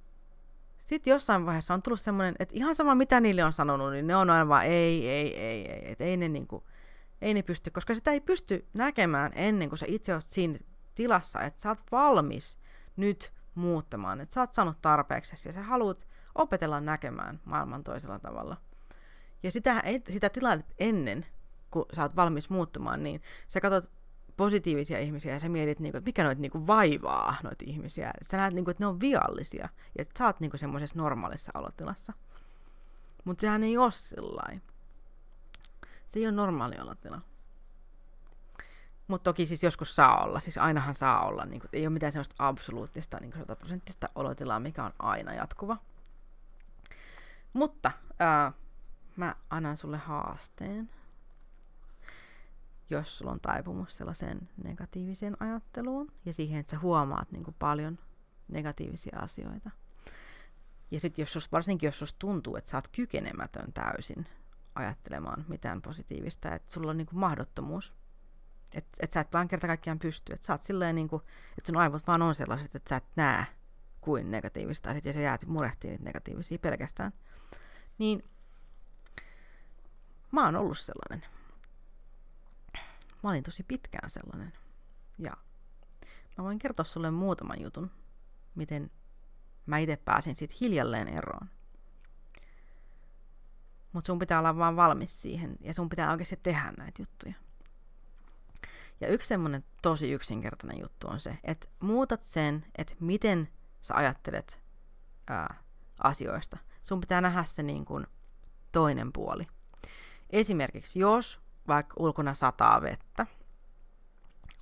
sitten 0.77 1.11
jossain 1.11 1.47
vaiheessa 1.47 1.75
on 1.75 1.83
tullut 1.83 2.01
semmoinen, 2.01 2.35
että 2.39 2.55
ihan 2.57 2.75
sama 2.75 2.95
mitä 2.95 3.21
niille 3.21 3.45
on 3.45 3.53
sanonut, 3.53 3.93
niin 3.93 4.07
ne 4.07 4.17
on 4.17 4.31
aina 4.31 4.49
vaan 4.49 4.67
ei, 4.67 5.09
ei, 5.09 5.37
ei, 5.37 5.67
ei, 5.71 5.93
että 5.93 6.05
ei 6.05 6.17
ne 6.17 6.29
niinku, 6.29 6.65
ei 7.23 7.35
ne 7.35 7.43
pysty, 7.43 7.71
koska 7.71 7.95
sitä 7.95 8.11
ei 8.11 8.21
pysty 8.21 8.67
näkemään 8.75 9.33
ennen 9.35 9.69
kuin 9.69 9.79
sä 9.79 9.87
itse 9.89 10.15
oot 10.15 10.27
siinä 10.29 10.59
tilassa, 11.01 11.41
että 11.41 11.63
sä 11.63 11.69
oot 11.69 11.83
valmis 11.93 12.59
nyt 12.97 13.33
muuttamaan, 13.55 14.21
että 14.21 14.35
sä 14.35 14.41
oot 14.41 14.53
saanut 14.53 14.83
tarpeeksi 14.83 15.49
ja 15.49 15.53
sä 15.53 15.63
haluat 15.63 16.07
opetella 16.35 16.81
näkemään 16.81 17.41
maailman 17.45 17.85
toisella 17.85 18.19
tavalla. 18.19 18.57
Ja 19.43 19.51
sitä, 19.51 19.83
sitä 20.11 20.29
tilaa 20.29 20.59
ennen, 20.79 21.27
kun 21.71 21.87
sä 21.93 22.03
oot 22.03 22.17
valmis 22.17 22.51
muuttumaan, 22.51 23.03
niin 23.03 23.23
sä 23.49 23.61
katsot 23.61 23.91
positiivisia 24.37 24.99
ihmisiä 24.99 25.33
ja 25.33 25.41
sä 25.41 25.49
mietit, 25.49 25.81
niin 25.81 25.93
kuin, 25.93 25.99
että 25.99 26.09
mikä 26.09 26.25
noita 26.25 26.41
niin 26.41 26.53
kuin, 26.53 26.67
vaivaa 26.67 27.37
noita 27.43 27.65
ihmisiä. 27.67 28.11
Sä 28.23 28.37
näet, 28.37 28.55
niin 28.55 28.65
kuin, 28.65 28.73
että 28.73 28.83
ne 28.83 28.87
on 28.87 29.01
viallisia 29.01 29.69
ja 29.99 30.03
että 30.03 30.19
sä 30.19 30.27
oot 30.27 30.41
niin 30.41 30.51
semmoisessa 30.57 30.99
normaalissa 30.99 31.53
olotilassa. 31.55 32.13
Mutta 33.25 33.41
sehän 33.41 33.65
ei 33.65 33.77
ole 33.77 33.93
sillä 33.93 34.61
Se 36.07 36.19
ei 36.19 36.27
ole 36.27 36.33
normaali 36.33 36.81
olotila. 36.81 37.21
Mutta 39.11 39.31
toki 39.31 39.47
siis 39.47 39.63
joskus 39.63 39.97
saa 39.97 40.25
olla, 40.25 40.41
siis 40.41 40.59
ainahan 40.59 40.95
saa 40.95 41.27
olla, 41.27 41.45
niin 41.45 41.61
kuin, 41.61 41.71
ei 41.73 41.87
ole 41.87 41.93
mitään 41.93 42.13
semmoista 42.13 42.35
absoluuttista 42.39 43.19
niin 43.21 43.33
100 43.39 43.57
prosenttista 43.57 44.09
olotilaa, 44.15 44.61
mikä 44.61 44.85
on 44.85 44.93
aina 44.99 45.35
jatkuva. 45.35 45.77
Mutta 47.53 47.91
ää, 48.19 48.53
mä 49.17 49.35
annan 49.51 49.77
sulle 49.77 49.99
haasteen 49.99 50.91
jos 52.91 53.19
sulla 53.19 53.33
on 53.33 53.41
taipumus 53.41 53.97
sellaiseen 53.97 54.49
negatiiviseen 54.65 55.37
ajatteluun 55.41 56.13
ja 56.25 56.33
siihen, 56.33 56.61
että 56.61 56.71
sä 56.71 56.81
huomaat 56.81 57.33
niin 57.33 57.55
paljon 57.59 57.99
negatiivisia 58.49 59.19
asioita. 59.19 59.71
Ja 60.91 61.01
sitten 61.01 61.23
jos 61.23 61.33
sus, 61.33 61.53
varsinkin 61.53 61.87
jos 61.87 61.99
susta 61.99 62.19
tuntuu, 62.19 62.57
että 62.57 62.71
sä 62.71 62.77
oot 62.77 62.89
kykenemätön 62.89 63.73
täysin 63.73 64.27
ajattelemaan 64.75 65.45
mitään 65.49 65.83
positiivista, 65.83 66.55
että 66.55 66.73
sulla 66.73 66.91
on 66.91 66.97
niin 66.97 67.09
mahdottomuus, 67.13 67.95
että 68.75 68.91
et 69.01 69.13
sä 69.13 69.21
et 69.21 69.33
vaan 69.33 69.49
kerta 69.49 69.67
kaikkiaan 69.67 69.99
pysty, 69.99 70.33
että 70.33 70.47
sä 70.47 70.53
oot 70.53 70.63
silleen 70.63 70.95
niin 70.95 71.09
kuin, 71.09 71.23
että 71.59 71.67
sun 71.67 71.77
aivot 71.77 72.07
vaan 72.07 72.23
on 72.23 72.35
sellaiset, 72.35 72.75
että 72.75 72.89
sä 72.89 72.97
et 72.97 73.17
näe 73.17 73.47
kuin 74.01 74.31
negatiivista 74.31 74.91
ja 75.05 75.13
sä 75.13 75.21
jäät 75.21 75.47
murehtiin 75.47 75.91
niitä 75.91 76.05
negatiivisia 76.05 76.59
pelkästään, 76.59 77.13
niin 77.99 78.25
mä 80.33 80.45
oon 80.45 80.57
ollut 80.57 80.79
sellainen 80.79 81.25
mä 83.23 83.31
olin 83.31 83.43
tosi 83.43 83.63
pitkään 83.63 84.11
sellainen. 84.11 84.53
Ja 85.19 85.33
mä 86.39 86.45
voin 86.45 86.59
kertoa 86.59 86.85
sulle 86.85 87.11
muutaman 87.11 87.61
jutun, 87.61 87.91
miten 88.55 88.91
mä 89.67 89.79
itse 89.79 89.97
pääsin 89.97 90.37
siitä 90.37 90.55
hiljalleen 90.61 91.09
eroon. 91.09 91.51
Mutta 93.93 94.07
sun 94.07 94.19
pitää 94.19 94.39
olla 94.39 94.57
vaan 94.57 94.77
valmis 94.77 95.23
siihen 95.23 95.57
ja 95.61 95.75
sun 95.75 95.89
pitää 95.89 96.11
oikeasti 96.11 96.41
tehdä 96.43 96.73
näitä 96.79 97.03
juttuja. 97.03 97.35
Ja 99.01 99.09
yksi 99.09 99.29
semmonen 99.29 99.65
tosi 99.83 100.13
yksinkertainen 100.13 100.81
juttu 100.81 101.09
on 101.09 101.21
se, 101.21 101.39
että 101.45 101.69
muutat 101.81 102.23
sen, 102.23 102.65
että 102.79 102.95
miten 103.01 103.49
sä 103.83 103.95
ajattelet 103.95 104.61
ää, 105.29 105.55
asioista. 106.03 106.59
Sun 106.83 107.01
pitää 107.01 107.21
nähdä 107.21 107.45
se 107.45 107.63
niin 107.63 107.85
kuin 107.85 108.07
toinen 108.73 109.13
puoli. 109.13 109.47
Esimerkiksi 110.31 110.99
jos 110.99 111.41
vaikka 111.69 111.95
ulkona 111.99 112.35
sataa 112.35 112.83
vettä, 112.83 113.27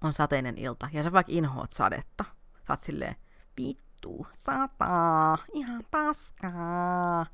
on 0.02 0.12
sateinen 0.12 0.58
ilta, 0.58 0.88
ja 0.92 1.02
sä 1.02 1.12
vaikka 1.12 1.32
inhoat 1.32 1.72
sadetta, 1.72 2.24
sä 2.66 2.72
oot 2.72 2.82
silleen, 2.82 3.16
vittu, 3.56 4.26
sataa, 4.30 5.38
ihan 5.52 5.84
paskaa. 5.90 7.26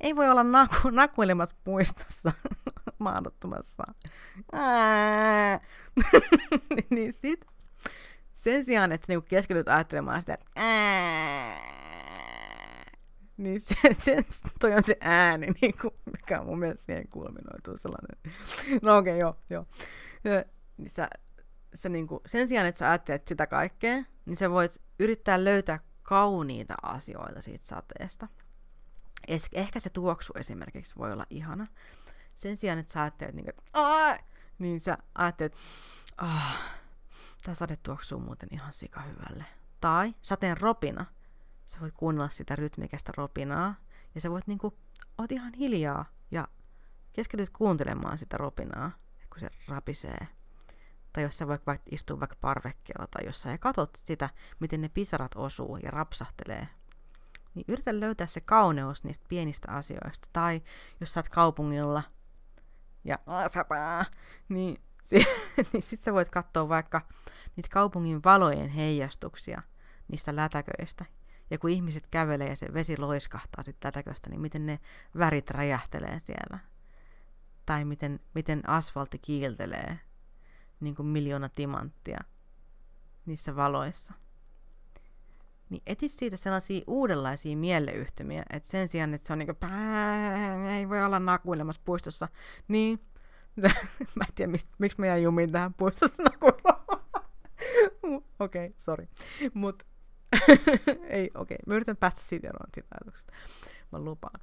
Ei 0.00 0.16
voi 0.16 0.30
olla 0.30 0.44
naku, 0.44 0.90
nakuilemassa 0.90 1.56
puistossa 1.64 2.32
maadottumassa. 3.04 3.84
niin 6.90 7.12
sit, 7.12 7.44
sen 8.34 8.64
sijaan, 8.64 8.92
että 8.92 9.04
niinku 9.08 9.26
keskityt 9.28 9.68
ajattelemaan 9.68 10.20
sitä, 10.20 10.34
että 10.34 10.60
niin 13.36 13.60
se, 13.60 13.76
se, 13.98 14.24
toi 14.60 14.74
on 14.74 14.82
se 14.82 14.96
ääni, 15.00 15.46
niin 15.60 15.74
kuin, 15.80 15.94
mikä 16.12 16.42
mun 16.42 16.58
mielestä 16.58 16.84
siihen 16.84 17.08
kulminoituu 17.08 17.76
sellainen. 17.76 18.18
No 18.82 18.96
okei, 18.96 19.18
okay, 19.18 19.20
joo, 19.50 19.64
joo. 20.24 20.44
Niin 20.76 20.90
sä, 20.90 21.08
sä 21.74 21.88
niin 21.88 22.06
kuin, 22.06 22.20
sen 22.26 22.48
sijaan, 22.48 22.66
että 22.66 22.78
sä 22.78 22.90
ajattelet 22.90 23.28
sitä 23.28 23.46
kaikkea, 23.46 24.02
niin 24.26 24.36
sä 24.36 24.50
voit 24.50 24.82
yrittää 24.98 25.44
löytää 25.44 25.78
kauniita 26.02 26.74
asioita 26.82 27.42
siitä 27.42 27.66
sateesta. 27.66 28.28
Ehkä 29.52 29.80
se 29.80 29.90
tuoksu 29.90 30.32
esimerkiksi 30.36 30.94
voi 30.98 31.12
olla 31.12 31.26
ihana. 31.30 31.66
Sen 32.34 32.56
sijaan, 32.56 32.78
että 32.78 32.92
sä 32.92 33.02
ajattelet, 33.02 33.34
niin, 33.34 33.44
kuin, 33.44 33.54
niin 34.58 34.80
sä 34.80 34.98
ajattelet, 35.14 35.52
että 35.52 36.26
tämä 37.42 37.54
sade 37.54 37.76
tuoksuu 37.76 38.20
muuten 38.20 38.48
ihan 38.52 38.72
sika 38.72 39.00
hyvälle. 39.00 39.44
Tai 39.80 40.14
sateen 40.22 40.56
ropina– 40.56 41.06
sä 41.66 41.80
voit 41.80 41.94
kuunnella 41.96 42.28
sitä 42.28 42.56
rytmikästä 42.56 43.12
ropinaa, 43.16 43.74
ja 44.14 44.20
sä 44.20 44.30
voit 44.30 44.46
niinku, 44.46 44.78
oot 45.18 45.32
ihan 45.32 45.52
hiljaa, 45.52 46.04
ja 46.30 46.48
keskityt 47.12 47.50
kuuntelemaan 47.50 48.18
sitä 48.18 48.36
ropinaa, 48.36 48.90
kun 49.30 49.40
se 49.40 49.48
rapisee. 49.68 50.28
Tai 51.12 51.22
jos 51.22 51.38
sä 51.38 51.46
voit 51.46 51.66
vaikka 51.66 51.88
istua 51.90 52.20
vaikka 52.20 52.36
parvekkeella 52.40 53.06
tai 53.06 53.26
jossain 53.26 53.52
ja 53.52 53.58
katot 53.58 53.90
sitä, 53.96 54.30
miten 54.60 54.80
ne 54.80 54.88
pisarat 54.88 55.32
osuu 55.34 55.76
ja 55.76 55.90
rapsahtelee, 55.90 56.68
niin 57.54 57.64
yritä 57.68 58.00
löytää 58.00 58.26
se 58.26 58.40
kauneus 58.40 59.04
niistä 59.04 59.24
pienistä 59.28 59.72
asioista. 59.72 60.28
Tai 60.32 60.62
jos 61.00 61.12
sä 61.12 61.20
oot 61.20 61.28
kaupungilla 61.28 62.02
ja 63.04 63.18
sataa, 63.52 64.04
niin, 64.48 64.80
niin 65.72 65.82
sit 65.82 66.02
sä 66.02 66.12
voit 66.12 66.28
katsoa 66.28 66.68
vaikka 66.68 67.00
niitä 67.56 67.68
kaupungin 67.72 68.24
valojen 68.24 68.68
heijastuksia 68.68 69.62
niistä 70.08 70.36
lätäköistä 70.36 71.04
ja 71.50 71.58
kun 71.58 71.70
ihmiset 71.70 72.06
kävelee 72.06 72.48
ja 72.48 72.56
se 72.56 72.74
vesi 72.74 72.98
loiskahtaa 72.98 73.64
sitten 73.64 73.92
tätäköstä, 73.92 74.30
niin 74.30 74.40
miten 74.40 74.66
ne 74.66 74.80
värit 75.18 75.50
räjähtelee 75.50 76.18
siellä. 76.18 76.58
Tai 77.66 77.84
miten, 77.84 78.20
miten 78.34 78.68
asfaltti 78.68 79.18
kiiltelee 79.18 79.98
niin 80.80 80.94
kuin 80.94 81.06
miljoona 81.06 81.48
timanttia 81.48 82.18
niissä 83.26 83.56
valoissa. 83.56 84.14
Niin 85.74 85.82
etit 85.86 86.12
siitä 86.12 86.36
sellaisia 86.36 86.84
uudenlaisia 86.86 87.56
mieleyhtymiä, 87.56 88.42
että 88.50 88.68
sen 88.68 88.88
sijaan, 88.88 89.14
että 89.14 89.26
se 89.26 89.32
on 89.32 89.38
niin 89.38 89.46
kuin, 89.46 89.72
ei 90.70 90.88
voi 90.88 91.04
olla 91.04 91.18
nakuilemassa 91.18 91.82
puistossa, 91.84 92.28
niin 92.68 93.00
mä 94.14 94.24
en 94.28 94.34
tiedä, 94.34 94.52
miksi, 94.52 94.66
miksi 94.78 95.00
mä 95.00 95.06
jäin 95.06 95.22
jumiin 95.22 95.52
tähän 95.52 95.74
puistossa 95.74 96.22
nakuilemaan. 96.22 96.84
Okei, 98.38 98.66
okay, 98.66 98.72
sorry. 98.76 99.08
Mutta 99.54 99.84
ei, 101.08 101.30
okei. 101.34 101.34
Okay. 101.34 101.56
Mä 101.66 101.74
yritän 101.74 101.96
päästä 101.96 102.20
siitä 102.28 102.48
eroon 102.48 102.70
siitä 102.74 102.88
ajatuksesta. 102.90 103.32
Mä 103.92 103.98
lupaan. 103.98 104.40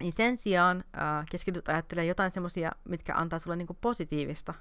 Niin 0.00 0.12
sen 0.12 0.36
sijaan 0.36 0.84
äh, 0.96 1.26
keskityt 1.30 1.68
ajattelemaan 1.68 2.08
jotain 2.08 2.30
semmoisia, 2.30 2.70
mitkä 2.84 3.14
antaa 3.14 3.38
sulle 3.38 3.56
niinku 3.56 3.74
positiivista. 3.80 4.54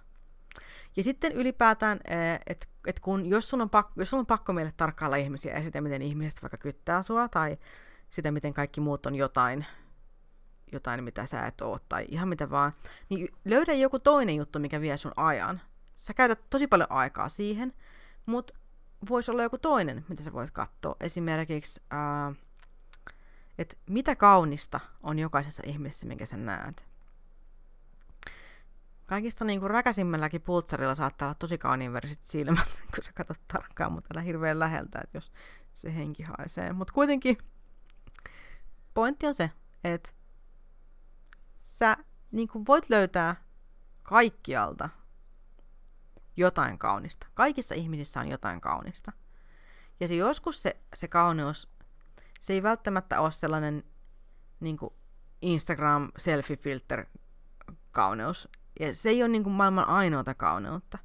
Ja 0.95 1.03
sitten 1.03 1.31
ylipäätään, 1.31 1.99
äh, 2.11 2.39
että 2.47 2.67
et 2.87 2.99
kun, 2.99 3.25
jos 3.29 3.49
sun, 3.49 3.61
on 3.61 3.69
pakko, 3.69 3.93
jos 3.95 4.09
sun 4.09 4.19
on 4.19 4.25
pakko 4.25 4.53
meille 4.53 4.73
tarkkailla 4.77 5.15
ihmisiä 5.15 5.53
ja 5.53 5.63
sitä, 5.63 5.81
miten 5.81 6.01
ihmiset 6.01 6.41
vaikka 6.41 6.57
kyttää 6.57 7.03
sua, 7.03 7.27
tai 7.27 7.57
sitä, 8.09 8.31
miten 8.31 8.53
kaikki 8.53 8.81
muut 8.81 9.05
on 9.05 9.15
jotain, 9.15 9.65
jotain, 10.71 11.03
mitä 11.03 11.25
sä 11.25 11.45
et 11.45 11.61
oo, 11.61 11.79
tai 11.89 12.05
ihan 12.07 12.27
mitä 12.27 12.49
vaan, 12.49 12.71
niin 13.09 13.27
löydä 13.45 13.73
joku 13.73 13.99
toinen 13.99 14.35
juttu, 14.35 14.59
mikä 14.59 14.81
vie 14.81 14.97
sun 14.97 15.13
ajan. 15.15 15.61
Sä 15.95 16.13
käytät 16.13 16.39
tosi 16.49 16.67
paljon 16.67 16.91
aikaa 16.91 17.29
siihen, 17.29 17.73
mutta 18.25 18.53
voisi 19.09 19.31
olla 19.31 19.43
joku 19.43 19.57
toinen, 19.57 20.05
mitä 20.09 20.23
sä 20.23 20.33
voit 20.33 20.51
katsoa. 20.51 20.95
Esimerkiksi, 20.99 21.81
että 23.57 23.75
mitä 23.89 24.15
kaunista 24.15 24.79
on 25.03 25.19
jokaisessa 25.19 25.63
ihmisessä, 25.65 26.07
minkä 26.07 26.25
sä 26.25 26.37
näet. 26.37 26.88
Kaikista 29.09 29.45
niin 29.45 29.59
kuin 29.59 29.71
räkäsimmälläkin 29.71 30.41
pultsarilla 30.41 30.95
saattaa 30.95 31.27
olla 31.27 31.35
tosi 31.35 31.57
kauniin 31.57 31.93
väriset 31.93 32.19
silmät, 32.25 32.67
kun 32.95 33.03
sä 33.03 33.11
katsot 33.13 33.47
tarkkaan, 33.47 33.91
mutta 33.91 34.09
älä 34.13 34.21
hirveän 34.21 34.59
läheltä, 34.59 34.99
että 35.03 35.17
jos 35.17 35.31
se 35.73 35.95
henki 35.95 36.23
haisee. 36.23 36.73
Mutta 36.73 36.93
kuitenkin 36.93 37.37
pointti 38.93 39.27
on 39.27 39.33
se, 39.33 39.51
että 39.83 40.09
sä 41.61 41.97
niin 42.31 42.47
kuin 42.47 42.65
voit 42.65 42.89
löytää 42.89 43.35
kaikkialta 44.03 44.89
jotain 46.37 46.79
kaunista. 46.79 47.27
Kaikissa 47.33 47.75
ihmisissä 47.75 48.19
on 48.19 48.27
jotain 48.27 48.61
kaunista. 48.61 49.11
Ja 49.99 50.07
se 50.07 50.15
joskus 50.15 50.61
se, 50.61 50.77
se 50.93 51.07
kauneus, 51.07 51.69
se 52.39 52.53
ei 52.53 52.63
välttämättä 52.63 53.21
ole 53.21 53.31
sellainen 53.31 53.83
niin 54.59 54.77
Instagram 55.41 56.11
selfie 56.17 56.57
filter 56.57 57.05
kauneus. 57.91 58.49
Ja 58.79 58.93
se 58.93 59.09
ei 59.09 59.23
ole 59.23 59.29
niin 59.29 59.43
kuin 59.43 59.53
maailman 59.53 59.87
ainoata 59.87 60.33
kauneutta. 60.33 60.97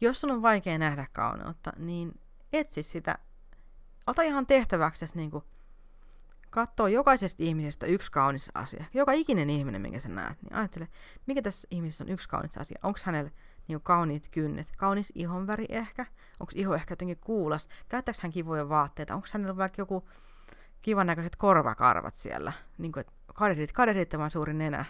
Jos 0.00 0.20
sun 0.20 0.30
on 0.30 0.42
vaikea 0.42 0.78
nähdä 0.78 1.06
kauneutta, 1.12 1.72
niin 1.76 2.20
etsi 2.52 2.82
sitä. 2.82 3.18
Ota 4.06 4.22
ihan 4.22 4.46
tehtäväksi 4.46 5.06
niin 5.14 5.30
kuin 5.30 5.44
katsoa 6.50 6.88
jokaisesta 6.88 7.42
ihmisestä 7.42 7.86
yksi 7.86 8.12
kaunis 8.12 8.50
asia. 8.54 8.84
Joka 8.94 9.12
ikinen 9.12 9.50
ihminen, 9.50 9.82
minkä 9.82 10.00
sä 10.00 10.08
näet, 10.08 10.42
niin 10.42 10.54
ajattele, 10.54 10.88
mikä 11.26 11.42
tässä 11.42 11.68
ihmisessä 11.70 12.04
on 12.04 12.10
yksi 12.10 12.28
kaunis 12.28 12.58
asia. 12.58 12.78
Onko 12.82 12.98
hänellä 13.02 13.30
niin 13.68 13.80
kauniit 13.80 14.28
kynnet, 14.30 14.72
kaunis 14.76 15.12
ihonväri 15.14 15.66
ehkä, 15.68 16.06
onko 16.40 16.52
iho 16.54 16.74
ehkä 16.74 16.92
jotenkin 16.92 17.18
kuulas, 17.24 17.68
käyttääkö 17.88 18.20
hän 18.22 18.32
kivoja 18.32 18.68
vaatteita, 18.68 19.14
onko 19.14 19.28
hänellä 19.32 19.56
vaikka 19.56 19.82
joku 19.82 20.08
kivan 20.82 21.06
näköiset 21.06 21.36
korvakarvat 21.36 22.16
siellä, 22.16 22.52
niin 22.78 22.92
kuin, 22.92 23.00
että 23.00 23.12
kaderit, 23.34 24.10
suuri 24.28 24.54
nenä, 24.54 24.84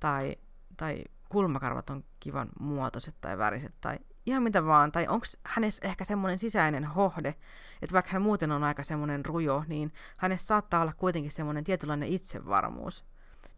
tai, 0.00 0.36
tai 0.76 1.04
kulmakarvat 1.32 1.90
on 1.90 2.04
kivan 2.20 2.48
muotoiset 2.60 3.14
tai 3.20 3.38
väriset, 3.38 3.76
tai 3.80 3.98
ihan 4.26 4.42
mitä 4.42 4.64
vaan, 4.64 4.92
tai 4.92 5.08
onko 5.08 5.26
hänessä 5.44 5.88
ehkä 5.88 6.04
semmoinen 6.04 6.38
sisäinen 6.38 6.84
hohde, 6.84 7.28
että 7.82 7.92
vaikka 7.92 8.10
hän 8.12 8.22
muuten 8.22 8.52
on 8.52 8.64
aika 8.64 8.84
semmoinen 8.84 9.24
rujo, 9.24 9.64
niin 9.68 9.92
hänessä 10.16 10.46
saattaa 10.46 10.82
olla 10.82 10.92
kuitenkin 10.92 11.32
semmoinen 11.32 11.64
tietynlainen 11.64 12.08
itsevarmuus, 12.08 13.04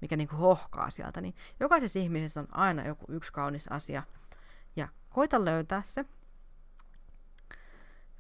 mikä 0.01 0.17
niinku 0.17 0.37
hohkaa 0.37 0.91
sieltä, 0.91 1.21
niin 1.21 1.35
jokaisessa 1.61 1.99
ihmisessä 1.99 2.41
on 2.41 2.49
aina 2.51 2.87
joku 2.87 3.05
yksi 3.09 3.33
kaunis 3.33 3.69
asia, 3.69 4.03
ja 4.77 4.89
koita 5.11 5.45
löytää 5.45 5.83
se, 5.85 6.05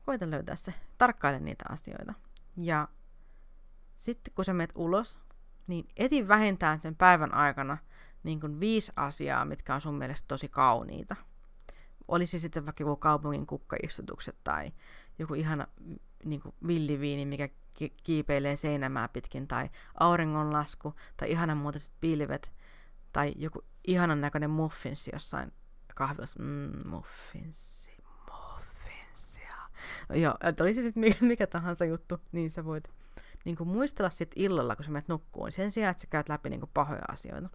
koita 0.02 0.30
löytää 0.30 0.56
se, 0.56 0.74
tarkkaile 0.98 1.40
niitä 1.40 1.64
asioita, 1.68 2.14
ja 2.56 2.88
sitten 3.96 4.34
kun 4.34 4.44
sä 4.44 4.54
menet 4.54 4.72
ulos, 4.74 5.18
niin 5.66 5.88
eti 5.96 6.28
vähintään 6.28 6.80
sen 6.80 6.96
päivän 6.96 7.34
aikana 7.34 7.78
niin 8.24 8.40
kuin 8.40 8.60
viisi 8.60 8.92
asiaa, 8.96 9.44
mitkä 9.44 9.74
on 9.74 9.80
sun 9.80 9.94
mielestä 9.94 10.28
tosi 10.28 10.48
kauniita. 10.48 11.16
Olisi 12.08 12.40
sitten 12.40 12.66
vaikka 12.66 12.82
joku 12.82 12.96
kaupungin 12.96 13.46
kukkaistutukset 13.46 14.36
tai 14.44 14.72
joku 15.18 15.34
ihana 15.34 15.66
niin 16.24 16.40
kuin 16.40 16.54
villiviini, 16.66 17.26
mikä 17.26 17.48
ki- 17.74 17.94
kiipeilee 18.02 18.56
seinämää 18.56 19.08
pitkin, 19.08 19.48
tai 19.48 19.70
auringonlasku, 20.00 20.94
tai 21.16 21.30
ihanan 21.30 21.56
muotoiset 21.56 21.92
pilvet, 22.00 22.52
tai 23.12 23.32
joku 23.36 23.64
ihanan 23.86 24.20
näköinen 24.20 24.50
muffinssi 24.50 25.10
jossain 25.12 25.52
kahvilassa. 25.94 26.42
Mm, 26.42 26.88
muffinssi, 26.88 27.90
muffinssia. 28.30 29.56
Joo, 30.14 30.34
että 30.40 30.64
olisi 30.64 30.82
sitten 30.82 31.00
mikä, 31.00 31.24
mikä 31.24 31.46
tahansa 31.46 31.84
juttu, 31.84 32.20
niin 32.32 32.50
sä 32.50 32.64
voit 32.64 32.88
niin 33.44 33.56
kuin 33.56 33.68
muistella 33.68 34.10
sitten 34.10 34.42
illalla, 34.42 34.76
kun 34.76 34.84
sä 34.84 34.90
menet 34.90 35.08
nukkuun, 35.08 35.52
sen 35.52 35.70
sijaan, 35.70 35.90
että 35.90 36.00
sä 36.00 36.06
käyt 36.06 36.28
läpi 36.28 36.50
niin 36.50 36.60
kuin 36.60 36.70
pahoja 36.74 37.02
asioita, 37.08 37.48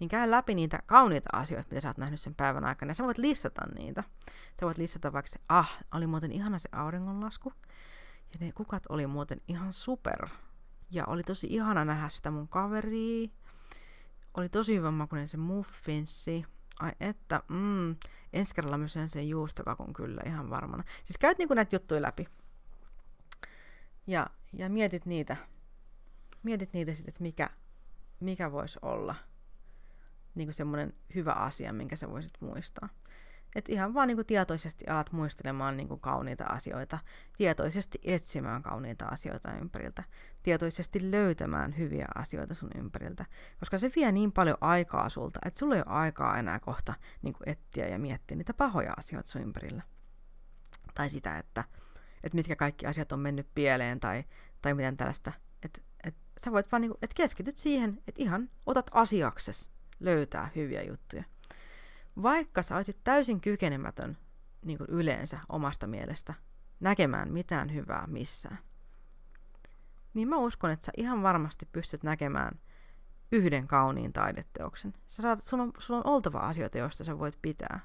niin 0.00 0.08
käy 0.08 0.30
läpi 0.30 0.54
niitä 0.54 0.82
kauniita 0.86 1.28
asioita, 1.32 1.68
mitä 1.70 1.80
sä 1.80 1.88
oot 1.88 1.98
nähnyt 1.98 2.20
sen 2.20 2.34
päivän 2.34 2.64
aikana, 2.64 2.90
ja 2.90 2.94
sä 2.94 3.04
voit 3.04 3.18
listata 3.18 3.62
niitä. 3.74 4.04
Sä 4.60 4.66
voit 4.66 4.78
listata 4.78 5.12
vaikka 5.12 5.30
se, 5.30 5.40
ah, 5.48 5.78
oli 5.94 6.06
muuten 6.06 6.32
ihana 6.32 6.58
se 6.58 6.68
auringonlasku, 6.72 7.52
ja 8.32 8.38
ne 8.40 8.52
kukat 8.52 8.82
oli 8.88 9.06
muuten 9.06 9.40
ihan 9.48 9.72
super. 9.72 10.28
Ja 10.92 11.04
oli 11.06 11.22
tosi 11.22 11.46
ihana 11.50 11.84
nähdä 11.84 12.08
sitä 12.08 12.30
mun 12.30 12.48
kaveria. 12.48 13.28
Oli 14.34 14.48
tosi 14.48 14.76
hyvä 14.76 14.90
makuinen 14.90 15.28
se 15.28 15.36
muffinssi. 15.36 16.44
Ai 16.80 16.92
että, 17.00 17.42
mm, 17.48 17.96
ensi 18.32 18.54
kerralla 18.54 18.78
myös 18.78 18.98
sen 19.06 19.28
juustokakun 19.28 19.92
kyllä 19.92 20.22
ihan 20.26 20.50
varmana. 20.50 20.84
Siis 21.04 21.18
käyt 21.18 21.38
niinku 21.38 21.54
näitä 21.54 21.76
juttuja 21.76 22.02
läpi. 22.02 22.28
Ja, 24.06 24.26
ja 24.52 24.70
mietit 24.70 25.06
niitä, 25.06 25.36
mietit 26.42 26.72
niitä 26.72 26.94
sitten, 26.94 27.10
että 27.10 27.22
mikä, 27.22 27.48
mikä 28.20 28.52
voisi 28.52 28.78
olla 28.82 29.14
niin 30.34 30.54
semmoinen 30.54 30.92
hyvä 31.14 31.32
asia, 31.32 31.72
minkä 31.72 31.96
sä 31.96 32.10
voisit 32.10 32.32
muistaa. 32.40 32.88
Et 33.54 33.68
ihan 33.68 33.94
vaan 33.94 34.08
niin 34.08 34.26
tietoisesti 34.26 34.86
alat 34.86 35.12
muistelemaan 35.12 35.76
niin 35.76 36.00
kauniita 36.00 36.44
asioita, 36.44 36.98
tietoisesti 37.36 37.98
etsimään 38.02 38.62
kauniita 38.62 39.04
asioita 39.04 39.52
ympäriltä, 39.52 40.04
tietoisesti 40.42 41.10
löytämään 41.10 41.78
hyviä 41.78 42.06
asioita 42.14 42.54
sun 42.54 42.70
ympäriltä, 42.74 43.24
koska 43.58 43.78
se 43.78 43.90
vie 43.96 44.12
niin 44.12 44.32
paljon 44.32 44.56
aikaa 44.60 45.08
sulta, 45.08 45.40
että 45.44 45.58
sulla 45.58 45.74
ei 45.74 45.82
ole 45.86 45.94
aikaa 45.96 46.38
enää 46.38 46.58
kohta 46.58 46.94
niin 47.22 47.34
etsiä 47.46 47.88
ja 47.88 47.98
miettiä 47.98 48.36
niitä 48.36 48.54
pahoja 48.54 48.92
asioita 48.96 49.30
sun 49.30 49.42
ympärillä. 49.42 49.82
Tai 50.94 51.10
sitä, 51.10 51.38
että 51.38 51.64
että 52.24 52.36
mitkä 52.36 52.56
kaikki 52.56 52.86
asiat 52.86 53.12
on 53.12 53.20
mennyt 53.20 53.48
pieleen 53.54 54.00
tai, 54.00 54.24
tai 54.62 54.74
miten 54.74 54.96
tällaista. 54.96 55.32
Että 55.62 55.80
et, 56.04 56.14
sä 56.44 56.52
voit 56.52 56.72
vaan 56.72 56.80
niinku, 56.80 56.98
et 57.02 57.14
keskityt 57.14 57.58
siihen, 57.58 58.02
että 58.08 58.22
ihan 58.22 58.50
otat 58.66 58.90
asiakses 58.92 59.70
löytää 60.00 60.50
hyviä 60.56 60.82
juttuja. 60.82 61.24
Vaikka 62.22 62.62
sä 62.62 62.76
olisit 62.76 63.04
täysin 63.04 63.40
kykenemätön 63.40 64.18
niin 64.64 64.78
kuin 64.78 64.90
yleensä 64.90 65.38
omasta 65.48 65.86
mielestä 65.86 66.34
näkemään 66.80 67.32
mitään 67.32 67.74
hyvää 67.74 68.06
missään, 68.06 68.58
niin 70.14 70.28
mä 70.28 70.36
uskon, 70.36 70.70
että 70.70 70.86
sä 70.86 70.92
ihan 70.96 71.22
varmasti 71.22 71.66
pystyt 71.72 72.02
näkemään 72.02 72.60
yhden 73.32 73.66
kauniin 73.66 74.12
taideteoksen. 74.12 74.92
Sä 75.06 75.22
saat, 75.22 75.42
sulla, 75.42 75.62
on, 75.62 75.72
sulla 75.78 76.00
on 76.00 76.06
oltava 76.14 76.38
asioita, 76.38 76.78
joista 76.78 77.04
sä 77.04 77.18
voit 77.18 77.38
pitää. 77.42 77.80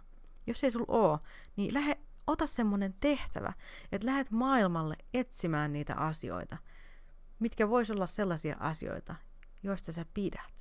Jos 0.47 0.63
ei 0.63 0.71
sulla 0.71 0.85
ole, 0.87 1.19
niin 1.55 1.73
lähde 1.73 1.97
ota 2.27 2.47
semmoinen 2.47 2.95
tehtävä, 2.99 3.53
että 3.91 4.07
lähdet 4.07 4.31
maailmalle 4.31 4.95
etsimään 5.13 5.73
niitä 5.73 5.95
asioita, 5.95 6.57
mitkä 7.39 7.69
vois 7.69 7.91
olla 7.91 8.07
sellaisia 8.07 8.55
asioita, 8.59 9.15
joista 9.63 9.91
sä 9.91 10.05
pidät. 10.13 10.54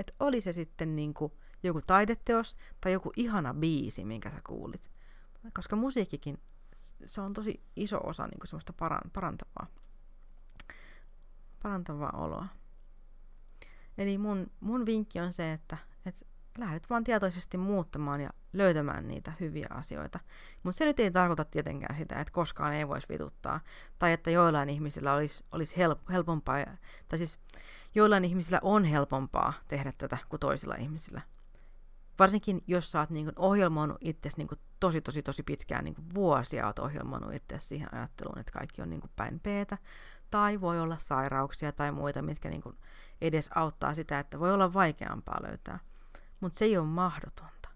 Että 0.00 0.12
oli 0.20 0.40
se 0.40 0.52
sitten 0.52 0.96
niinku 0.96 1.38
joku 1.62 1.80
taideteos 1.82 2.56
tai 2.80 2.92
joku 2.92 3.12
ihana 3.16 3.54
biisi, 3.54 4.04
minkä 4.04 4.30
sä 4.30 4.40
kuulit. 4.46 4.90
Koska 5.54 5.76
musiikkikin, 5.76 6.38
se 7.04 7.20
on 7.20 7.32
tosi 7.32 7.62
iso 7.76 8.00
osa 8.04 8.26
niinku 8.26 8.46
semmoista 8.46 8.72
parantavaa, 9.12 9.66
parantavaa 11.62 12.12
oloa. 12.12 12.46
Eli 13.98 14.18
mun, 14.18 14.50
mun 14.60 14.86
vinkki 14.86 15.20
on 15.20 15.32
se, 15.32 15.52
että, 15.52 15.76
että 16.06 16.26
lähdet 16.58 16.90
vaan 16.90 17.04
tietoisesti 17.04 17.56
muuttamaan 17.56 18.20
ja 18.20 18.30
löytämään 18.52 19.08
niitä 19.08 19.32
hyviä 19.40 19.66
asioita. 19.70 20.20
Mutta 20.62 20.78
se 20.78 20.84
nyt 20.84 21.00
ei 21.00 21.10
tarkoita 21.10 21.44
tietenkään 21.44 21.96
sitä, 21.96 22.20
että 22.20 22.32
koskaan 22.32 22.72
ei 22.72 22.88
voisi 22.88 23.08
vituttaa, 23.08 23.60
tai 23.98 24.12
että 24.12 24.30
joillain 24.30 24.68
ihmisillä 24.68 25.12
olisi, 25.12 25.44
olisi 25.52 25.76
help, 25.76 25.98
helpompaa, 26.10 26.64
tai 27.08 27.18
siis 27.18 27.38
joillain 27.94 28.24
ihmisillä 28.24 28.58
on 28.62 28.84
helpompaa 28.84 29.52
tehdä 29.68 29.92
tätä 29.98 30.18
kuin 30.28 30.40
toisilla 30.40 30.74
ihmisillä. 30.74 31.20
Varsinkin 32.18 32.62
jos 32.66 32.92
sä 32.92 33.00
oot 33.00 33.10
niin 33.10 33.32
ohjelmoinut 33.36 33.98
itsesi 34.00 34.36
niin 34.36 34.48
tosi, 34.80 35.00
tosi, 35.00 35.22
tosi 35.22 35.42
pitkään, 35.42 35.84
niin 35.84 35.94
vuosia 36.14 36.66
oot 36.66 36.78
ohjelmoinut 36.78 37.34
itsesi 37.34 37.66
siihen 37.66 37.94
ajatteluun, 37.94 38.38
että 38.38 38.52
kaikki 38.52 38.82
on 38.82 38.90
niin 38.90 39.02
päin 39.16 39.40
peetä, 39.40 39.78
tai 40.30 40.60
voi 40.60 40.80
olla 40.80 40.96
sairauksia 40.98 41.72
tai 41.72 41.92
muita, 41.92 42.22
mitkä 42.22 42.48
niin 42.48 42.62
edes 43.20 43.50
auttaa 43.54 43.94
sitä, 43.94 44.18
että 44.18 44.38
voi 44.40 44.52
olla 44.52 44.72
vaikeampaa 44.72 45.42
löytää 45.42 45.78
mutta 46.40 46.58
se 46.58 46.64
ei 46.64 46.78
ole 46.78 46.86
mahdotonta. 46.86 47.68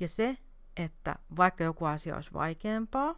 Ja 0.00 0.08
se, 0.08 0.38
että 0.76 1.14
vaikka 1.36 1.64
joku 1.64 1.84
asia 1.84 2.16
olisi 2.16 2.32
vaikeampaa, 2.32 3.14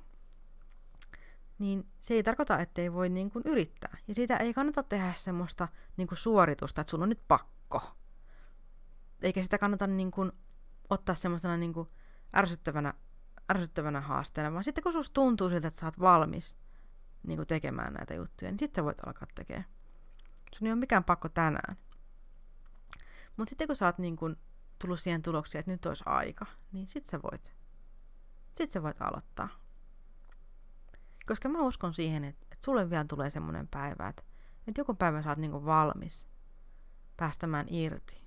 niin 1.58 1.92
se 2.00 2.14
ei 2.14 2.22
tarkoita, 2.22 2.58
että 2.58 2.82
ei 2.82 2.92
voi 2.92 3.08
niin 3.08 3.30
kuin 3.30 3.44
yrittää. 3.46 3.96
Ja 4.08 4.14
siitä 4.14 4.36
ei 4.36 4.54
kannata 4.54 4.82
tehdä 4.82 5.12
semmoista 5.16 5.68
niin 5.96 6.08
kuin 6.08 6.18
suoritusta, 6.18 6.80
että 6.80 6.90
sun 6.90 7.02
on 7.02 7.08
nyt 7.08 7.22
pakko. 7.28 7.96
Eikä 9.22 9.42
sitä 9.42 9.58
kannata 9.58 9.86
niin 9.86 10.10
kuin 10.10 10.32
ottaa 10.90 11.14
semmoisena 11.14 11.56
niin 11.56 11.72
kuin 11.72 11.88
ärsyttävänä, 12.36 12.94
ärsyttävänä 13.52 14.00
haasteena, 14.00 14.52
vaan 14.52 14.64
sitten 14.64 14.84
kun 14.84 14.92
susta 14.92 15.14
tuntuu 15.14 15.48
siltä, 15.48 15.68
että 15.68 15.80
sä 15.80 15.86
oot 15.86 16.00
valmis 16.00 16.56
niin 17.22 17.36
kuin 17.36 17.46
tekemään 17.46 17.92
näitä 17.92 18.14
juttuja, 18.14 18.50
niin 18.50 18.58
sitten 18.58 18.82
sä 18.82 18.84
voit 18.84 19.06
alkaa 19.06 19.28
tekemään. 19.34 19.66
Sun 20.58 20.66
ei 20.66 20.72
ole 20.72 20.80
mikään 20.80 21.04
pakko 21.04 21.28
tänään. 21.28 21.76
Mutta 23.36 23.50
sitten 23.50 23.66
kun 23.66 23.76
sä 23.76 23.86
oot 23.86 23.98
niin 23.98 24.16
kuin 24.16 24.36
tullut 24.82 25.00
siihen 25.00 25.22
tulokseen, 25.22 25.60
että 25.60 25.72
nyt 25.72 25.86
olisi 25.86 26.04
aika, 26.06 26.46
niin 26.72 26.86
sit 26.86 27.06
sä 27.06 27.20
voit, 27.22 27.54
sit 28.52 28.70
sä 28.70 28.82
voit 28.82 29.02
aloittaa. 29.02 29.48
Koska 31.26 31.48
mä 31.48 31.60
uskon 31.62 31.94
siihen, 31.94 32.24
että, 32.24 32.46
että 32.52 32.64
sulle 32.64 32.90
vielä 32.90 33.04
tulee 33.04 33.30
semmoinen 33.30 33.68
päivä, 33.68 34.08
että, 34.08 34.22
että 34.68 34.80
joku 34.80 34.94
päivä 34.94 35.22
sä 35.22 35.28
oot 35.28 35.38
niinku 35.38 35.64
valmis 35.64 36.26
päästämään 37.16 37.66
irti. 37.68 38.22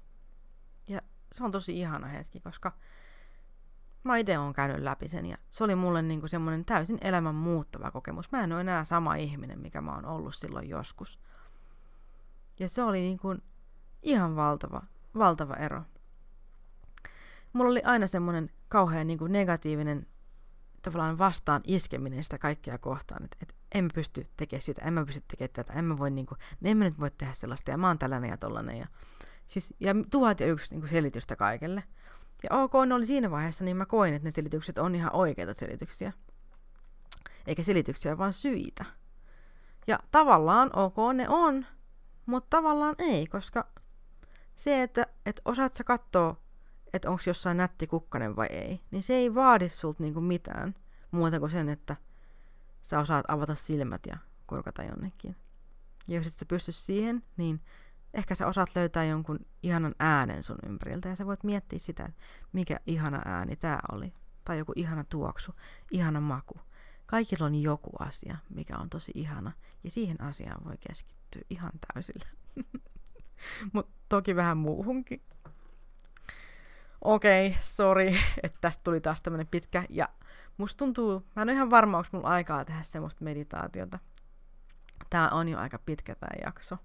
Ja 0.88 1.02
se 1.32 1.44
on 1.44 1.52
tosi 1.52 1.80
ihana 1.80 2.08
hetki, 2.08 2.40
koska 2.40 2.72
mä 4.04 4.18
itse 4.18 4.40
oon 4.40 4.54
käynyt 4.54 4.84
läpi 4.84 5.08
sen 5.08 5.26
ja 5.26 5.38
se 5.52 5.64
oli 5.64 5.76
mulle 5.76 6.02
niinku 6.02 6.28
semmoinen 6.28 6.66
täysin 6.66 6.98
elämän 7.02 7.36
muuttava 7.36 7.92
kokemus. 7.92 8.32
Mä 8.32 8.44
en 8.44 8.52
ole 8.52 8.62
enää 8.62 8.84
sama 8.84 9.16
ihminen, 9.16 9.60
mikä 9.60 9.82
mä 9.82 9.96
oon 9.96 10.06
ollut 10.06 10.36
silloin 10.36 10.70
joskus. 10.70 11.20
Ja 12.60 12.70
se 12.70 12.84
oli 12.84 13.00
niinku 13.00 13.36
ihan 14.04 14.36
valtava, 14.36 14.82
valtava 15.18 15.54
ero 15.54 15.84
mulla 17.56 17.72
oli 17.72 17.82
aina 17.84 18.08
semmoinen 18.08 18.50
kauhean 18.68 19.08
niin 19.08 19.20
kuin 19.20 19.32
negatiivinen 19.32 20.08
tavallaan 20.82 21.18
vastaan 21.18 21.62
iskeminen 21.68 22.24
sitä 22.24 22.38
kaikkea 22.38 22.78
kohtaan, 22.78 23.24
että, 23.24 23.38
että 23.42 23.56
en 23.76 23.90
pysty 23.94 24.26
tekemään 24.38 24.62
sitä, 24.62 24.86
en 24.86 24.94
mä 24.94 25.06
pysty 25.06 25.24
tekemään 25.28 25.54
tätä, 25.54 25.74
en 25.74 25.86
mä 25.86 25.98
voi 25.98 26.12
niin 26.12 26.26
kuin, 26.26 26.40
en 26.64 26.78
mä 26.78 26.84
nyt 26.84 27.00
voi 27.00 27.12
tehdä 27.12 27.34
sellaista, 27.34 27.72
ja 27.72 27.78
mä 27.78 27.88
oon 27.88 27.98
tällainen 27.98 28.30
ja 28.30 28.38
tollainen, 28.38 28.78
ja 28.78 28.88
Siis, 29.48 29.74
ja 29.80 29.96
tuhat 30.12 30.40
ja 30.40 30.48
yksi 30.48 30.72
niin 30.72 30.82
kuin 30.82 30.90
selitystä 30.90 31.36
kaikelle. 31.36 31.84
Ja 32.44 32.58
ok, 32.58 32.74
ne 32.88 32.96
oli 32.96 33.06
siinä 33.06 33.32
vaiheessa, 33.32 33.64
niin 33.64 33.78
mä 33.78 33.86
koin, 33.86 34.14
että 34.14 34.28
ne 34.28 34.32
selitykset 34.32 34.78
on 34.78 34.96
ihan 34.96 35.14
oikeita 35.14 35.54
selityksiä. 35.54 36.14
Eikä 37.48 37.64
selityksiä, 37.64 38.18
vaan 38.18 38.34
syitä. 38.34 38.86
Ja 39.88 40.00
tavallaan 40.12 40.76
ok, 40.76 40.96
ne 41.14 41.30
on, 41.30 41.66
mutta 42.26 42.58
tavallaan 42.58 42.96
ei, 42.98 43.28
koska 43.28 43.68
se, 44.56 44.84
että, 44.84 45.08
että 45.26 45.42
osaat 45.46 45.76
sä 45.76 45.84
katsoa, 45.84 46.42
että 46.96 47.10
onko 47.10 47.22
jossain 47.28 47.58
nätti 47.58 47.88
kukkanen 47.88 48.36
vai 48.36 48.48
ei, 48.50 48.82
niin 48.92 49.04
se 49.04 49.14
ei 49.14 49.36
vaadi 49.36 49.70
sulta 49.70 50.04
niinku 50.04 50.22
mitään 50.22 50.76
muuta 51.12 51.40
kuin 51.40 51.52
sen, 51.52 51.70
että 51.70 51.96
sä 52.82 53.00
osaat 53.00 53.26
avata 53.28 53.56
silmät 53.56 54.02
ja 54.08 54.18
korkata 54.46 54.84
jonnekin. 54.84 55.36
Ja 56.08 56.16
jos 56.16 56.28
et 56.28 56.34
sä 56.34 56.46
pysty 56.46 56.72
siihen, 56.72 57.24
niin 57.38 57.62
ehkä 58.14 58.36
sä 58.36 58.48
osaat 58.48 58.70
löytää 58.76 59.06
jonkun 59.06 59.40
ihanan 59.64 59.96
äänen 60.00 60.44
sun 60.44 60.58
ympäriltä 60.66 61.10
ja 61.10 61.16
sä 61.16 61.26
voit 61.26 61.44
miettiä 61.44 61.80
sitä, 61.80 62.10
mikä 62.54 62.80
ihana 62.86 63.22
ääni 63.26 63.56
tää 63.56 63.80
oli. 63.92 64.14
Tai 64.46 64.58
joku 64.58 64.74
ihana 64.76 65.04
tuoksu, 65.04 65.52
ihana 65.92 66.22
maku. 66.22 66.60
Kaikilla 67.06 67.46
on 67.46 67.56
joku 67.56 67.90
asia, 68.00 68.38
mikä 68.50 68.78
on 68.78 68.90
tosi 68.90 69.12
ihana, 69.16 69.52
ja 69.84 69.92
siihen 69.92 70.22
asiaan 70.22 70.66
voi 70.66 70.76
keskittyä 70.88 71.42
ihan 71.50 71.72
täysillä. 71.94 72.28
Mutta 73.74 73.92
toki 74.10 74.36
vähän 74.36 74.58
muuhunkin. 74.58 75.22
Okei, 77.06 77.48
okay, 77.48 77.62
sori, 77.62 78.20
että 78.44 78.58
tästä 78.62 78.84
tuli 78.84 79.02
taas 79.02 79.22
tämmönen 79.22 79.48
pitkä. 79.48 79.84
Ja 79.90 80.10
musta 80.58 80.78
tuntuu, 80.78 81.26
mä 81.36 81.42
en 81.42 81.50
ole 81.50 81.54
ihan 81.54 81.70
varma, 81.70 81.98
onko 81.98 82.10
mulla 82.12 82.28
aikaa 82.28 82.66
tehdä 82.66 82.84
semmoista 82.84 83.24
meditaatiota. 83.24 84.00
Tää 85.10 85.30
on 85.30 85.50
jo 85.50 85.60
aika 85.60 85.80
pitkä 85.80 86.16
tää 86.16 86.36
jakso. 86.46 86.78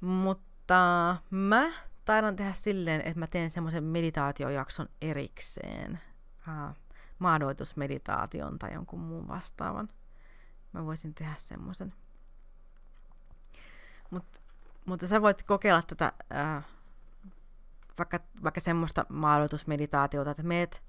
Mutta 0.00 1.16
mä 1.30 1.72
taidan 2.04 2.36
tehdä 2.36 2.52
silleen, 2.52 3.00
että 3.00 3.18
mä 3.18 3.26
teen 3.26 3.50
semmoisen 3.50 3.84
meditaatiojakson 3.84 4.88
erikseen. 5.00 6.00
Uh, 6.48 6.76
maadoitusmeditaation 7.18 8.58
tai 8.58 8.74
jonkun 8.74 9.00
muun 9.00 9.28
vastaavan. 9.28 9.88
Mä 10.72 10.84
voisin 10.84 11.14
tehdä 11.14 11.34
semmoisen. 11.38 11.94
Mut, 14.10 14.24
mutta 14.84 15.08
sä 15.08 15.22
voit 15.22 15.42
kokeilla 15.42 15.82
tätä 15.82 16.12
ää, 16.30 16.62
vaikka, 18.00 18.20
vaikka 18.42 18.60
semmoista 18.60 19.06
maadoitusmeditaatiota, 19.08 20.30
että 20.30 20.42
meet, 20.42 20.82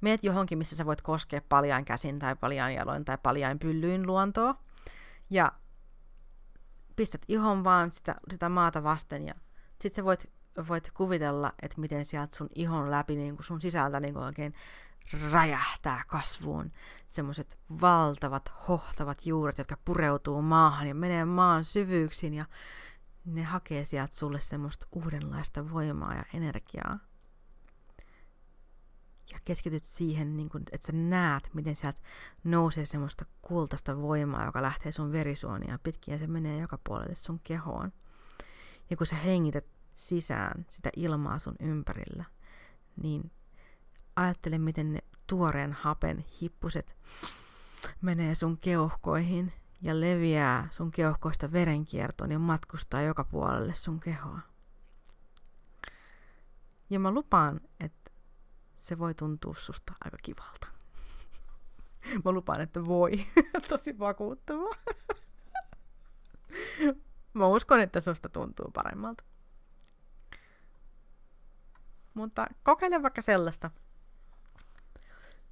meet 0.00 0.24
johonkin, 0.24 0.58
missä 0.58 0.76
sä 0.76 0.86
voit 0.86 1.02
koskea 1.02 1.40
paljain 1.48 1.84
käsin 1.84 2.18
tai 2.18 2.36
paljain 2.36 2.74
jaloin 2.74 3.04
tai 3.04 3.18
paljain 3.22 3.58
pyllyin 3.58 4.06
luontoa. 4.06 4.54
Ja 5.30 5.52
pistät 6.96 7.22
ihon 7.28 7.64
vaan 7.64 7.92
sitä, 7.92 8.14
sitä 8.30 8.48
maata 8.48 8.82
vasten 8.82 9.26
ja 9.26 9.34
sit 9.80 9.94
sä 9.94 10.04
voit, 10.04 10.30
voit 10.68 10.90
kuvitella, 10.94 11.52
että 11.62 11.80
miten 11.80 12.04
sieltä 12.04 12.36
sun 12.36 12.48
ihon 12.54 12.90
läpi, 12.90 13.16
niin 13.16 13.36
kuin 13.36 13.46
sun 13.46 13.60
sisältä 13.60 14.00
niin 14.00 14.14
kuin 14.14 14.24
oikein 14.24 14.54
räjähtää 15.32 16.02
kasvuun 16.06 16.72
semmoiset 17.06 17.58
valtavat, 17.80 18.52
hohtavat 18.68 19.26
juuret, 19.26 19.58
jotka 19.58 19.76
pureutuu 19.84 20.42
maahan 20.42 20.88
ja 20.88 20.94
menee 20.94 21.24
maan 21.24 21.64
syvyyksiin 21.64 22.34
ja 22.34 22.44
ne 23.26 23.42
hakee 23.42 23.84
sieltä 23.84 24.16
sulle 24.16 24.40
semmoista 24.40 24.86
uudenlaista 24.92 25.70
voimaa 25.70 26.14
ja 26.14 26.22
energiaa. 26.34 26.98
Ja 29.32 29.38
keskityt 29.44 29.84
siihen, 29.84 30.36
niin 30.36 30.48
kun, 30.48 30.62
että 30.72 30.86
sä 30.86 30.92
näet, 30.92 31.50
miten 31.54 31.76
sieltä 31.76 32.00
nousee 32.44 32.86
semmoista 32.86 33.24
kultaista 33.42 33.98
voimaa, 33.98 34.46
joka 34.46 34.62
lähtee 34.62 34.92
sun 34.92 35.12
verisuonia 35.12 35.78
pitkin 35.82 36.12
ja 36.12 36.18
se 36.18 36.26
menee 36.26 36.60
joka 36.60 36.78
puolelle 36.84 37.14
sun 37.14 37.40
kehoon. 37.44 37.92
Ja 38.90 38.96
kun 38.96 39.06
sä 39.06 39.16
hengität 39.16 39.64
sisään 39.94 40.66
sitä 40.68 40.90
ilmaa 40.96 41.38
sun 41.38 41.56
ympärillä, 41.60 42.24
niin 43.02 43.30
ajattele, 44.16 44.58
miten 44.58 44.92
ne 44.92 44.98
tuoreen 45.26 45.72
hapen 45.72 46.24
hippuset 46.42 46.96
menee 48.00 48.34
sun 48.34 48.58
keuhkoihin 48.58 49.52
ja 49.82 50.00
leviää 50.00 50.68
sun 50.70 50.90
keuhkoista 50.90 51.52
verenkiertoon 51.52 52.30
ja 52.32 52.38
matkustaa 52.38 53.02
joka 53.02 53.24
puolelle 53.24 53.74
sun 53.74 54.00
kehoa. 54.00 54.40
Ja 56.90 57.00
mä 57.00 57.10
lupaan, 57.10 57.60
että 57.80 58.10
se 58.78 58.98
voi 58.98 59.14
tuntua 59.14 59.54
susta 59.58 59.92
aika 60.04 60.16
kivalta. 60.22 60.66
Mä 62.24 62.32
lupaan, 62.32 62.60
että 62.60 62.84
voi. 62.84 63.26
Tosi 63.68 63.98
vakuuttavaa. 63.98 64.74
Mä 67.34 67.46
uskon, 67.46 67.80
että 67.80 68.00
susta 68.00 68.28
tuntuu 68.28 68.70
paremmalta. 68.70 69.24
Mutta 72.14 72.46
kokeile 72.62 73.02
vaikka 73.02 73.22
sellaista, 73.22 73.70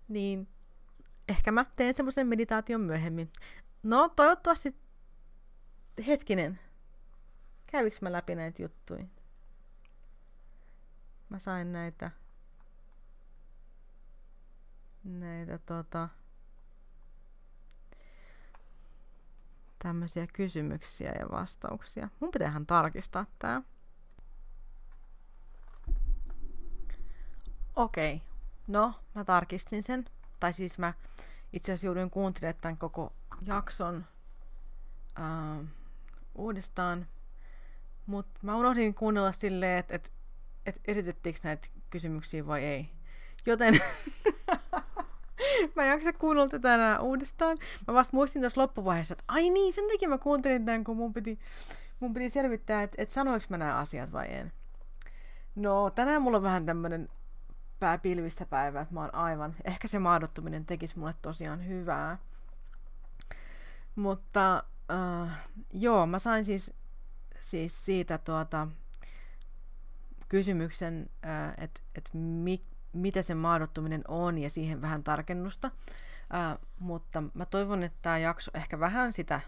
niin 0.09 0.49
ehkä 1.29 1.53
mä 1.53 1.65
teen 1.77 1.95
semmoisen 1.95 2.27
meditaation 2.27 2.81
myöhemmin. 2.81 3.31
No, 3.85 4.09
toivottavasti, 4.09 4.77
hetkinen, 6.07 6.61
käviks 7.67 8.01
mä 8.01 8.13
läpi 8.13 8.35
näitä 8.35 8.63
juttuja? 8.63 9.05
Mä 11.29 11.39
sain 11.39 11.73
näitä, 11.73 12.11
näitä 15.05 15.59
tota, 15.59 16.09
tämmöisiä 19.79 20.27
kysymyksiä 20.27 21.13
ja 21.21 21.31
vastauksia. 21.31 22.09
Mun 22.21 22.31
pitäähän 22.31 22.67
tarkistaa 22.67 23.27
tää. 23.39 23.63
Okei, 27.77 28.15
okay. 28.15 28.27
No, 28.67 28.95
mä 29.15 29.25
tarkistin 29.25 29.83
sen. 29.83 30.05
Tai 30.41 30.53
siis 30.53 30.79
mä 30.79 30.95
itse 31.53 31.73
asiassa 31.73 31.87
jouduin 31.87 32.11
kuuntelemaan 32.11 32.61
tämän 32.61 32.77
koko 32.77 33.13
jakson 33.47 34.05
uh, 35.19 35.67
uudestaan. 36.35 37.07
Mutta 38.07 38.41
mä 38.43 38.57
unohdin 38.57 38.95
kuunnella 38.95 39.33
silleen, 39.33 39.79
että 39.79 39.95
et, 39.95 40.13
et 40.67 40.81
esitettiinkö 40.85 41.41
näitä 41.45 41.69
kysymyksiä 41.91 42.47
vai 42.47 42.65
ei. 42.65 42.91
Joten 43.47 43.75
mä 45.77 45.83
en 45.83 45.89
jaksa 45.89 46.13
kuunnella 46.13 46.49
tätä 46.49 46.75
enää 46.75 47.01
uudestaan. 47.01 47.57
Mä 47.87 47.95
vasta 47.95 48.17
muistin 48.17 48.43
tuossa 48.43 48.61
loppuvaiheessa, 48.61 49.13
että 49.13 49.25
ai 49.29 49.51
niin, 49.51 49.73
sen 49.73 49.85
takia 49.93 50.09
mä 50.09 50.19
kuuntelin 50.19 50.65
tämän, 50.65 50.85
kun 50.85 50.97
mun 50.97 51.15
piti, 51.15 51.39
mun 52.01 52.15
piti 52.15 52.31
selvittää, 52.31 52.83
että 52.83 53.03
et 53.03 53.11
sanoinko 53.11 53.47
mä 53.49 53.59
nämä 53.59 53.77
asiat 53.77 54.13
vai 54.13 54.27
en. 54.31 54.53
No, 55.55 55.91
tänään 55.91 56.23
mulla 56.23 56.37
on 56.37 56.43
vähän 56.43 56.67
tämmönen 56.67 57.09
pää 57.79 57.99
pilvissä 57.99 58.47
päivä, 58.47 58.81
että 58.81 58.95
mä 58.95 59.01
oon 59.01 59.15
aivan, 59.15 59.57
ehkä 59.65 59.89
se 59.89 59.99
maadottuminen 59.99 60.67
tekisi 60.67 60.99
mulle 60.99 61.15
tosiaan 61.23 61.67
hyvää. 61.67 62.19
Mutta 63.95 64.65
uh, 65.25 65.31
joo, 65.73 66.07
mä 66.07 66.19
sain 66.19 66.45
siis, 66.45 66.73
siis 67.41 67.85
siitä 67.85 68.19
tuota, 68.19 68.69
kysymyksen, 70.29 71.11
uh, 71.11 71.65
että 71.65 71.81
et 71.95 72.11
mi, 72.13 72.65
mitä 72.93 73.23
se 73.23 73.35
maadottuminen 73.35 74.05
on 74.09 74.39
ja 74.39 74.51
siihen 74.51 74.83
vähän 74.83 75.05
tarkennusta. 75.05 75.71
Uh, 75.71 76.67
mutta 76.79 77.23
mä 77.35 77.47
toivon, 77.47 77.83
että 77.83 77.99
tämä 78.03 78.19
jakso 78.19 78.51
ehkä 78.55 78.81
vähän 78.81 79.13
sitä, 79.13 79.41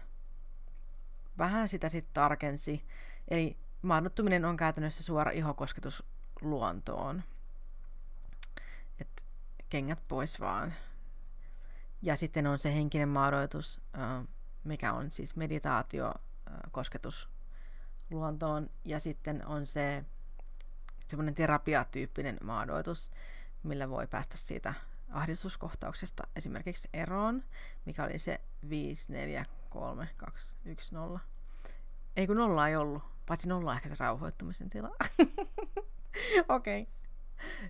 vähän 1.37 1.67
sitä 1.67 1.89
sitten 1.89 2.13
tarkensi. 2.13 2.83
Eli 3.27 3.57
maadottuminen 3.81 4.45
on 4.45 4.57
käytännössä 4.57 5.03
suora 5.03 5.31
ihokosketus 5.31 6.03
luontoon 6.41 7.23
että 8.99 9.23
kengät 9.69 10.07
pois 10.07 10.39
vaan. 10.39 10.73
Ja 12.01 12.15
sitten 12.15 12.47
on 12.47 12.59
se 12.59 12.75
henkinen 12.75 13.09
maadoitus, 13.09 13.81
mikä 14.67 14.93
on 14.93 15.11
siis 15.11 15.35
meditaatio, 15.35 16.13
kosketus 16.71 17.29
luontoon. 18.11 18.69
Ja 18.85 18.99
sitten 18.99 19.45
on 19.45 19.65
se 19.65 20.05
semmoinen 21.07 21.35
terapiatyyppinen 21.35 22.37
maadoitus, 22.43 23.11
millä 23.63 23.89
voi 23.89 24.07
päästä 24.07 24.37
siitä 24.37 24.73
ahdistuskohtauksesta 25.11 26.23
esimerkiksi 26.35 26.89
eroon, 26.93 27.43
mikä 27.85 28.03
oli 28.03 28.19
se 28.19 28.41
5, 28.69 29.11
4, 29.11 29.43
3, 29.69 30.09
2, 30.17 30.55
1, 30.65 30.95
0. 30.95 31.19
Ei 32.15 32.27
kun 32.27 32.37
nolla 32.37 32.67
ei 32.67 32.75
ollut, 32.75 33.03
paitsi 33.25 33.47
nolla 33.47 33.73
ehkä 33.73 33.89
se 33.89 33.95
rauhoittumisen 33.99 34.69
tila. 34.69 34.89
Okei. 36.49 36.81
okay. 36.81 36.85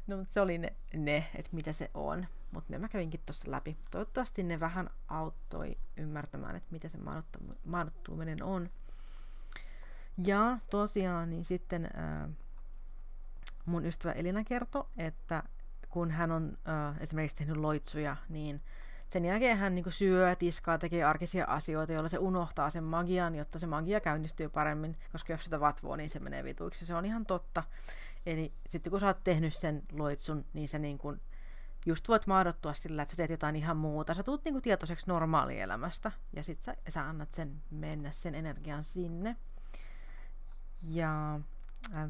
No, 0.08 0.18
mutta 0.18 0.34
se 0.34 0.42
oli 0.42 0.58
ne, 0.58 0.76
ne 0.94 1.28
että 1.36 1.50
mitä 1.52 1.74
se 1.74 1.92
on. 1.94 2.28
Mutta 2.58 2.74
ne 2.74 2.80
mä 2.80 2.90
kävinkin 2.90 3.20
tuossa 3.26 3.52
läpi. 3.52 3.78
Toivottavasti 3.92 4.44
ne 4.44 4.60
vähän 4.60 4.90
auttoi 5.08 5.78
ymmärtämään, 5.98 6.56
että 6.56 6.68
mitä 6.72 6.90
se 6.90 6.98
maadottuminen 7.66 8.44
on. 8.44 8.70
Ja 10.26 10.58
tosiaan, 10.70 11.30
niin 11.30 11.46
sitten 11.46 11.90
ää, 11.94 12.30
mun 13.66 13.86
ystävä 13.86 14.12
Elina 14.12 14.44
kertoi, 14.44 14.86
että 14.98 15.44
kun 15.90 16.12
hän 16.12 16.32
on 16.32 16.58
ää, 16.66 16.96
esimerkiksi 17.00 17.38
tehnyt 17.38 17.58
loitsuja, 17.58 18.16
niin 18.30 18.62
sen 19.10 19.26
jälkeen 19.26 19.58
hän 19.58 19.76
niin 19.76 19.92
syö, 19.92 20.36
tiskaa, 20.36 20.78
tekee 20.78 21.04
arkisia 21.04 21.46
asioita, 21.46 21.94
joilla 21.94 22.10
se 22.10 22.18
unohtaa 22.18 22.70
sen 22.70 22.84
magian, 22.84 23.36
jotta 23.36 23.60
se 23.60 23.68
magia 23.68 24.00
käynnistyy 24.00 24.50
paremmin, 24.50 24.98
koska 25.12 25.34
jos 25.34 25.44
sitä 25.44 25.60
vatvoo, 25.60 25.96
niin 25.96 26.10
se 26.10 26.20
menee 26.20 26.44
vituiksi. 26.44 26.86
Se 26.86 26.96
on 26.96 27.06
ihan 27.06 27.26
totta. 27.26 27.64
Eli 28.26 28.54
sitten 28.68 28.92
kun 28.92 29.00
sä 29.00 29.06
oot 29.06 29.24
tehnyt 29.24 29.54
sen 29.54 29.84
loitsun, 29.92 30.46
niin 30.54 30.70
se 30.70 30.80
niin 30.80 30.98
kuin 30.98 31.22
just 31.88 32.08
voit 32.08 32.28
maadottua 32.28 32.74
sillä, 32.74 33.02
että 33.02 33.12
sä 33.12 33.18
teet 33.18 33.32
jotain 33.32 33.56
ihan 33.56 33.78
muuta. 33.78 34.14
Sä 34.14 34.24
tuut 34.24 34.46
niinku 34.46 34.62
tietoiseksi 34.62 35.08
normaalielämästä 35.08 36.12
ja 36.34 36.44
sit 36.44 36.62
sä, 36.62 36.76
sä 36.90 37.10
annat 37.10 37.34
sen 37.34 37.64
mennä, 37.72 38.12
sen 38.12 38.36
energian 38.36 38.84
sinne. 38.84 39.36
Ja 40.84 41.40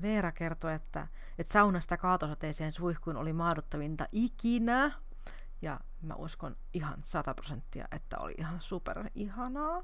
Veera 0.01 0.31
kertoi, 0.31 0.73
että, 0.73 1.07
että 1.37 1.53
saunasta 1.53 1.97
kaatosateeseen 1.97 2.71
suihkuun 2.71 3.17
oli 3.17 3.33
maadottavinta 3.33 4.07
ikinä. 4.11 4.91
Ja 5.61 5.79
mä 6.01 6.13
uskon 6.13 6.55
ihan 6.73 7.03
100 7.03 7.33
prosenttia, 7.33 7.87
että 7.91 8.17
oli 8.17 8.35
ihan 8.37 8.61
super 8.61 9.09
ihanaa. 9.15 9.83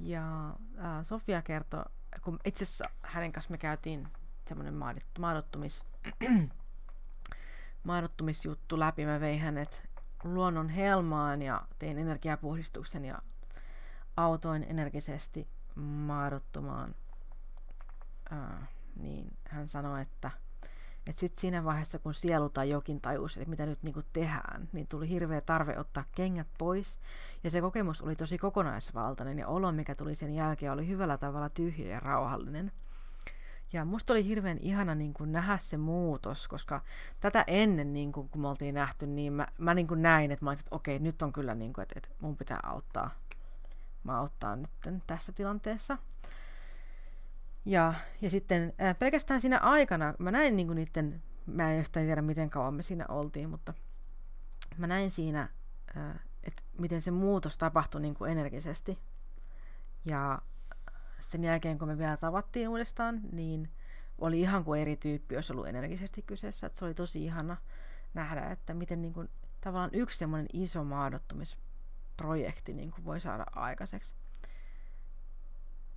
Ja 0.00 0.54
ää, 0.76 1.04
Sofia 1.04 1.42
kertoi, 1.42 1.84
kun 2.22 2.38
itse 2.44 2.64
asiassa 2.64 2.84
hänen 3.02 3.32
kanssa 3.32 3.50
me 3.50 3.58
käytiin 3.58 4.08
semmoinen 4.48 4.74
maadottumis 5.18 5.86
maadottumisjuttu 7.84 8.78
läpi. 8.78 9.06
Mä 9.06 9.20
vein 9.20 9.40
hänet 9.40 9.88
luonnon 10.24 10.68
helmaan 10.68 11.42
ja 11.42 11.62
tein 11.78 11.98
energiapuhdistuksen 11.98 13.04
ja 13.04 13.18
autoin 14.16 14.66
energisesti 14.68 15.48
maadottumaan. 15.74 16.94
Äh, 18.32 18.68
niin 18.96 19.36
hän 19.44 19.68
sanoi, 19.68 20.02
että, 20.02 20.30
että 21.06 21.20
sitten 21.20 21.40
siinä 21.40 21.64
vaiheessa, 21.64 21.98
kun 21.98 22.14
sielu 22.14 22.48
tai 22.48 22.68
jokin 22.68 23.00
tajusi, 23.00 23.40
että 23.40 23.50
mitä 23.50 23.66
nyt 23.66 23.82
niin 23.82 23.94
tehdään, 24.12 24.68
niin 24.72 24.86
tuli 24.86 25.08
hirveä 25.08 25.40
tarve 25.40 25.78
ottaa 25.78 26.04
kengät 26.14 26.48
pois. 26.58 26.98
Ja 27.44 27.50
se 27.50 27.60
kokemus 27.60 28.02
oli 28.02 28.16
tosi 28.16 28.38
kokonaisvaltainen 28.38 29.38
ja 29.38 29.48
olo, 29.48 29.72
mikä 29.72 29.94
tuli 29.94 30.14
sen 30.14 30.34
jälkeen, 30.34 30.72
oli 30.72 30.88
hyvällä 30.88 31.18
tavalla 31.18 31.48
tyhjä 31.48 31.92
ja 31.92 32.00
rauhallinen. 32.00 32.72
Ja 33.72 33.84
musta 33.84 34.12
oli 34.12 34.24
hirveän 34.24 34.58
ihana 34.60 34.94
niin 34.94 35.14
kuin 35.14 35.32
nähdä 35.32 35.58
se 35.58 35.76
muutos, 35.76 36.48
koska 36.48 36.80
tätä 37.20 37.44
ennen, 37.46 37.92
niin 37.92 38.12
kuin, 38.12 38.28
kun 38.28 38.40
me 38.40 38.48
oltiin 38.48 38.74
nähty, 38.74 39.06
niin 39.06 39.32
mä, 39.32 39.46
mä 39.58 39.74
niin 39.74 39.86
kuin 39.86 40.02
näin, 40.02 40.30
että 40.30 40.44
mä 40.44 40.50
olisin, 40.50 40.64
että 40.64 40.76
okei, 40.76 40.98
nyt 40.98 41.22
on 41.22 41.32
kyllä, 41.32 41.54
niin 41.54 41.72
kuin, 41.72 41.82
että, 41.82 41.94
että 41.96 42.08
mun 42.20 42.36
pitää 42.36 42.60
auttaa. 42.62 43.10
Mä 44.04 44.18
auttaa 44.18 44.56
nyt 44.56 44.70
tässä 45.06 45.32
tilanteessa. 45.32 45.98
Ja, 47.64 47.94
ja 48.20 48.30
sitten 48.30 48.72
ää, 48.78 48.94
pelkästään 48.94 49.40
siinä 49.40 49.58
aikana, 49.58 50.14
mä 50.18 50.30
näin 50.30 50.56
niin 50.56 50.66
kuin 50.66 50.76
niiden, 50.76 51.22
mä 51.46 51.72
en 51.72 51.78
yhtään 51.78 52.06
tiedä 52.06 52.22
miten 52.22 52.50
kauan 52.50 52.74
me 52.74 52.82
siinä 52.82 53.04
oltiin, 53.08 53.50
mutta 53.50 53.74
mä 54.76 54.86
näin 54.86 55.10
siinä, 55.10 55.48
että 56.44 56.62
miten 56.78 57.02
se 57.02 57.10
muutos 57.10 57.58
tapahtui 57.58 58.00
niin 58.00 58.14
kuin 58.14 58.32
energisesti. 58.32 58.98
Ja 60.04 60.38
sen 61.28 61.44
jälkeen, 61.44 61.78
kun 61.78 61.88
me 61.88 61.98
vielä 61.98 62.16
tavattiin 62.16 62.68
uudestaan, 62.68 63.20
niin 63.32 63.70
oli 64.18 64.40
ihan 64.40 64.64
kuin 64.64 64.80
eri 64.80 64.96
tyyppi 64.96 65.34
olisi 65.34 65.52
ollut 65.52 65.66
energisesti 65.66 66.22
kyseessä. 66.22 66.66
Että 66.66 66.78
se 66.78 66.84
oli 66.84 66.94
tosi 66.94 67.24
ihana 67.24 67.56
nähdä, 68.14 68.50
että 68.50 68.74
miten 68.74 69.02
niin 69.02 69.12
kuin, 69.12 69.28
tavallaan 69.60 69.90
yksi 69.92 70.18
semmoinen 70.18 70.48
iso 70.52 70.84
maadottumisprojekti 70.84 72.74
niin 72.74 72.90
kuin 72.90 73.04
voi 73.04 73.20
saada 73.20 73.44
aikaiseksi. 73.52 74.14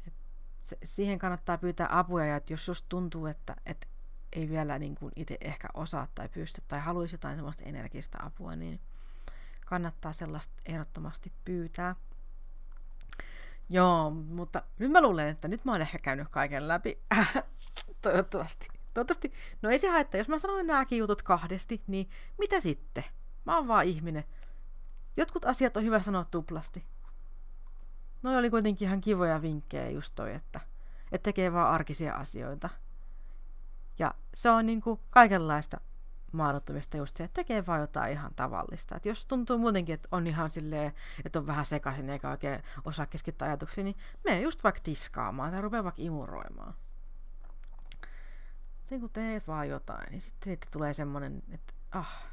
Et 0.07 0.13
se, 0.61 0.77
siihen 0.83 1.19
kannattaa 1.19 1.57
pyytää 1.57 1.87
apua, 1.89 2.25
ja 2.25 2.41
jos 2.49 2.67
just 2.67 2.85
tuntuu, 2.89 3.25
että, 3.25 3.55
että 3.65 3.87
ei 4.33 4.49
vielä 4.49 4.79
niin 4.79 4.95
kuin 4.95 5.11
itse 5.15 5.37
ehkä 5.41 5.67
osaa 5.73 6.07
tai 6.15 6.29
pysty 6.29 6.61
tai 6.67 6.79
haluaisi 6.79 7.13
jotain 7.13 7.35
semmoista 7.35 7.63
energistä 7.63 8.17
apua, 8.21 8.55
niin 8.55 8.79
kannattaa 9.65 10.13
sellaista 10.13 10.53
ehdottomasti 10.65 11.31
pyytää. 11.45 11.95
Joo, 13.71 14.09
mutta 14.09 14.63
nyt 14.79 14.91
mä 14.91 15.01
luulen, 15.01 15.27
että 15.27 15.47
nyt 15.47 15.65
mä 15.65 15.71
oon 15.71 15.81
ehkä 15.81 15.97
käynyt 16.03 16.27
kaiken 16.31 16.67
läpi. 16.67 16.99
Toivottavasti. 18.01 18.67
Toivottavasti. 18.93 19.33
No 19.61 19.69
ei 19.69 19.79
se 19.79 19.89
haittaa, 19.89 20.17
jos 20.17 20.27
mä 20.27 20.39
sanoin 20.39 20.67
nääkin 20.67 20.97
jutut 20.97 21.23
kahdesti, 21.23 21.81
niin 21.87 22.09
mitä 22.37 22.59
sitten? 22.59 23.03
Mä 23.45 23.55
oon 23.57 23.67
vaan 23.67 23.85
ihminen. 23.85 24.23
Jotkut 25.17 25.45
asiat 25.45 25.77
on 25.77 25.83
hyvä 25.83 26.01
sanoa 26.01 26.25
tuplasti. 26.25 26.85
No 28.23 28.37
oli 28.37 28.49
kuitenkin 28.49 28.87
ihan 28.87 29.01
kivoja 29.01 29.41
vinkkejä 29.41 29.89
just 29.89 30.15
toi, 30.15 30.33
että, 30.33 30.59
että 31.11 31.23
tekee 31.23 31.53
vaan 31.53 31.71
arkisia 31.71 32.13
asioita. 32.13 32.69
Ja 33.99 34.13
se 34.33 34.49
on 34.49 34.65
niinku 34.65 34.99
kaikenlaista 35.09 35.81
mahdottomista 36.31 36.97
just 36.97 37.17
se, 37.17 37.23
että 37.23 37.35
tekee 37.35 37.65
vaan 37.65 37.81
jotain 37.81 38.11
ihan 38.11 38.33
tavallista. 38.35 38.95
Et 38.95 39.05
jos 39.05 39.25
tuntuu 39.25 39.57
muutenkin, 39.57 39.95
että 39.95 40.07
on 40.11 40.27
ihan 40.27 40.49
silleen, 40.49 40.93
että 41.25 41.39
on 41.39 41.47
vähän 41.47 41.65
sekaisin 41.65 42.09
eikä 42.09 42.29
oikein 42.29 42.59
osaa 42.85 43.05
keskittää 43.05 43.47
ajatuksia, 43.47 43.83
niin 43.83 43.95
mene 44.23 44.41
just 44.41 44.63
vaikka 44.63 44.81
tiskaamaan 44.83 45.51
tai 45.51 45.61
rupea 45.61 45.83
vaikka 45.83 46.01
imuroimaan. 46.01 46.73
Sen 48.85 48.99
kun 48.99 49.09
teet 49.09 49.47
vaan 49.47 49.69
jotain, 49.69 50.11
niin 50.11 50.21
sitten 50.21 50.43
siitä 50.43 50.67
tulee 50.71 50.93
semmoinen, 50.93 51.43
että 51.51 51.73
ah, 51.91 52.23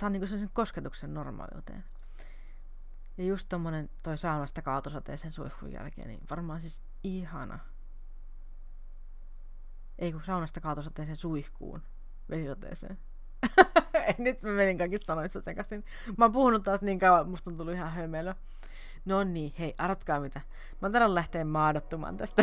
saa 0.00 0.10
niinku 0.10 0.26
sen 0.26 0.50
kosketuksen 0.52 1.14
normaaliuteen. 1.14 1.84
Ja 3.18 3.24
just 3.24 3.48
tommonen 3.48 3.90
toi 4.02 4.18
saunasta 4.18 4.62
kaatosateisen 4.62 5.32
suihkun 5.32 5.72
jälkeen, 5.72 6.08
niin 6.08 6.20
varmaan 6.30 6.60
siis 6.60 6.82
ihana. 7.02 7.58
Ei 9.98 10.12
kun 10.12 10.24
saunasta 10.24 10.60
kaatosateisen 10.60 11.16
suihkuun 11.16 11.82
vesisateeseen. 12.30 12.98
Nyt 14.18 14.42
mä 14.42 14.50
menin 14.50 14.78
kaikista 14.78 15.06
sanoissa 15.06 15.40
sekaisin. 15.40 15.84
Mä 16.16 16.24
oon 16.24 16.32
puhunut 16.32 16.62
taas 16.62 16.82
niin 16.82 16.98
kauan, 16.98 17.28
musta 17.28 17.50
on 17.50 17.56
tullut 17.56 17.74
ihan 17.74 17.92
hömelö. 17.92 18.34
No 19.04 19.24
niin, 19.24 19.54
hei, 19.58 19.74
arvatkaa 19.78 20.20
mitä. 20.20 20.40
Mä 20.80 20.90
oon 21.00 21.14
lähteä 21.14 21.44
maadottumaan 21.44 22.16
tästä. 22.16 22.42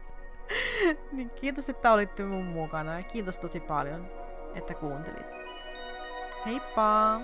niin 1.12 1.30
kiitos, 1.30 1.68
että 1.68 1.92
olitte 1.92 2.24
mun 2.24 2.44
mukana 2.44 2.96
ja 2.96 3.02
kiitos 3.02 3.38
tosi 3.38 3.60
paljon, 3.60 4.10
että 4.54 4.74
kuuntelit. 4.74 5.26
Heippa! 6.46 7.20